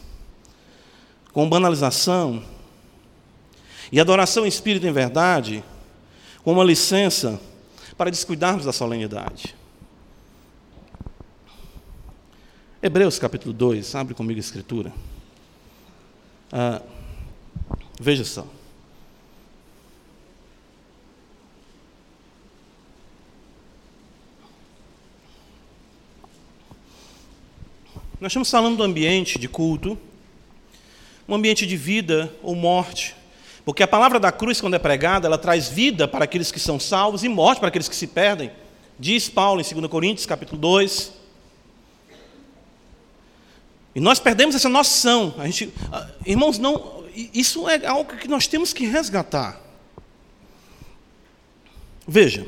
com 1.33 1.49
banalização 1.49 2.45
e 3.91 3.99
adoração 3.99 4.45
em 4.45 4.49
espírito 4.49 4.87
em 4.87 4.93
verdade 4.93 5.65
com 6.45 6.53
uma 6.53 6.63
licença 6.63 7.41
para 7.99 8.13
descuidarmos 8.13 8.65
da 8.65 8.73
solenidade. 8.73 9.57
Hebreus 12.81 13.19
capítulo 13.19 13.53
2, 13.53 13.93
abre 13.97 14.15
comigo 14.15 14.39
a 14.39 14.41
escritura. 14.41 14.93
Ah, 16.53 16.81
veja 17.99 18.25
só. 18.25 18.47
Nós 28.25 28.31
estamos 28.31 28.51
falando 28.51 28.79
do 28.79 28.83
ambiente 28.83 29.39
de 29.39 29.47
culto, 29.47 29.99
um 31.29 31.35
ambiente 31.35 31.67
de 31.67 31.77
vida 31.77 32.35
ou 32.43 32.55
morte. 32.55 33.15
Porque 33.67 33.83
a 33.83 33.87
palavra 33.87 34.19
da 34.19 34.33
cruz, 34.33 34.63
quando 34.63 34.73
é 34.73 34.79
pregada, 34.79 35.27
ela 35.27 35.37
traz 35.37 35.69
vida 35.69 36.09
para 36.09 36.25
aqueles 36.25 36.51
que 36.51 36.59
são 36.59 36.81
salvos 36.81 37.23
e 37.23 37.29
morte 37.29 37.59
para 37.59 37.69
aqueles 37.69 37.87
que 37.87 37.95
se 37.95 38.07
perdem. 38.07 38.51
Diz 38.99 39.29
Paulo 39.29 39.61
em 39.61 39.75
2 39.75 39.91
Coríntios, 39.91 40.25
capítulo 40.25 40.59
2. 40.59 41.13
E 43.95 44.01
nós 44.01 44.19
perdemos 44.19 44.55
essa 44.55 44.71
noção. 44.71 45.35
A 45.37 45.45
gente, 45.45 45.71
ah, 45.93 46.09
irmãos, 46.25 46.57
não, 46.57 47.05
isso 47.15 47.69
é 47.69 47.85
algo 47.87 48.17
que 48.17 48.27
nós 48.27 48.47
temos 48.47 48.73
que 48.73 48.87
resgatar. 48.87 49.61
Veja, 52.09 52.47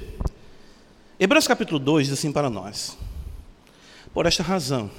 Hebreus 1.21 1.47
capítulo 1.47 1.79
2 1.79 2.07
diz 2.07 2.19
assim 2.19 2.33
para 2.33 2.49
nós: 2.49 2.97
Por 4.15 4.25
esta 4.25 4.43
razão, 4.43 4.91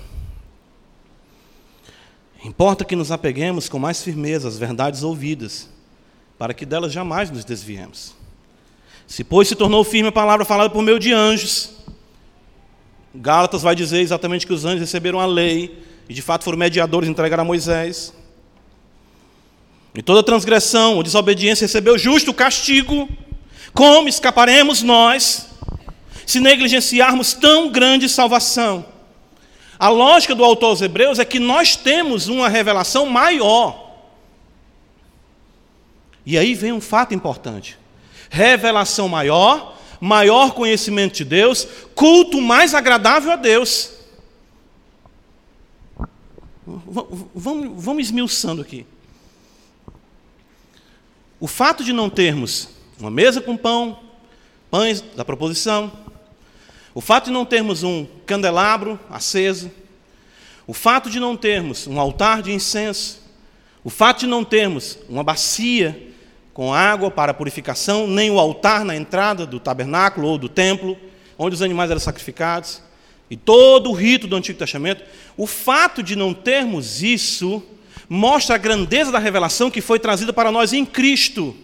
Importa 2.44 2.86
que 2.86 2.96
nos 2.96 3.12
apeguemos 3.12 3.68
com 3.68 3.80
mais 3.80 4.02
firmeza 4.02 4.48
às 4.48 4.58
verdades 4.58 5.04
ouvidas, 5.04 5.70
para 6.38 6.54
que 6.54 6.66
delas 6.66 6.94
jamais 6.94 7.32
nos 7.32 7.44
desviemos. 7.44 8.16
Se, 9.08 9.24
pois, 9.24 9.48
se 9.48 9.56
tornou 9.56 9.84
firme 9.84 10.10
a 10.10 10.12
palavra 10.12 10.46
falada 10.46 10.70
por 10.70 10.84
meio 10.84 11.00
de 11.00 11.14
anjos, 11.14 11.72
Gálatas 13.16 13.62
vai 13.64 13.76
dizer 13.76 14.02
exatamente 14.02 14.46
que 14.46 14.54
os 14.54 14.66
anjos 14.66 14.82
receberam 14.82 15.20
a 15.20 15.26
lei 15.26 15.84
e, 16.08 16.14
de 16.14 16.22
fato, 16.22 16.44
foram 16.44 16.58
mediadores 16.58 17.10
entregar 17.10 17.40
a 17.40 17.44
Moisés. 17.44 18.14
E 19.96 20.02
toda 20.02 20.22
transgressão 20.22 20.96
ou 20.96 21.04
desobediência 21.04 21.66
recebeu 21.66 21.98
justo 21.98 22.34
castigo. 22.34 23.10
Como 23.74 24.08
escaparemos 24.08 24.84
nós 24.84 25.48
se 26.26 26.40
negligenciarmos 26.40 27.34
tão 27.34 27.72
grande 27.72 28.08
salvação? 28.08 28.86
A 29.80 29.89
lógica 29.89 30.34
do 30.34 30.43
autor 30.43 30.69
aos 30.69 30.82
Hebreus 30.82 31.19
é 31.19 31.25
que 31.25 31.39
nós 31.39 31.75
temos 31.75 32.28
uma 32.28 32.49
revelação 32.49 33.05
maior. 33.05 33.88
E 36.25 36.38
aí 36.38 36.55
vem 36.55 36.73
um 36.73 36.82
fato 36.82 37.13
importante: 37.13 37.78
revelação 38.30 39.07
maior, 39.07 39.78
maior 40.01 40.51
conhecimento 40.53 41.15
de 41.17 41.25
Deus, 41.25 41.67
culto 41.93 42.41
mais 42.41 42.73
agradável 42.73 43.32
a 43.32 43.36
Deus. 43.36 43.93
Vamos, 46.65 47.71
vamos 47.84 48.03
esmiuçando 48.03 48.61
aqui. 48.61 48.86
O 51.39 51.47
fato 51.47 51.84
de 51.84 51.93
não 51.93 52.09
termos 52.09 52.69
uma 52.99 53.11
mesa 53.11 53.39
com 53.39 53.55
pão, 53.55 53.99
pães 54.71 55.01
da 55.01 55.23
proposição, 55.23 55.91
o 56.98 57.02
fato 57.02 57.26
de 57.26 57.32
não 57.32 57.45
termos 57.45 57.84
um 57.84 58.08
candelabro 58.26 59.00
aceso, 59.08 59.70
o 60.66 60.74
fato 60.74 61.12
de 61.12 61.20
não 61.20 61.38
termos 61.38 61.86
um 61.86 62.00
altar 62.00 62.41
de 62.41 62.52
incenso, 62.52 63.22
o 63.84 63.89
fato 63.91 64.22
de 64.22 64.26
não 64.26 64.43
termos 64.43 64.98
uma 65.08 65.24
bacia 65.24 66.12
com 66.56 66.74
água 66.74 67.12
para 67.12 67.36
purificação, 67.36 68.08
nem 68.08 68.32
o 68.32 68.39
altar 68.39 68.84
na 68.84 68.95
entrada 68.95 69.45
do 69.45 69.60
tabernáculo 69.60 70.28
ou 70.28 70.39
do 70.39 70.50
templo, 70.50 70.98
onde 71.38 71.54
os 71.54 71.62
animais 71.62 71.91
eram 71.91 72.00
sacrificados, 72.00 72.82
e 73.30 73.38
todo 73.38 73.91
o 73.91 73.93
rito 73.93 74.26
do 74.26 74.36
Antigo 74.36 74.58
Testamento, 74.58 75.04
o 75.38 75.45
fato 75.45 76.02
de 76.02 76.16
não 76.16 76.34
termos 76.34 77.04
isso 77.04 77.62
mostra 78.10 78.56
a 78.56 78.58
grandeza 78.58 79.12
da 79.12 79.20
revelação 79.20 79.70
que 79.70 79.82
foi 79.82 80.00
trazida 80.00 80.34
para 80.34 80.52
nós 80.52 80.74
em 80.74 80.84
Cristo. 80.84 81.56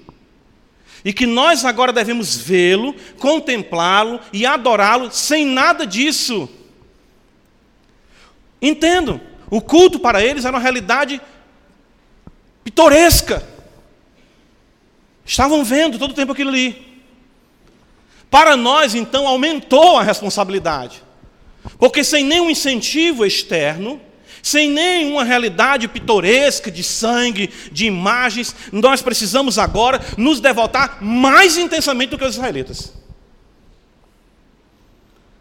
E 1.04 1.12
que 1.12 1.26
nós 1.26 1.66
agora 1.66 1.92
devemos 1.92 2.38
vê-lo, 2.38 2.96
contemplá-lo 3.20 4.20
e 4.32 4.46
adorá-lo 4.46 5.12
sem 5.12 5.46
nada 5.46 5.86
disso. 5.86 6.50
Entendo, 8.62 9.20
o 9.50 9.62
culto 9.62 10.00
para 10.00 10.24
eles 10.24 10.46
era 10.46 10.56
uma 10.56 10.62
realidade 10.62 11.22
pitoresca. 12.64 13.46
Estavam 15.26 15.64
vendo 15.64 16.00
todo 16.00 16.12
o 16.12 16.16
tempo 16.16 16.32
aquilo 16.32 16.50
ali. 16.50 17.02
Para 18.30 18.56
nós, 18.56 18.96
então, 18.96 19.28
aumentou 19.28 19.98
a 19.98 20.04
responsabilidade. 20.04 21.04
Porque 21.78 22.04
sem 22.04 22.24
nenhum 22.24 22.50
incentivo 22.50 23.26
externo, 23.26 24.02
sem 24.44 24.70
nenhuma 24.70 25.24
realidade 25.24 25.88
pitoresca 25.88 26.70
de 26.70 26.84
sangue, 26.84 27.50
de 27.72 27.86
imagens, 27.86 28.54
nós 28.74 29.02
precisamos 29.02 29.58
agora 29.58 30.02
nos 30.18 30.42
devotar 30.42 31.02
mais 31.02 31.58
intensamente 31.58 32.10
do 32.10 32.18
que 32.18 32.26
os 32.26 32.36
israelitas. 32.36 32.94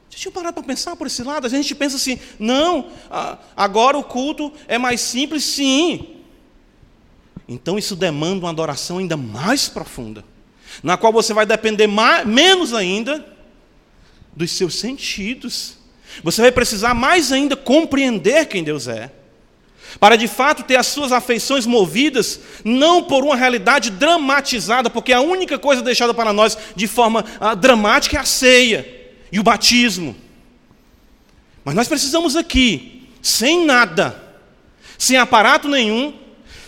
Deixa 0.08 0.28
eu 0.28 0.32
parar 0.32 0.52
para 0.52 0.62
pensar 0.62 0.94
por 0.94 1.08
esse 1.08 1.24
lado. 1.24 1.48
A 1.48 1.50
gente 1.50 1.74
pensa 1.74 1.96
assim, 1.96 2.16
não, 2.38 2.92
agora 3.56 3.98
o 3.98 4.04
culto 4.04 4.52
é 4.68 4.78
mais 4.78 5.00
simples, 5.00 5.42
sim. 5.42 6.18
Então 7.48 7.76
isso 7.76 7.96
demanda 7.96 8.44
uma 8.44 8.50
adoração 8.50 8.98
ainda 8.98 9.16
mais 9.16 9.68
profunda, 9.68 10.24
na 10.80 10.96
qual 10.96 11.12
você 11.12 11.34
vai 11.34 11.44
depender 11.44 11.88
mais, 11.88 12.24
menos 12.24 12.72
ainda 12.72 13.26
dos 14.32 14.52
seus 14.52 14.76
sentidos 14.78 15.81
você 16.22 16.42
vai 16.42 16.52
precisar 16.52 16.94
mais 16.94 17.32
ainda 17.32 17.56
compreender 17.56 18.46
quem 18.46 18.64
Deus 18.64 18.88
é, 18.88 19.10
para 19.98 20.16
de 20.16 20.26
fato 20.26 20.62
ter 20.62 20.76
as 20.76 20.86
suas 20.86 21.12
afeições 21.12 21.66
movidas 21.66 22.40
não 22.64 23.02
por 23.02 23.24
uma 23.24 23.36
realidade 23.36 23.90
dramatizada, 23.90 24.88
porque 24.88 25.12
a 25.12 25.20
única 25.20 25.58
coisa 25.58 25.82
deixada 25.82 26.14
para 26.14 26.32
nós 26.32 26.56
de 26.74 26.86
forma 26.86 27.24
ah, 27.40 27.54
dramática 27.54 28.16
é 28.16 28.20
a 28.20 28.24
ceia 28.24 28.86
e 29.30 29.38
o 29.38 29.42
batismo. 29.42 30.16
Mas 31.64 31.74
nós 31.74 31.88
precisamos 31.88 32.36
aqui, 32.36 33.08
sem 33.20 33.64
nada, 33.64 34.20
sem 34.98 35.16
aparato 35.16 35.68
nenhum, 35.68 36.14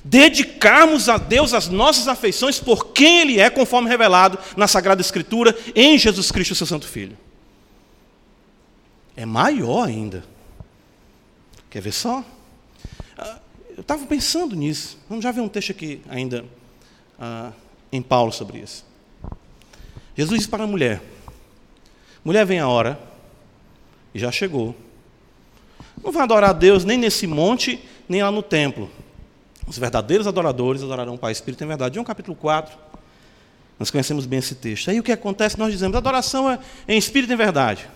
dedicarmos 0.05 1.09
a 1.09 1.17
Deus 1.17 1.55
as 1.55 1.69
nossas 1.69 2.07
afeições 2.07 2.61
por 2.61 2.93
quem 2.93 3.21
Ele 3.21 3.41
é, 3.41 3.49
conforme 3.49 3.89
revelado 3.89 4.39
na 4.57 4.69
Sagrada 4.69 5.01
Escritura, 5.01 5.57
em 5.75 5.99
Jesus 5.99 6.31
Cristo, 6.31 6.55
seu 6.55 6.67
Santo 6.67 6.87
Filho 6.87 7.24
é 9.17 9.25
maior 9.25 9.87
ainda. 9.87 10.25
Quer 11.71 11.81
ver 11.81 11.93
só? 11.93 12.25
Ah, 13.19 13.39
eu 13.77 13.81
estava 13.81 14.07
pensando 14.07 14.55
nisso. 14.55 14.99
Vamos 15.09 15.23
já 15.23 15.33
ver 15.33 15.41
um 15.41 15.49
texto 15.49 15.71
aqui 15.71 16.01
ainda 16.09 16.45
ah, 17.19 17.53
em 17.91 18.03
Paulo 18.03 18.33
sobre 18.33 18.59
isso. 18.59 18.85
Jesus 20.17 20.39
disse 20.39 20.49
para 20.49 20.65
a 20.65 20.67
mulher: 20.67 21.03
Mulher, 22.25 22.47
vem 22.47 22.61
a 22.61 22.69
hora, 22.69 22.99
e 24.15 24.19
já 24.19 24.31
chegou. 24.31 24.75
Não 26.03 26.13
vai 26.13 26.23
adorar 26.23 26.51
a 26.51 26.53
Deus 26.53 26.85
nem 26.85 26.99
nesse 26.99 27.27
monte, 27.27 27.83
nem 28.09 28.23
lá 28.23 28.31
no 28.31 28.43
templo. 28.43 28.91
Os 29.67 29.79
verdadeiros 29.79 30.27
adoradores 30.27 30.83
adorarão 30.83 31.15
o 31.15 31.19
Pai 31.19 31.33
Espírito 31.33 31.65
em 31.65 31.67
verdade. 31.67 31.95
João 31.95 32.05
capítulo 32.05 32.37
4. 32.37 32.77
Nós 33.79 33.91
conhecemos 33.91 34.27
bem 34.27 34.39
esse 34.39 34.55
texto. 34.55 34.91
Aí 34.91 35.01
o 35.01 35.03
que 35.03 35.13
acontece? 35.13 35.59
Nós 35.59 35.73
dizemos: 35.73 35.97
adoração 35.97 36.51
é 36.51 36.59
em 36.87 36.99
espírito 36.99 37.31
e 37.31 37.35
em 37.35 37.37
verdade. 37.37 37.89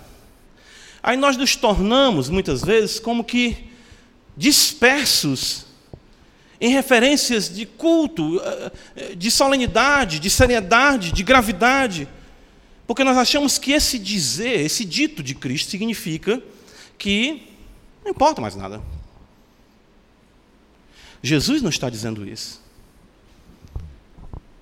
Aí 1.02 1.16
nós 1.16 1.36
nos 1.36 1.56
tornamos, 1.56 2.28
muitas 2.28 2.62
vezes, 2.62 2.98
como 2.98 3.22
que 3.22 3.68
dispersos 4.36 5.66
em 6.60 6.72
referências 6.72 7.48
de 7.52 7.66
culto, 7.66 8.40
eh, 8.40 8.72
eh, 8.96 9.14
de 9.14 9.30
solenidade, 9.30 10.18
de 10.18 10.28
seriedade, 10.28 11.12
de 11.12 11.22
gravidade, 11.22 12.08
porque 12.86 13.04
nós 13.04 13.16
achamos 13.16 13.58
que 13.58 13.72
esse 13.72 13.98
dizer, 13.98 14.60
esse 14.60 14.84
dito 14.84 15.22
de 15.22 15.34
Cristo 15.34 15.70
significa 15.70 16.42
que 16.96 17.42
não 18.02 18.10
importa 18.10 18.40
mais 18.40 18.56
nada. 18.56 18.82
Jesus 21.22 21.62
não 21.62 21.70
está 21.70 21.90
dizendo 21.90 22.28
isso. 22.28 22.62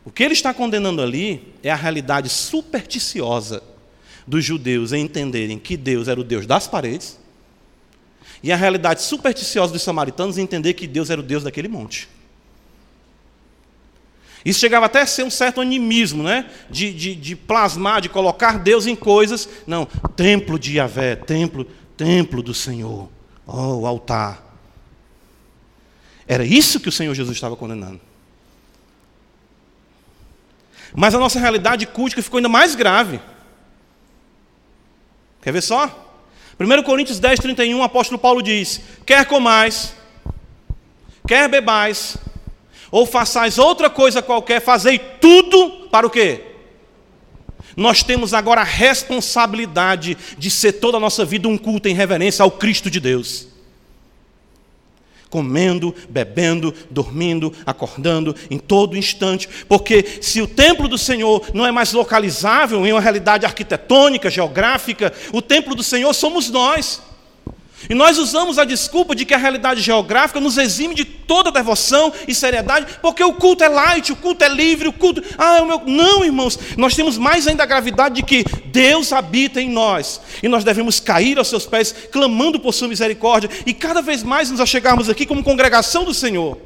O 0.05 0.11
que 0.11 0.22
ele 0.22 0.34
está 0.34 0.53
condenando 0.53 1.03
ali 1.03 1.55
é 1.62 1.70
a 1.70 1.76
realidade 1.76 2.28
supersticiosa 2.28 3.62
dos 4.27 4.45
judeus 4.45 4.93
em 4.93 5.05
entenderem 5.05 5.59
que 5.59 5.77
Deus 5.77 6.09
era 6.09 6.20
o 6.20 6.24
Deus 6.24 6.47
das 6.47 6.66
paredes, 6.66 7.18
e 8.43 8.53
a 8.53 8.57
realidade 8.57 9.03
supersticiosa 9.03 9.72
dos 9.72 9.83
samaritanos 9.83 10.39
em 10.39 10.43
entender 10.43 10.74
que 10.74 10.87
Deus 10.87 11.11
era 11.11 11.20
o 11.20 11.24
Deus 11.24 11.45
daquele 11.45 11.68
monte. 11.68 12.09
Isso 14.45 14.61
chegava 14.61 14.87
até 14.87 15.01
a 15.01 15.07
ser 15.07 15.24
um 15.24 15.31
certo 15.31 15.61
animismo, 15.61 16.22
né? 16.22 16.49
De, 16.70 16.93
de, 16.93 17.16
de, 17.16 17.35
plasmar, 17.35 18.01
de 18.01 18.09
colocar 18.09 18.61
Deus 18.61 18.87
em 18.87 18.95
coisas. 18.95 19.49
Não, 19.66 19.87
templo 20.14 20.57
de 20.57 20.77
Yahvé, 20.77 21.16
templo, 21.16 21.64
templo 21.97 22.43
do 22.45 22.55
Senhor. 22.55 23.09
Oh, 23.45 23.81
o 23.81 23.87
altar. 23.87 24.41
Era 26.29 26.45
isso 26.45 26.79
que 26.79 26.89
o 26.89 26.93
Senhor 26.93 27.12
Jesus 27.14 27.37
estava 27.37 27.57
condenando. 27.57 28.01
Mas 30.95 31.12
a 31.14 31.18
nossa 31.18 31.41
realidade 31.41 31.85
cultica 31.85 32.22
ficou 32.22 32.39
ainda 32.39 32.49
mais 32.49 32.77
grave. 32.77 33.20
Quer 35.47 35.53
ver 35.53 35.62
só? 35.62 35.88
1 36.59 36.82
Coríntios 36.82 37.20
10, 37.20 37.38
31, 37.38 37.78
o 37.78 37.82
apóstolo 37.84 38.18
Paulo 38.18 38.42
diz: 38.42 38.80
Quer 39.07 39.24
comais, 39.26 39.94
quer 41.24 41.49
bebais, 41.49 42.16
ou 42.90 43.07
façais 43.07 43.57
outra 43.57 43.88
coisa 43.88 44.20
qualquer, 44.20 44.61
fazei 44.61 44.99
tudo 44.99 45.86
para 45.88 46.05
o 46.05 46.11
quê? 46.11 46.42
Nós 47.76 48.03
temos 48.03 48.34
agora 48.34 48.62
a 48.62 48.64
responsabilidade 48.64 50.18
de 50.36 50.51
ser 50.51 50.72
toda 50.72 50.97
a 50.97 51.01
nossa 51.01 51.24
vida 51.24 51.47
um 51.47 51.57
culto 51.57 51.86
em 51.86 51.94
reverência 51.94 52.42
ao 52.42 52.51
Cristo 52.51 52.90
de 52.90 52.99
Deus 52.99 53.47
comendo, 55.37 55.95
bebendo, 56.09 56.72
dormindo, 56.91 57.53
acordando, 57.66 58.34
em 58.51 58.57
todo 58.57 58.97
instante, 58.97 59.47
porque 59.68 60.03
se 60.22 60.41
o 60.41 60.47
templo 60.47 60.89
do 60.89 60.97
Senhor 60.97 61.51
não 61.53 61.66
é 61.66 61.70
mais 61.70 61.93
localizável 61.93 62.87
em 62.87 62.93
uma 62.93 63.03
realidade 63.03 63.45
arquitetônica, 63.45 64.30
geográfica, 64.30 65.12
o 65.34 65.43
templo 65.43 65.74
do 65.74 65.82
Senhor 65.82 66.14
somos 66.14 66.49
nós. 66.49 67.03
E 67.91 67.95
nós 67.95 68.18
usamos 68.18 68.59
a 68.59 68.64
desculpa 68.64 69.14
de 69.14 69.27
que 69.27 69.35
a 69.35 69.39
realidade 69.39 69.83
geográfica 69.83 70.41
nos 70.41 70.57
exime 70.57 70.95
de 70.95 71.05
toda 71.05 71.53
devoção 71.53 72.12
e 72.27 72.35
seriedade, 72.35 72.99
porque 73.03 73.22
o 73.22 73.35
culto 73.35 73.62
é 73.62 73.68
light, 73.68 74.11
o 74.11 74.16
culto 74.16 74.43
é 74.45 74.49
livre, 74.49 74.89
o 74.89 74.93
culto. 74.93 75.22
Ah, 75.37 75.59
é 75.59 75.61
o 75.61 75.66
meu. 75.66 75.83
Não, 75.85 76.24
irmãos, 76.24 76.59
nós 76.77 76.95
temos 76.95 77.18
mais 77.18 77.47
ainda 77.47 77.62
a 77.62 77.66
gravidade 77.66 78.16
de 78.16 78.22
que 78.22 78.45
Deus 78.66 79.12
habita 79.12 79.61
em 79.61 79.68
nós. 79.68 80.20
E 80.43 80.49
nós 80.49 80.64
devemos 80.64 80.99
cair 80.99 81.39
aos 81.39 81.49
seus 81.49 81.66
pés, 81.66 81.95
clamando 82.11 82.59
por 82.59 82.72
sua 82.72 82.89
misericórdia, 82.89 83.51
e 83.66 83.74
cada 83.74 84.01
vez 84.01 84.22
mais 84.22 84.51
nos 84.51 84.61
achegarmos 84.61 85.11
aqui 85.11 85.27
como 85.27 85.45
congregação 85.45 86.03
do 86.03 86.14
Senhor, 86.14 86.59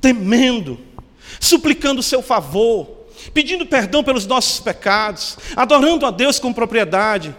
temendo, 0.00 0.78
suplicando 1.40 2.00
o 2.00 2.04
seu 2.04 2.22
favor, 2.22 2.88
pedindo 3.34 3.66
perdão 3.66 4.04
pelos 4.04 4.26
nossos 4.26 4.60
pecados, 4.60 5.36
adorando 5.56 6.06
a 6.06 6.10
Deus 6.12 6.38
com 6.38 6.52
propriedade 6.52 7.34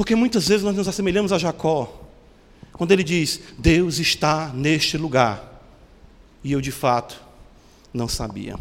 porque 0.00 0.14
muitas 0.14 0.48
vezes 0.48 0.64
nós 0.64 0.74
nos 0.74 0.88
assemelhamos 0.88 1.30
a 1.30 1.36
Jacó, 1.36 2.08
quando 2.72 2.90
ele 2.90 3.04
diz: 3.04 3.38
Deus 3.58 3.98
está 3.98 4.48
neste 4.48 4.96
lugar. 4.96 5.62
E 6.42 6.52
eu 6.52 6.60
de 6.62 6.72
fato 6.72 7.20
não 7.92 8.08
sabia. 8.08 8.58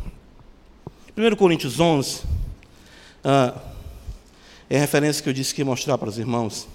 1 1.18 1.36
Coríntios 1.38 1.80
11 1.80 2.24
ah, 3.24 3.58
é 4.70 4.76
a 4.76 4.80
referência 4.82 5.24
que 5.24 5.30
eu 5.30 5.34
disse 5.34 5.56
que 5.56 5.62
ia 5.62 5.66
mostrar 5.66 5.98
para 5.98 6.10
os 6.10 6.18
irmãos. 6.18 6.68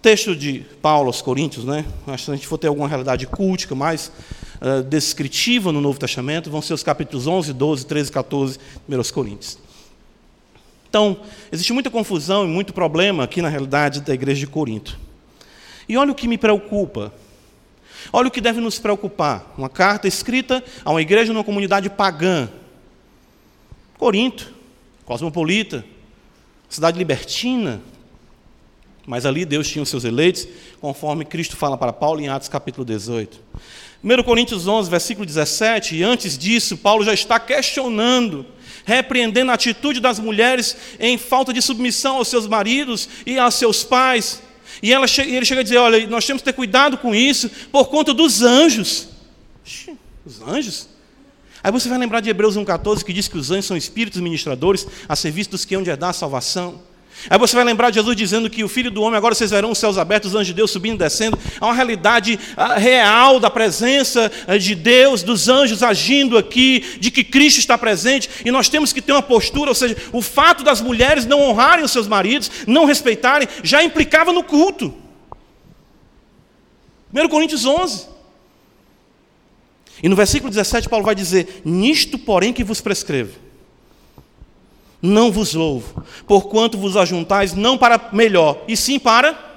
Texto 0.00 0.36
de 0.36 0.64
Paulo 0.80 1.08
aos 1.08 1.20
Coríntios, 1.20 1.64
né? 1.64 1.84
Acho 2.06 2.26
que 2.26 2.30
a 2.30 2.34
gente 2.36 2.46
for 2.46 2.56
ter 2.56 2.68
alguma 2.68 2.86
realidade 2.86 3.26
cultica 3.26 3.74
mais 3.74 4.12
uh, 4.60 4.80
descritiva 4.84 5.72
no 5.72 5.80
Novo 5.80 5.98
Testamento, 5.98 6.48
vão 6.52 6.62
ser 6.62 6.74
os 6.74 6.84
capítulos 6.84 7.26
11, 7.26 7.52
12, 7.52 7.84
13, 7.84 8.12
14, 8.12 8.60
1 8.88 9.12
Coríntios. 9.12 9.58
Então, 10.90 11.18
existe 11.52 11.72
muita 11.72 11.88
confusão 11.88 12.44
e 12.44 12.48
muito 12.48 12.74
problema 12.74 13.22
aqui 13.22 13.40
na 13.40 13.48
realidade 13.48 14.00
da 14.00 14.12
igreja 14.12 14.40
de 14.40 14.48
Corinto. 14.48 14.98
E 15.88 15.96
olha 15.96 16.10
o 16.10 16.14
que 16.16 16.26
me 16.26 16.36
preocupa. 16.36 17.14
Olha 18.12 18.26
o 18.26 18.30
que 18.30 18.40
deve 18.40 18.60
nos 18.60 18.80
preocupar. 18.80 19.54
Uma 19.56 19.68
carta 19.68 20.08
escrita 20.08 20.64
a 20.84 20.90
uma 20.90 21.00
igreja 21.00 21.32
numa 21.32 21.44
comunidade 21.44 21.88
pagã. 21.88 22.48
Corinto, 23.96 24.52
cosmopolita, 25.04 25.84
cidade 26.68 26.98
libertina. 26.98 27.80
Mas 29.06 29.24
ali 29.24 29.44
Deus 29.44 29.68
tinha 29.68 29.84
os 29.84 29.88
seus 29.88 30.02
eleitos, 30.02 30.48
conforme 30.80 31.24
Cristo 31.24 31.56
fala 31.56 31.78
para 31.78 31.92
Paulo 31.92 32.20
em 32.20 32.28
Atos 32.28 32.48
capítulo 32.48 32.84
18. 32.84 33.40
1 34.02 34.22
Coríntios 34.24 34.66
11, 34.66 34.90
versículo 34.90 35.24
17, 35.24 35.94
e 35.94 36.02
antes 36.02 36.36
disso, 36.36 36.76
Paulo 36.76 37.04
já 37.04 37.14
está 37.14 37.38
questionando 37.38 38.44
repreendendo 38.84 39.50
a 39.50 39.54
atitude 39.54 40.00
das 40.00 40.18
mulheres 40.18 40.76
em 40.98 41.18
falta 41.18 41.52
de 41.52 41.60
submissão 41.60 42.16
aos 42.16 42.28
seus 42.28 42.46
maridos 42.46 43.08
e 43.26 43.38
aos 43.38 43.54
seus 43.54 43.84
pais. 43.84 44.42
E 44.82 44.92
ela, 44.92 45.06
ele 45.18 45.44
chega 45.44 45.60
a 45.60 45.64
dizer: 45.64 45.78
Olha, 45.78 46.06
nós 46.06 46.26
temos 46.26 46.42
que 46.42 46.46
ter 46.46 46.52
cuidado 46.52 46.98
com 46.98 47.14
isso 47.14 47.50
por 47.70 47.88
conta 47.88 48.14
dos 48.14 48.42
anjos. 48.42 49.08
Os 50.24 50.40
anjos? 50.42 50.88
Aí 51.62 51.70
você 51.70 51.88
vai 51.88 51.98
lembrar 51.98 52.20
de 52.20 52.30
Hebreus 52.30 52.56
1,14 52.56 53.04
que 53.04 53.12
diz 53.12 53.28
que 53.28 53.36
os 53.36 53.50
anjos 53.50 53.66
são 53.66 53.76
espíritos 53.76 54.20
ministradores 54.20 54.86
a 55.08 55.14
serviço 55.14 55.50
dos 55.50 55.64
que 55.64 55.74
hão 55.74 55.82
de 55.82 55.90
herdar 55.90 56.10
a 56.10 56.14
salvação. 56.14 56.80
Aí 57.28 57.38
você 57.38 57.54
vai 57.54 57.64
lembrar 57.64 57.90
de 57.90 57.96
Jesus 57.96 58.16
dizendo 58.16 58.48
que 58.48 58.64
o 58.64 58.68
Filho 58.68 58.90
do 58.90 59.02
Homem, 59.02 59.18
agora 59.18 59.34
vocês 59.34 59.50
verão 59.50 59.72
os 59.72 59.78
céus 59.78 59.98
abertos, 59.98 60.30
os 60.30 60.34
anjos 60.34 60.46
de 60.46 60.54
Deus 60.54 60.70
subindo 60.70 60.94
e 60.94 60.98
descendo. 60.98 61.38
Há 61.60 61.66
uma 61.66 61.74
realidade 61.74 62.38
ah, 62.56 62.78
real 62.78 63.38
da 63.38 63.50
presença 63.50 64.30
ah, 64.46 64.56
de 64.56 64.74
Deus, 64.74 65.22
dos 65.22 65.48
anjos 65.48 65.82
agindo 65.82 66.38
aqui, 66.38 66.98
de 66.98 67.10
que 67.10 67.22
Cristo 67.22 67.58
está 67.58 67.76
presente. 67.76 68.30
E 68.44 68.50
nós 68.50 68.68
temos 68.68 68.92
que 68.92 69.02
ter 69.02 69.12
uma 69.12 69.22
postura, 69.22 69.70
ou 69.70 69.74
seja, 69.74 69.96
o 70.12 70.22
fato 70.22 70.64
das 70.64 70.80
mulheres 70.80 71.26
não 71.26 71.42
honrarem 71.42 71.84
os 71.84 71.90
seus 71.90 72.08
maridos, 72.08 72.50
não 72.66 72.86
respeitarem, 72.86 73.48
já 73.62 73.82
implicava 73.82 74.32
no 74.32 74.42
culto. 74.42 74.94
1 77.12 77.28
Coríntios 77.28 77.66
11. 77.66 78.08
E 80.02 80.08
no 80.08 80.16
versículo 80.16 80.48
17, 80.48 80.88
Paulo 80.88 81.04
vai 81.04 81.14
dizer: 81.14 81.60
Nisto, 81.64 82.18
porém, 82.18 82.52
que 82.52 82.64
vos 82.64 82.80
prescrevo 82.80 83.49
não 85.02 85.32
vos 85.32 85.54
louvo, 85.54 86.04
porquanto 86.26 86.76
vos 86.76 86.96
ajuntais 86.96 87.54
não 87.54 87.78
para 87.78 88.10
melhor, 88.12 88.62
e 88.68 88.76
sim 88.76 88.98
para. 88.98 89.48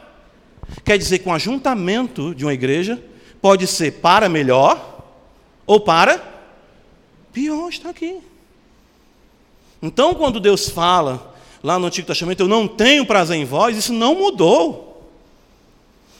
Quer 0.83 0.97
dizer 0.97 1.19
que 1.19 1.27
um 1.27 1.33
ajuntamento 1.33 2.33
de 2.33 2.45
uma 2.45 2.53
igreja 2.53 3.03
pode 3.41 3.67
ser 3.67 3.93
para 3.93 4.29
melhor 4.29 5.03
ou 5.65 5.79
para 5.79 6.23
pior, 7.33 7.67
está 7.69 7.89
aqui. 7.89 8.19
Então, 9.81 10.13
quando 10.13 10.39
Deus 10.39 10.69
fala 10.69 11.35
lá 11.61 11.77
no 11.77 11.87
Antigo 11.87 12.07
Testamento, 12.07 12.41
eu 12.41 12.47
não 12.47 12.67
tenho 12.67 13.05
prazer 13.05 13.37
em 13.37 13.43
vós, 13.43 13.77
isso 13.77 13.91
não 13.91 14.15
mudou. 14.15 15.11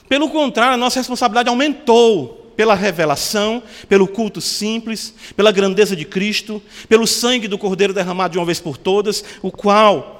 Pelo 0.08 0.28
contrário, 0.28 0.74
a 0.74 0.76
nossa 0.76 1.00
responsabilidade 1.00 1.48
aumentou 1.48 2.43
pela 2.56 2.74
revelação, 2.74 3.62
pelo 3.88 4.06
culto 4.06 4.40
simples, 4.40 5.14
pela 5.36 5.52
grandeza 5.52 5.94
de 5.94 6.04
Cristo, 6.04 6.62
pelo 6.88 7.06
sangue 7.06 7.48
do 7.48 7.58
Cordeiro 7.58 7.92
derramado 7.92 8.32
de 8.32 8.38
uma 8.38 8.44
vez 8.44 8.60
por 8.60 8.76
todas, 8.76 9.24
o 9.42 9.50
qual 9.50 10.14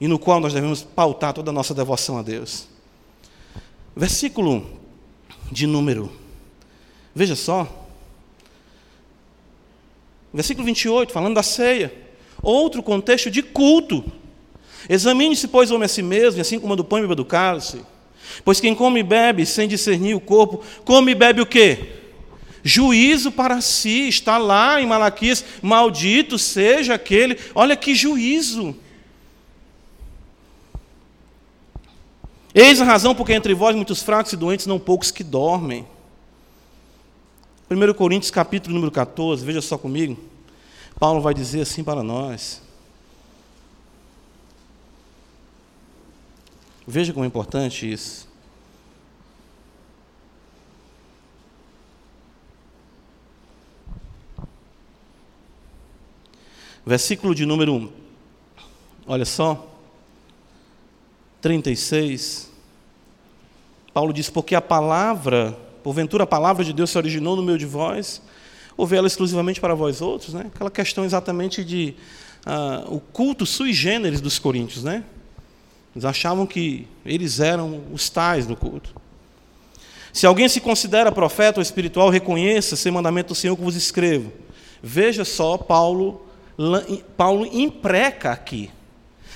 e 0.00 0.08
no 0.08 0.18
qual 0.18 0.40
nós 0.40 0.52
devemos 0.52 0.82
pautar 0.82 1.32
toda 1.32 1.50
a 1.50 1.54
nossa 1.54 1.74
devoção 1.74 2.18
a 2.18 2.22
Deus. 2.22 2.68
Versículo 3.96 4.66
de 5.50 5.66
número, 5.66 6.10
veja 7.14 7.36
só, 7.36 7.86
versículo 10.32 10.66
28, 10.66 11.12
falando 11.12 11.34
da 11.34 11.42
ceia, 11.42 11.94
outro 12.42 12.82
contexto 12.82 13.30
de 13.30 13.42
culto. 13.42 14.04
Examine-se, 14.88 15.48
pois, 15.48 15.70
o 15.70 15.76
homem 15.76 15.86
a 15.86 15.88
si 15.88 16.02
mesmo, 16.02 16.38
e 16.38 16.42
assim 16.42 16.58
como 16.58 16.76
do 16.76 16.84
pão 16.84 16.98
e 16.98 17.02
beba 17.02 17.14
do 17.14 17.24
cálice. 17.24 17.80
Pois 18.44 18.60
quem 18.60 18.74
come 18.74 19.00
e 19.00 19.02
bebe 19.02 19.46
sem 19.46 19.68
discernir 19.68 20.14
o 20.14 20.20
corpo, 20.20 20.62
come 20.84 21.12
e 21.12 21.14
bebe 21.14 21.40
o 21.40 21.46
quê? 21.46 22.00
Juízo 22.62 23.30
para 23.30 23.60
si, 23.60 24.08
está 24.08 24.38
lá 24.38 24.80
em 24.80 24.86
Malaquias, 24.86 25.44
maldito 25.60 26.38
seja 26.38 26.94
aquele, 26.94 27.38
olha 27.54 27.76
que 27.76 27.94
juízo. 27.94 28.74
Eis 32.54 32.80
a 32.80 32.84
razão 32.84 33.14
porque 33.14 33.34
entre 33.34 33.52
vós 33.52 33.76
muitos 33.76 34.02
fracos 34.02 34.32
e 34.32 34.36
doentes, 34.36 34.66
não 34.66 34.78
poucos 34.78 35.10
que 35.10 35.22
dormem. 35.22 35.86
1 37.70 37.94
Coríntios 37.94 38.30
capítulo 38.30 38.74
número 38.74 38.92
14, 38.92 39.44
veja 39.44 39.60
só 39.60 39.76
comigo. 39.76 40.16
Paulo 40.98 41.20
vai 41.20 41.34
dizer 41.34 41.62
assim 41.62 41.82
para 41.82 42.02
nós. 42.02 42.63
Veja 46.86 47.12
como 47.12 47.24
é 47.24 47.28
importante 47.28 47.90
isso. 47.90 48.28
Versículo 56.84 57.34
de 57.34 57.46
número 57.46 57.72
1. 57.72 57.92
Olha 59.06 59.24
só. 59.24 59.66
36. 61.40 62.50
Paulo 63.94 64.12
diz: 64.12 64.28
Porque 64.28 64.54
a 64.54 64.60
palavra, 64.60 65.56
porventura 65.82 66.24
a 66.24 66.26
palavra 66.26 66.62
de 66.62 66.74
Deus 66.74 66.90
se 66.90 66.98
originou 66.98 67.36
no 67.36 67.42
meio 67.42 67.56
de 67.56 67.64
vós, 67.64 68.20
ou 68.76 68.86
veio 68.86 68.98
ela 68.98 69.06
exclusivamente 69.06 69.60
para 69.60 69.74
vós 69.74 70.02
outros? 70.02 70.34
Né? 70.34 70.50
Aquela 70.54 70.70
questão 70.70 71.04
exatamente 71.04 71.64
de 71.64 71.94
uh, 72.46 72.94
o 72.94 73.00
culto 73.00 73.46
sui 73.46 73.72
generis 73.72 74.20
dos 74.20 74.38
coríntios, 74.38 74.84
né? 74.84 75.04
Eles 75.94 76.04
achavam 76.04 76.46
que 76.46 76.86
eles 77.04 77.38
eram 77.38 77.82
os 77.92 78.10
tais 78.10 78.46
do 78.46 78.56
culto. 78.56 78.94
Se 80.12 80.26
alguém 80.26 80.48
se 80.48 80.60
considera 80.60 81.10
profeta 81.10 81.58
ou 81.58 81.62
espiritual, 81.62 82.08
reconheça 82.08 82.74
esse 82.74 82.90
mandamento 82.90 83.28
do 83.28 83.34
Senhor 83.34 83.56
que 83.56 83.62
vos 83.62 83.76
escrevo. 83.76 84.32
Veja 84.82 85.24
só, 85.24 85.56
Paulo, 85.56 86.26
Paulo 87.16 87.46
impreca 87.46 88.30
aqui. 88.30 88.70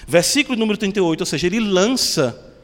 Versículo 0.07 0.59
número 0.59 0.79
38, 0.79 1.21
ou 1.21 1.27
seja, 1.27 1.47
ele 1.47 1.61
lança 1.61 2.55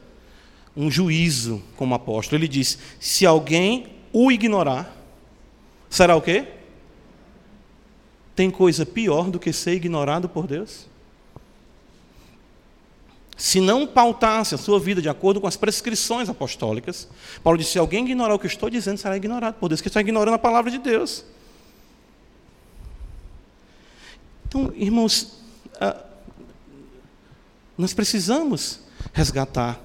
um 0.75 0.89
juízo 0.89 1.61
como 1.75 1.93
apóstolo. 1.93 2.39
Ele 2.39 2.47
diz: 2.47 2.77
se 2.99 3.25
alguém 3.25 3.87
o 4.11 4.31
ignorar, 4.31 4.95
será 5.89 6.15
o 6.15 6.21
quê? 6.21 6.45
Tem 8.35 8.49
coisa 8.49 8.85
pior 8.85 9.29
do 9.29 9.39
que 9.39 9.53
ser 9.53 9.73
ignorado 9.73 10.27
por 10.27 10.47
Deus? 10.47 10.87
Se 13.37 13.59
não 13.59 13.85
pautasse 13.85 14.55
a 14.55 14.57
sua 14.57 14.79
vida 14.79 15.01
de 15.01 15.09
acordo 15.09 15.41
com 15.41 15.47
as 15.47 15.57
prescrições 15.57 16.29
apostólicas, 16.29 17.07
Paulo 17.43 17.57
disse: 17.57 17.71
se 17.71 17.79
alguém 17.79 18.05
ignorar 18.05 18.33
o 18.35 18.39
que 18.39 18.47
estou 18.47 18.69
dizendo, 18.69 18.97
será 18.97 19.17
ignorado 19.17 19.55
por 19.55 19.67
Deus, 19.67 19.81
que 19.81 19.89
está 19.89 19.99
ignorando 19.99 20.35
a 20.35 20.39
palavra 20.39 20.71
de 20.71 20.77
Deus. 20.77 21.25
Então, 24.47 24.71
irmãos, 24.75 25.39
ah, 25.81 26.01
nós 27.77 27.93
precisamos 27.93 28.79
resgatar 29.11 29.81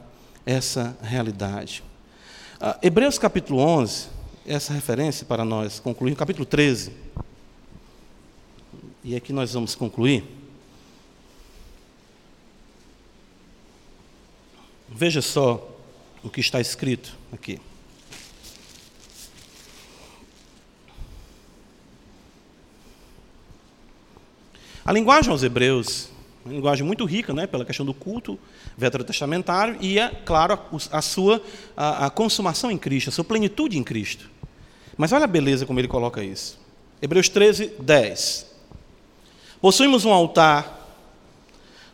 essa 0.47 0.97
realidade. 1.03 1.83
Ah, 2.61 2.79
Hebreus 2.81 3.19
capítulo 3.19 3.59
11, 3.61 4.09
essa 4.47 4.73
referência 4.73 5.27
para 5.27 5.45
nós 5.45 5.81
concluir, 5.81 6.15
capítulo 6.15 6.47
13, 6.47 6.93
e 9.03 9.17
aqui 9.17 9.33
nós 9.33 9.55
vamos 9.55 9.75
concluir. 9.75 10.39
Veja 14.91 15.22
só 15.22 15.70
o 16.22 16.28
que 16.28 16.41
está 16.41 16.61
escrito 16.61 17.16
aqui. 17.32 17.61
A 24.84 24.93
linguagem 24.93 25.30
aos 25.30 25.45
hebreus, 25.45 26.11
uma 26.45 26.53
linguagem 26.53 26.84
muito 26.84 27.05
rica, 27.05 27.32
né, 27.32 27.47
pela 27.47 27.64
questão 27.64 27.86
do 27.86 27.95
culto 27.95 28.36
veterotestamentário 28.76 29.76
e, 29.80 29.99
é, 29.99 30.09
claro, 30.09 30.55
a, 30.55 30.99
a 30.99 31.03
sua 31.03 31.41
a, 31.76 32.07
a, 32.07 32.11
consumação 32.11 32.70
em 32.70 32.78
Cristo, 32.78 33.11
a 33.11 33.12
sua 33.12 33.22
plenitude 33.22 33.78
em 33.78 33.84
Cristo. 33.84 34.28
Mas 34.97 35.12
olha 35.12 35.24
a 35.24 35.28
beleza 35.28 35.64
como 35.64 35.78
ele 35.78 35.86
coloca 35.86 36.24
isso. 36.24 36.59
Hebreus 37.01 37.28
13, 37.28 37.74
10. 37.78 38.47
Possuímos 39.61 40.05
um 40.05 40.12
altar 40.12 40.80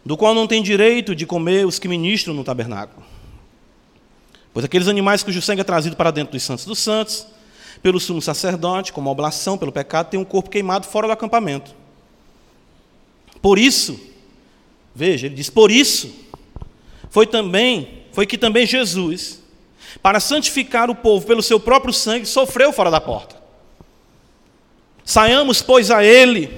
do 0.07 0.17
qual 0.17 0.33
não 0.33 0.47
tem 0.47 0.63
direito 0.63 1.17
de 1.17 1.27
comer 1.27 1.67
os 1.67 1.81
que 1.81 1.89
ministram 1.89 2.33
no 2.33 2.45
tabernáculo. 2.45 3.05
Pois 4.55 4.65
aqueles 4.65 4.87
animais 4.87 5.25
cujo 5.25 5.43
sangue 5.43 5.63
é 5.63 5.65
trazido 5.65 5.97
para 5.97 6.13
dentro 6.13 6.31
dos 6.31 6.45
santos 6.45 6.65
dos 6.65 6.79
santos, 6.79 7.27
pelo 7.83 7.99
sumo 7.99 8.23
sacerdote, 8.23 8.93
como 8.93 9.11
oblação 9.11 9.59
pelo 9.59 9.73
pecado, 9.73 10.09
tem 10.09 10.21
um 10.21 10.25
corpo 10.25 10.49
queimado 10.49 10.87
fora 10.87 11.09
do 11.09 11.13
acampamento. 11.13 11.75
Por 13.43 13.59
isso, 13.59 13.99
veja, 14.95 15.27
ele 15.27 15.35
diz, 15.35 15.51
por 15.51 15.73
isso, 15.73 16.15
foi 17.11 17.27
também, 17.27 18.05
foi 18.13 18.27
que 18.27 18.39
também 18.39 18.65
Jesus, 18.65 19.43
para 20.01 20.21
santificar 20.21 20.89
o 20.89 20.95
povo 20.95 21.27
pelo 21.27 21.43
seu 21.43 21.59
próprio 21.59 21.93
sangue, 21.93 22.27
sofreu 22.27 22.73
fora 22.73 22.93
da 22.93 23.01
porta. 23.01 23.35
Saiamos, 25.05 25.63
pois, 25.63 25.91
a 25.91 26.05
ele, 26.05 26.49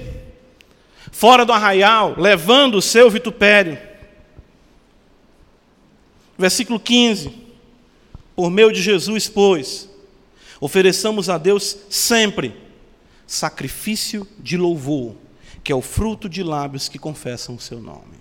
fora 1.19 1.45
do 1.45 1.51
arraial, 1.51 2.15
levando 2.17 2.75
o 2.75 2.81
seu 2.81 3.09
vitupério. 3.09 3.77
Versículo 6.37 6.79
15: 6.79 7.33
Por 8.33 8.49
meio 8.49 8.71
de 8.71 8.81
Jesus, 8.81 9.27
pois, 9.27 9.89
ofereçamos 10.61 11.29
a 11.29 11.37
Deus 11.37 11.75
sempre 11.89 12.55
sacrifício 13.27 14.25
de 14.39 14.55
louvor, 14.55 15.13
que 15.61 15.73
é 15.73 15.75
o 15.75 15.81
fruto 15.81 16.29
de 16.29 16.41
lábios 16.41 16.87
que 16.87 16.97
confessam 16.97 17.55
o 17.55 17.59
seu 17.59 17.81
nome. 17.81 18.17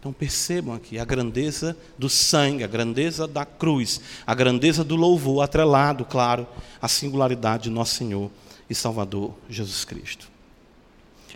Então 0.00 0.10
percebam 0.10 0.74
aqui 0.74 0.98
a 0.98 1.04
grandeza 1.04 1.76
do 1.98 2.08
sangue, 2.08 2.64
a 2.64 2.66
grandeza 2.66 3.28
da 3.28 3.44
cruz, 3.44 4.00
a 4.26 4.34
grandeza 4.34 4.82
do 4.82 4.96
louvor, 4.96 5.42
atrelado, 5.42 6.06
claro, 6.06 6.46
à 6.80 6.88
singularidade 6.88 7.64
de 7.64 7.70
nosso 7.70 7.96
Senhor 7.96 8.30
e 8.70 8.74
Salvador 8.74 9.34
Jesus 9.50 9.84
Cristo. 9.84 10.37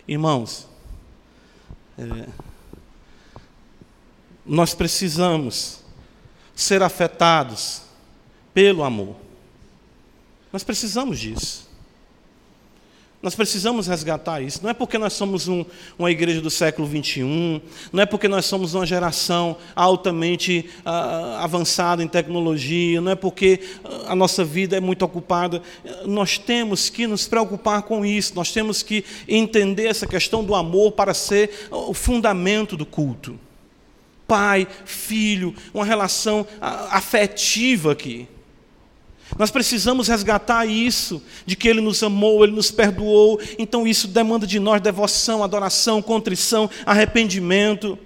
Irmãos, 0.07 0.67
é, 1.97 2.27
nós 4.45 4.73
precisamos 4.73 5.79
ser 6.55 6.81
afetados 6.83 7.83
pelo 8.53 8.83
amor. 8.83 9.15
Nós 10.51 10.63
precisamos 10.63 11.19
disso. 11.19 11.62
Nós 13.23 13.35
precisamos 13.35 13.87
resgatar 13.87 14.41
isso. 14.41 14.59
Não 14.61 14.69
é 14.69 14.73
porque 14.73 14.97
nós 14.97 15.13
somos 15.13 15.47
um, 15.47 15.63
uma 15.97 16.11
igreja 16.11 16.41
do 16.41 16.49
século 16.49 16.85
XXI, 16.85 17.61
não 17.93 18.03
é 18.03 18.05
porque 18.05 18.27
nós 18.27 18.43
somos 18.45 18.73
uma 18.73 18.85
geração 18.85 19.55
altamente 19.73 20.69
uh, 20.85 21.37
avançada 21.37 22.03
em 22.03 22.07
tecnologia, 22.07 22.99
não 22.99 23.13
é 23.13 23.15
porque 23.15 23.61
ah, 23.81 24.11
a 24.11 24.15
nossa 24.15 24.43
vida 24.43 24.75
é 24.75 24.81
muito 24.81 25.05
ocupada. 25.05 25.61
Nós 26.05 26.37
temos 26.37 26.89
que 26.89 27.07
nos 27.07 27.25
preocupar 27.25 27.83
com 27.83 28.05
isso, 28.05 28.35
nós 28.35 28.51
temos 28.51 28.83
que 28.83 29.05
entender 29.25 29.87
essa 29.87 30.05
questão 30.05 30.43
do 30.43 30.53
amor 30.53 30.91
para 30.91 31.13
ser 31.13 31.69
o 31.71 31.93
fundamento 31.93 32.75
do 32.75 32.85
culto. 32.85 33.39
Pai, 34.27 34.67
filho, 34.83 35.55
uma 35.73 35.85
relação 35.85 36.41
uh, 36.41 36.47
afetiva 36.89 37.93
aqui. 37.93 38.27
Nós 39.37 39.49
precisamos 39.49 40.07
resgatar 40.07 40.65
isso, 40.65 41.21
de 41.45 41.55
que 41.55 41.67
Ele 41.67 41.81
nos 41.81 42.03
amou, 42.03 42.43
Ele 42.43 42.53
nos 42.53 42.71
perdoou. 42.71 43.39
Então 43.57 43.87
isso 43.87 44.07
demanda 44.07 44.45
de 44.45 44.59
nós 44.59 44.81
devoção, 44.81 45.43
adoração, 45.43 46.01
contrição, 46.01 46.69
arrependimento. 46.85 47.97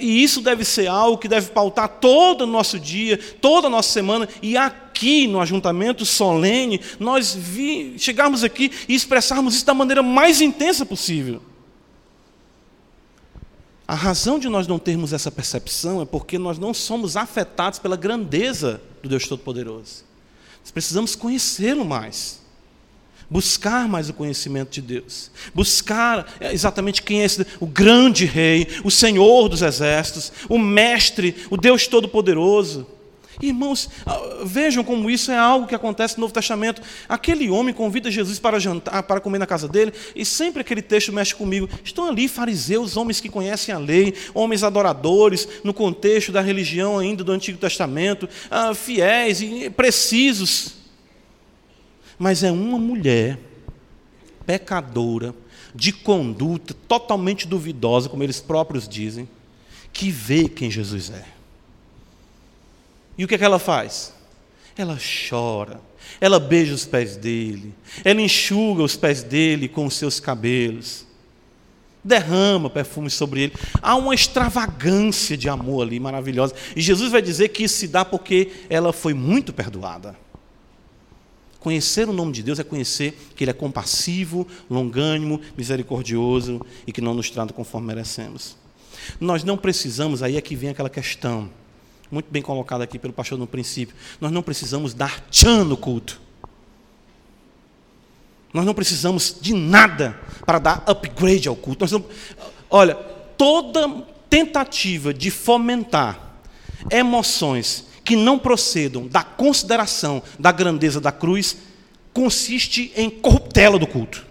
E 0.00 0.22
isso 0.22 0.40
deve 0.40 0.64
ser 0.64 0.86
algo 0.86 1.18
que 1.18 1.28
deve 1.28 1.50
pautar 1.50 1.88
todo 1.88 2.42
o 2.42 2.46
nosso 2.46 2.78
dia, 2.78 3.18
toda 3.40 3.66
a 3.66 3.70
nossa 3.70 3.90
semana. 3.90 4.28
E 4.40 4.56
aqui 4.56 5.26
no 5.26 5.40
ajuntamento 5.40 6.04
solene, 6.06 6.80
nós 6.98 7.34
vi, 7.34 7.94
chegarmos 7.98 8.44
aqui 8.44 8.70
e 8.88 8.94
expressarmos 8.94 9.56
isso 9.56 9.66
da 9.66 9.74
maneira 9.74 10.02
mais 10.02 10.40
intensa 10.40 10.86
possível. 10.86 11.42
A 13.86 13.94
razão 13.94 14.38
de 14.38 14.48
nós 14.48 14.66
não 14.66 14.78
termos 14.78 15.14
essa 15.14 15.30
percepção 15.30 16.02
é 16.02 16.04
porque 16.04 16.38
nós 16.38 16.58
não 16.58 16.74
somos 16.74 17.16
afetados 17.16 17.78
pela 17.78 17.96
grandeza 17.96 18.82
do 19.02 19.08
Deus 19.08 19.26
Todo-Poderoso. 19.26 20.07
Nós 20.68 20.72
precisamos 20.72 21.14
conhecê-lo 21.14 21.82
mais. 21.82 22.42
Buscar 23.30 23.88
mais 23.88 24.10
o 24.10 24.12
conhecimento 24.12 24.70
de 24.70 24.82
Deus. 24.82 25.30
Buscar 25.54 26.30
exatamente 26.42 27.02
quem 27.02 27.22
é 27.22 27.24
esse, 27.24 27.46
o 27.58 27.66
grande 27.66 28.26
rei, 28.26 28.68
o 28.84 28.90
Senhor 28.90 29.48
dos 29.48 29.62
exércitos, 29.62 30.30
o 30.46 30.58
mestre, 30.58 31.34
o 31.48 31.56
Deus 31.56 31.86
Todo-Poderoso. 31.86 32.86
Irmãos, 33.40 33.88
ah, 34.04 34.42
vejam 34.44 34.82
como 34.82 35.08
isso 35.08 35.30
é 35.30 35.38
algo 35.38 35.66
que 35.66 35.74
acontece 35.74 36.16
no 36.16 36.22
Novo 36.22 36.34
Testamento. 36.34 36.82
Aquele 37.08 37.48
homem 37.48 37.72
convida 37.72 38.10
Jesus 38.10 38.38
para 38.38 38.58
jantar, 38.58 39.02
para 39.04 39.20
comer 39.20 39.38
na 39.38 39.46
casa 39.46 39.68
dele, 39.68 39.92
e 40.14 40.24
sempre 40.24 40.60
aquele 40.60 40.82
texto 40.82 41.12
mexe 41.12 41.34
comigo. 41.34 41.68
Estão 41.84 42.08
ali 42.08 42.26
fariseus, 42.26 42.96
homens 42.96 43.20
que 43.20 43.28
conhecem 43.28 43.74
a 43.74 43.78
lei, 43.78 44.14
homens 44.34 44.64
adoradores, 44.64 45.48
no 45.62 45.72
contexto 45.72 46.32
da 46.32 46.40
religião 46.40 46.98
ainda 46.98 47.22
do 47.22 47.32
Antigo 47.32 47.58
Testamento, 47.58 48.28
ah, 48.50 48.74
fiéis 48.74 49.40
e 49.40 49.70
precisos. 49.70 50.74
Mas 52.18 52.42
é 52.42 52.50
uma 52.50 52.78
mulher 52.78 53.38
pecadora, 54.44 55.34
de 55.74 55.92
conduta 55.92 56.74
totalmente 56.88 57.46
duvidosa, 57.46 58.08
como 58.08 58.24
eles 58.24 58.40
próprios 58.40 58.88
dizem, 58.88 59.28
que 59.92 60.10
vê 60.10 60.48
quem 60.48 60.70
Jesus 60.70 61.10
é. 61.10 61.37
E 63.18 63.24
o 63.24 63.28
que, 63.28 63.34
é 63.34 63.38
que 63.38 63.44
ela 63.44 63.58
faz? 63.58 64.14
Ela 64.76 64.96
chora, 65.28 65.80
ela 66.20 66.38
beija 66.38 66.72
os 66.72 66.86
pés 66.86 67.16
dele, 67.16 67.74
ela 68.04 68.22
enxuga 68.22 68.80
os 68.82 68.96
pés 68.96 69.24
dele 69.24 69.68
com 69.68 69.84
os 69.84 69.94
seus 69.94 70.20
cabelos, 70.20 71.04
derrama 72.04 72.70
perfume 72.70 73.10
sobre 73.10 73.42
ele. 73.42 73.52
Há 73.82 73.96
uma 73.96 74.14
extravagância 74.14 75.36
de 75.36 75.48
amor 75.48 75.82
ali 75.82 75.98
maravilhosa. 75.98 76.54
E 76.76 76.80
Jesus 76.80 77.10
vai 77.10 77.20
dizer 77.20 77.48
que 77.48 77.64
isso 77.64 77.76
se 77.76 77.88
dá 77.88 78.04
porque 78.04 78.52
ela 78.70 78.92
foi 78.92 79.12
muito 79.12 79.52
perdoada. 79.52 80.16
Conhecer 81.58 82.08
o 82.08 82.12
nome 82.12 82.32
de 82.32 82.42
Deus 82.42 82.60
é 82.60 82.64
conhecer 82.64 83.18
que 83.34 83.42
Ele 83.42 83.50
é 83.50 83.54
compassivo, 83.54 84.46
longânimo, 84.70 85.40
misericordioso 85.56 86.64
e 86.86 86.92
que 86.92 87.00
não 87.00 87.14
nos 87.14 87.30
trata 87.30 87.52
conforme 87.52 87.88
merecemos. 87.88 88.56
Nós 89.20 89.42
não 89.42 89.56
precisamos, 89.56 90.22
aí 90.22 90.36
é 90.36 90.40
que 90.40 90.54
vem 90.54 90.70
aquela 90.70 90.88
questão 90.88 91.50
muito 92.10 92.30
bem 92.30 92.42
colocado 92.42 92.82
aqui 92.82 92.98
pelo 92.98 93.12
pastor 93.12 93.38
no 93.38 93.46
princípio. 93.46 93.94
Nós 94.20 94.32
não 94.32 94.42
precisamos 94.42 94.94
dar 94.94 95.20
tchan 95.30 95.64
no 95.64 95.76
culto. 95.76 96.20
Nós 98.52 98.64
não 98.64 98.74
precisamos 98.74 99.36
de 99.40 99.52
nada 99.52 100.18
para 100.46 100.58
dar 100.58 100.82
upgrade 100.86 101.48
ao 101.48 101.56
culto. 101.56 101.84
Não, 101.90 102.04
olha, 102.70 102.94
toda 102.94 104.04
tentativa 104.30 105.12
de 105.12 105.30
fomentar 105.30 106.18
emoções 106.90 107.86
que 108.04 108.16
não 108.16 108.38
procedam 108.38 109.06
da 109.06 109.22
consideração 109.22 110.22
da 110.38 110.50
grandeza 110.50 111.00
da 111.00 111.12
cruz 111.12 111.58
consiste 112.12 112.92
em 112.96 113.10
corruptela 113.10 113.78
do 113.78 113.86
culto. 113.86 114.26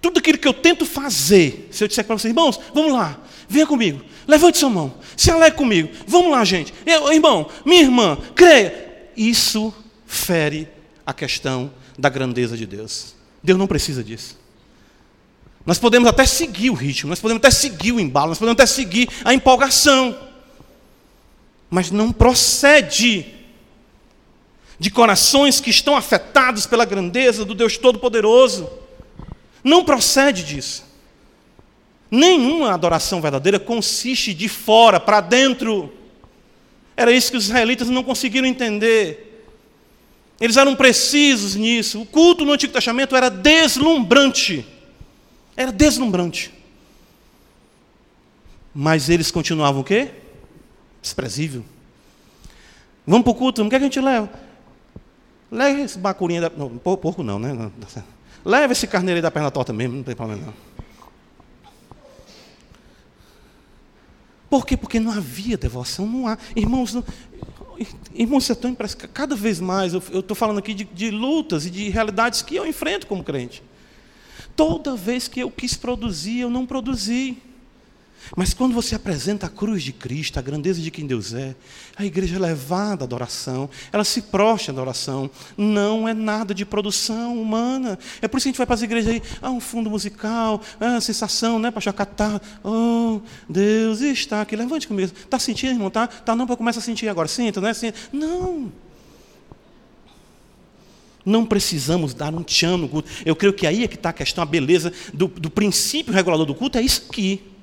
Tudo 0.00 0.18
aquilo 0.18 0.38
que 0.38 0.46
eu 0.46 0.54
tento 0.54 0.86
fazer, 0.86 1.68
se 1.72 1.82
eu 1.82 1.88
disser 1.88 2.04
para 2.04 2.16
vocês, 2.16 2.30
irmãos, 2.30 2.60
vamos 2.72 2.92
lá, 2.92 3.18
venha 3.48 3.66
comigo, 3.66 4.04
levante 4.26 4.58
sua 4.58 4.70
mão, 4.70 4.94
se 5.16 5.30
alegre 5.30 5.56
comigo, 5.56 5.90
vamos 6.06 6.30
lá, 6.30 6.44
gente. 6.44 6.72
Eu, 6.84 7.12
irmão, 7.12 7.48
minha 7.64 7.82
irmã, 7.82 8.18
creia. 8.34 8.86
Isso 9.16 9.72
fere 10.06 10.68
a 11.04 11.12
questão 11.12 11.70
da 11.98 12.08
grandeza 12.08 12.56
de 12.56 12.66
Deus. 12.66 13.14
Deus 13.42 13.58
não 13.58 13.66
precisa 13.66 14.04
disso. 14.04 14.38
Nós 15.64 15.78
podemos 15.78 16.08
até 16.08 16.24
seguir 16.24 16.70
o 16.70 16.74
ritmo, 16.74 17.10
nós 17.10 17.18
podemos 17.18 17.40
até 17.40 17.50
seguir 17.50 17.92
o 17.92 17.98
embalo, 17.98 18.28
nós 18.28 18.38
podemos 18.38 18.54
até 18.54 18.66
seguir 18.66 19.08
a 19.24 19.34
empolgação, 19.34 20.16
mas 21.68 21.90
não 21.90 22.12
procede 22.12 23.26
de 24.78 24.90
corações 24.90 25.58
que 25.58 25.70
estão 25.70 25.96
afetados 25.96 26.66
pela 26.66 26.84
grandeza 26.84 27.44
do 27.44 27.54
Deus 27.54 27.76
Todo-Poderoso. 27.76 28.70
Não 29.64 29.84
procede 29.84 30.44
disso. 30.44 30.85
Nenhuma 32.10 32.72
adoração 32.72 33.20
verdadeira 33.20 33.58
consiste 33.58 34.32
de 34.32 34.48
fora 34.48 35.00
para 35.00 35.20
dentro. 35.20 35.92
Era 36.96 37.10
isso 37.10 37.30
que 37.30 37.36
os 37.36 37.46
israelitas 37.46 37.88
não 37.88 38.02
conseguiram 38.02 38.46
entender. 38.46 39.44
Eles 40.40 40.56
eram 40.56 40.76
precisos 40.76 41.54
nisso. 41.54 42.00
O 42.00 42.06
culto 42.06 42.44
no 42.44 42.52
Antigo 42.52 42.72
Testamento 42.72 43.16
era 43.16 43.28
deslumbrante. 43.28 44.66
Era 45.56 45.72
deslumbrante. 45.72 46.52
Mas 48.74 49.08
eles 49.08 49.30
continuavam 49.30 49.80
o 49.80 49.84
quê? 49.84 50.10
Desprezível. 51.00 51.64
Vamos 53.06 53.24
para 53.24 53.30
o 53.30 53.34
culto, 53.34 53.64
o 53.64 53.68
que, 53.68 53.76
é 53.76 53.78
que 53.78 53.84
a 53.84 53.88
gente 53.88 54.00
leva? 54.00 54.28
Leva 55.50 55.80
esse 55.80 55.98
bacurinho 55.98 56.42
da. 56.42 56.50
Não, 56.50 56.68
porco 56.76 57.22
não, 57.22 57.38
né? 57.38 57.70
Leva 58.44 58.72
esse 58.72 58.86
carneiro 58.86 59.16
aí 59.16 59.22
da 59.22 59.30
perna 59.30 59.50
torta 59.50 59.72
mesmo, 59.72 59.96
não 59.96 60.02
tem 60.02 60.14
problema 60.14 60.46
não. 60.46 60.54
Por 64.48 64.64
quê? 64.64 64.76
Porque 64.76 65.00
não 65.00 65.12
havia 65.12 65.56
devoção, 65.56 66.06
não 66.06 66.28
há. 66.28 66.38
Irmãos, 66.54 66.94
não, 66.94 67.04
irmãos, 68.14 68.48
é 68.48 68.54
tão 68.54 68.70
impressionante. 68.70 69.12
Cada 69.12 69.34
vez 69.34 69.60
mais, 69.60 69.92
eu 69.92 70.20
estou 70.20 70.34
falando 70.34 70.58
aqui 70.58 70.72
de, 70.72 70.84
de 70.84 71.10
lutas 71.10 71.66
e 71.66 71.70
de 71.70 71.88
realidades 71.88 72.42
que 72.42 72.54
eu 72.56 72.66
enfrento 72.66 73.06
como 73.06 73.24
crente. 73.24 73.62
Toda 74.54 74.96
vez 74.96 75.28
que 75.28 75.40
eu 75.40 75.50
quis 75.50 75.74
produzir, 75.74 76.40
eu 76.40 76.50
não 76.50 76.64
produzi. 76.64 77.36
Mas 78.34 78.54
quando 78.54 78.72
você 78.72 78.94
apresenta 78.94 79.46
a 79.46 79.48
cruz 79.48 79.82
de 79.82 79.92
Cristo, 79.92 80.38
a 80.38 80.42
grandeza 80.42 80.80
de 80.80 80.90
quem 80.90 81.06
Deus 81.06 81.32
é, 81.34 81.54
a 81.96 82.04
igreja 82.04 82.36
é 82.36 82.38
levada 82.38 83.04
à 83.04 83.06
adoração, 83.06 83.68
ela 83.92 84.04
se 84.04 84.22
prostra 84.22 84.72
à 84.72 84.74
adoração. 84.74 85.30
Não 85.56 86.08
é 86.08 86.14
nada 86.14 86.54
de 86.54 86.64
produção 86.64 87.40
humana. 87.40 87.98
É 88.20 88.26
por 88.26 88.38
isso 88.38 88.44
que 88.44 88.48
a 88.48 88.52
gente 88.52 88.58
vai 88.58 88.66
para 88.66 88.74
as 88.74 88.82
igrejas 88.82 89.12
aí, 89.12 89.22
ah, 89.40 89.50
um 89.50 89.60
fundo 89.60 89.90
musical, 89.90 90.60
ah, 90.80 91.00
sensação, 91.00 91.58
né, 91.58 91.70
para 91.70 91.80
chacatar. 91.80 92.40
Oh, 92.64 93.20
Deus 93.48 94.00
está 94.00 94.42
aqui. 94.42 94.56
Levante 94.56 94.88
comigo. 94.88 95.12
Está 95.14 95.38
sentindo, 95.38 95.72
irmão? 95.72 95.90
Tá? 95.90 96.06
Tá 96.06 96.34
não, 96.34 96.46
começar 96.46 96.80
a 96.80 96.82
sentir 96.82 97.08
agora. 97.08 97.28
Sinta, 97.28 97.60
né? 97.60 97.74
Sinta. 97.74 97.98
Não. 98.12 98.72
Não 101.24 101.44
precisamos 101.44 102.14
dar 102.14 102.32
um 102.32 102.42
tchan 102.42 102.76
no 102.76 102.88
culto. 102.88 103.10
Eu 103.24 103.34
creio 103.34 103.52
que 103.52 103.66
aí 103.66 103.82
é 103.82 103.88
que 103.88 103.96
está 103.96 104.10
a 104.10 104.12
questão, 104.12 104.42
a 104.42 104.46
beleza 104.46 104.92
do, 105.12 105.26
do 105.26 105.50
princípio 105.50 106.12
regulador 106.12 106.46
do 106.46 106.54
culto, 106.54 106.78
é 106.78 106.82
isso 106.82 107.02
aqui 107.08 107.55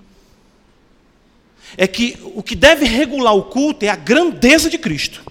é 1.78 1.88
que 1.88 2.18
o 2.36 2.44
que 2.44 2.56
deve 2.56 2.86
regular 2.86 3.36
o 3.36 3.44
culto 3.44 3.86
é 3.86 3.90
a 3.90 3.96
grandeza 3.96 4.70
de 4.70 4.78
Cristo. 4.78 5.24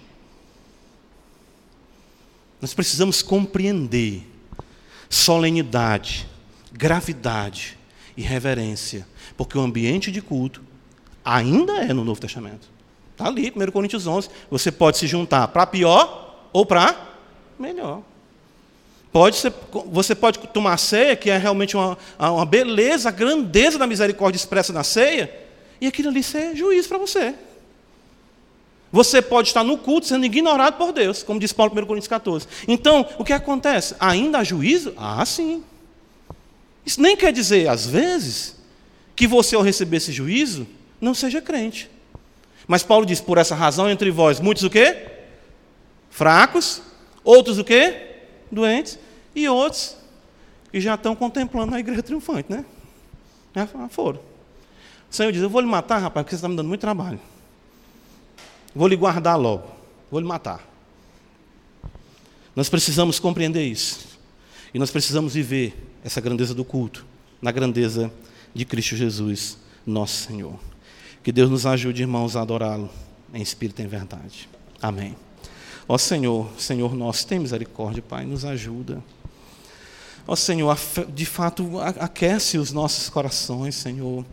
Nós 2.60 2.74
precisamos 2.74 3.22
compreender 3.22 4.22
solenidade, 5.08 6.28
gravidade 6.72 7.76
e 8.16 8.22
reverência, 8.22 9.06
porque 9.36 9.58
o 9.58 9.60
ambiente 9.60 10.10
de 10.10 10.22
culto 10.22 10.62
ainda 11.24 11.72
é 11.78 11.92
no 11.92 12.04
Novo 12.04 12.20
Testamento. 12.20 12.68
Está 13.12 13.26
ali, 13.26 13.52
1 13.54 13.70
Coríntios 13.70 14.06
11. 14.06 14.28
Você 14.50 14.72
pode 14.72 14.98
se 14.98 15.06
juntar 15.06 15.48
para 15.48 15.66
pior 15.66 16.48
ou 16.52 16.64
para 16.64 17.14
melhor. 17.58 18.02
Pode 19.12 19.36
ser, 19.36 19.52
você 19.90 20.14
pode 20.14 20.38
tomar 20.38 20.78
ceia, 20.78 21.14
que 21.14 21.28
é 21.28 21.36
realmente 21.36 21.76
uma, 21.76 21.98
uma 22.18 22.46
beleza, 22.46 23.10
a 23.10 23.12
grandeza 23.12 23.78
da 23.78 23.86
misericórdia 23.86 24.38
expressa 24.38 24.72
na 24.72 24.82
ceia, 24.82 25.30
e 25.82 25.86
aquilo 25.88 26.10
ali 26.10 26.22
ser 26.22 26.54
juízo 26.54 26.88
para 26.88 26.96
você. 26.96 27.34
Você 28.92 29.20
pode 29.20 29.48
estar 29.48 29.64
no 29.64 29.76
culto 29.76 30.06
sendo 30.06 30.24
ignorado 30.24 30.76
por 30.76 30.92
Deus, 30.92 31.24
como 31.24 31.40
diz 31.40 31.52
Paulo 31.52 31.72
1 31.72 31.74
Coríntios 31.86 32.06
14. 32.06 32.46
Então, 32.68 33.04
o 33.18 33.24
que 33.24 33.32
acontece? 33.32 33.96
Ainda 33.98 34.38
há 34.38 34.44
juízo? 34.44 34.94
Ah, 34.96 35.26
sim. 35.26 35.64
Isso 36.86 37.02
nem 37.02 37.16
quer 37.16 37.32
dizer, 37.32 37.68
às 37.68 37.84
vezes, 37.84 38.54
que 39.16 39.26
você, 39.26 39.56
ao 39.56 39.62
receber 39.62 39.96
esse 39.96 40.12
juízo, 40.12 40.68
não 41.00 41.14
seja 41.14 41.42
crente. 41.42 41.90
Mas 42.68 42.84
Paulo 42.84 43.04
diz, 43.04 43.20
por 43.20 43.36
essa 43.36 43.56
razão, 43.56 43.90
entre 43.90 44.08
vós, 44.12 44.38
muitos 44.38 44.62
o 44.62 44.70
quê? 44.70 45.04
Fracos, 46.10 46.80
outros 47.24 47.58
o 47.58 47.64
quê? 47.64 48.18
Doentes, 48.52 49.00
e 49.34 49.48
outros 49.48 49.96
que 50.70 50.80
já 50.80 50.94
estão 50.94 51.16
contemplando 51.16 51.74
a 51.74 51.80
igreja 51.80 52.04
triunfante, 52.04 52.52
né? 52.52 52.64
Já 53.52 53.66
foram. 53.88 54.31
Senhor 55.12 55.30
diz, 55.30 55.42
eu 55.42 55.50
vou 55.50 55.60
lhe 55.60 55.66
matar, 55.66 55.98
rapaz, 55.98 56.24
porque 56.24 56.30
você 56.30 56.36
está 56.36 56.48
me 56.48 56.56
dando 56.56 56.68
muito 56.68 56.80
trabalho. 56.80 57.20
Vou 58.74 58.88
lhe 58.88 58.96
guardar 58.96 59.38
logo. 59.38 59.68
Vou 60.10 60.18
lhe 60.18 60.26
matar. 60.26 60.66
Nós 62.56 62.70
precisamos 62.70 63.20
compreender 63.20 63.62
isso. 63.62 64.06
E 64.72 64.78
nós 64.78 64.90
precisamos 64.90 65.34
viver 65.34 65.92
essa 66.02 66.18
grandeza 66.18 66.54
do 66.54 66.64
culto, 66.64 67.04
na 67.42 67.52
grandeza 67.52 68.10
de 68.54 68.64
Cristo 68.64 68.96
Jesus, 68.96 69.58
nosso 69.86 70.28
Senhor. 70.28 70.58
Que 71.22 71.30
Deus 71.30 71.50
nos 71.50 71.66
ajude, 71.66 72.00
irmãos, 72.00 72.34
a 72.34 72.40
adorá-lo 72.40 72.88
em 73.34 73.42
espírito 73.42 73.82
e 73.82 73.84
em 73.84 73.88
verdade. 73.88 74.48
Amém. 74.80 75.14
Ó 75.86 75.98
Senhor, 75.98 76.50
Senhor 76.58 76.94
nosso, 76.94 77.26
tem 77.26 77.38
misericórdia, 77.38 78.02
Pai, 78.02 78.24
nos 78.24 78.46
ajuda. 78.46 79.04
Ó 80.26 80.34
Senhor, 80.34 80.74
de 81.14 81.26
fato, 81.26 81.78
aquece 82.00 82.56
os 82.56 82.72
nossos 82.72 83.10
corações, 83.10 83.74
Senhor. 83.74 84.24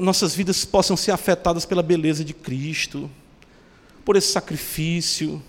Nossas 0.00 0.34
vidas 0.34 0.64
possam 0.64 0.96
ser 0.96 1.12
afetadas 1.12 1.64
pela 1.64 1.82
beleza 1.82 2.24
de 2.24 2.34
Cristo 2.34 3.10
por 4.04 4.16
esse 4.16 4.32
sacrifício. 4.32 5.40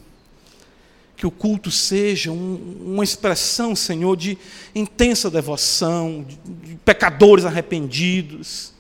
Que 1.16 1.26
o 1.26 1.32
culto 1.32 1.70
seja 1.70 2.32
um, 2.32 2.78
uma 2.94 3.04
expressão, 3.04 3.76
Senhor, 3.76 4.16
de 4.16 4.38
intensa 4.74 5.30
devoção, 5.30 6.26
de, 6.28 6.38
de 6.68 6.76
pecadores 6.78 7.46
arrependidos. 7.46 8.74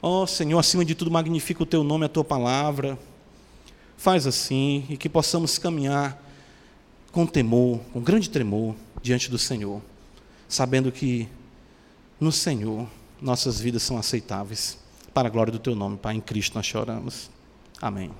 Ó 0.00 0.22
oh, 0.22 0.26
Senhor, 0.26 0.58
acima 0.58 0.84
de 0.84 0.94
tudo, 0.94 1.10
magnifica 1.10 1.62
o 1.62 1.66
teu 1.66 1.82
nome, 1.82 2.04
a 2.04 2.08
tua 2.08 2.24
palavra. 2.24 2.98
Faz 3.96 4.26
assim 4.26 4.86
e 4.88 4.96
que 4.96 5.08
possamos 5.08 5.58
caminhar 5.58 6.22
com 7.10 7.26
temor, 7.26 7.80
com 7.92 8.00
grande 8.00 8.30
tremor 8.30 8.76
diante 9.02 9.30
do 9.30 9.38
Senhor, 9.38 9.82
sabendo 10.48 10.92
que 10.92 11.28
no 12.20 12.30
Senhor 12.30 12.88
nossas 13.20 13.60
vidas 13.60 13.82
são 13.82 13.98
aceitáveis. 13.98 14.78
Para 15.12 15.28
a 15.28 15.30
glória 15.30 15.52
do 15.52 15.58
teu 15.58 15.74
nome, 15.74 15.96
Pai, 15.96 16.14
em 16.14 16.20
Cristo 16.20 16.54
nós 16.54 16.66
choramos. 16.66 17.30
Amém. 17.80 18.10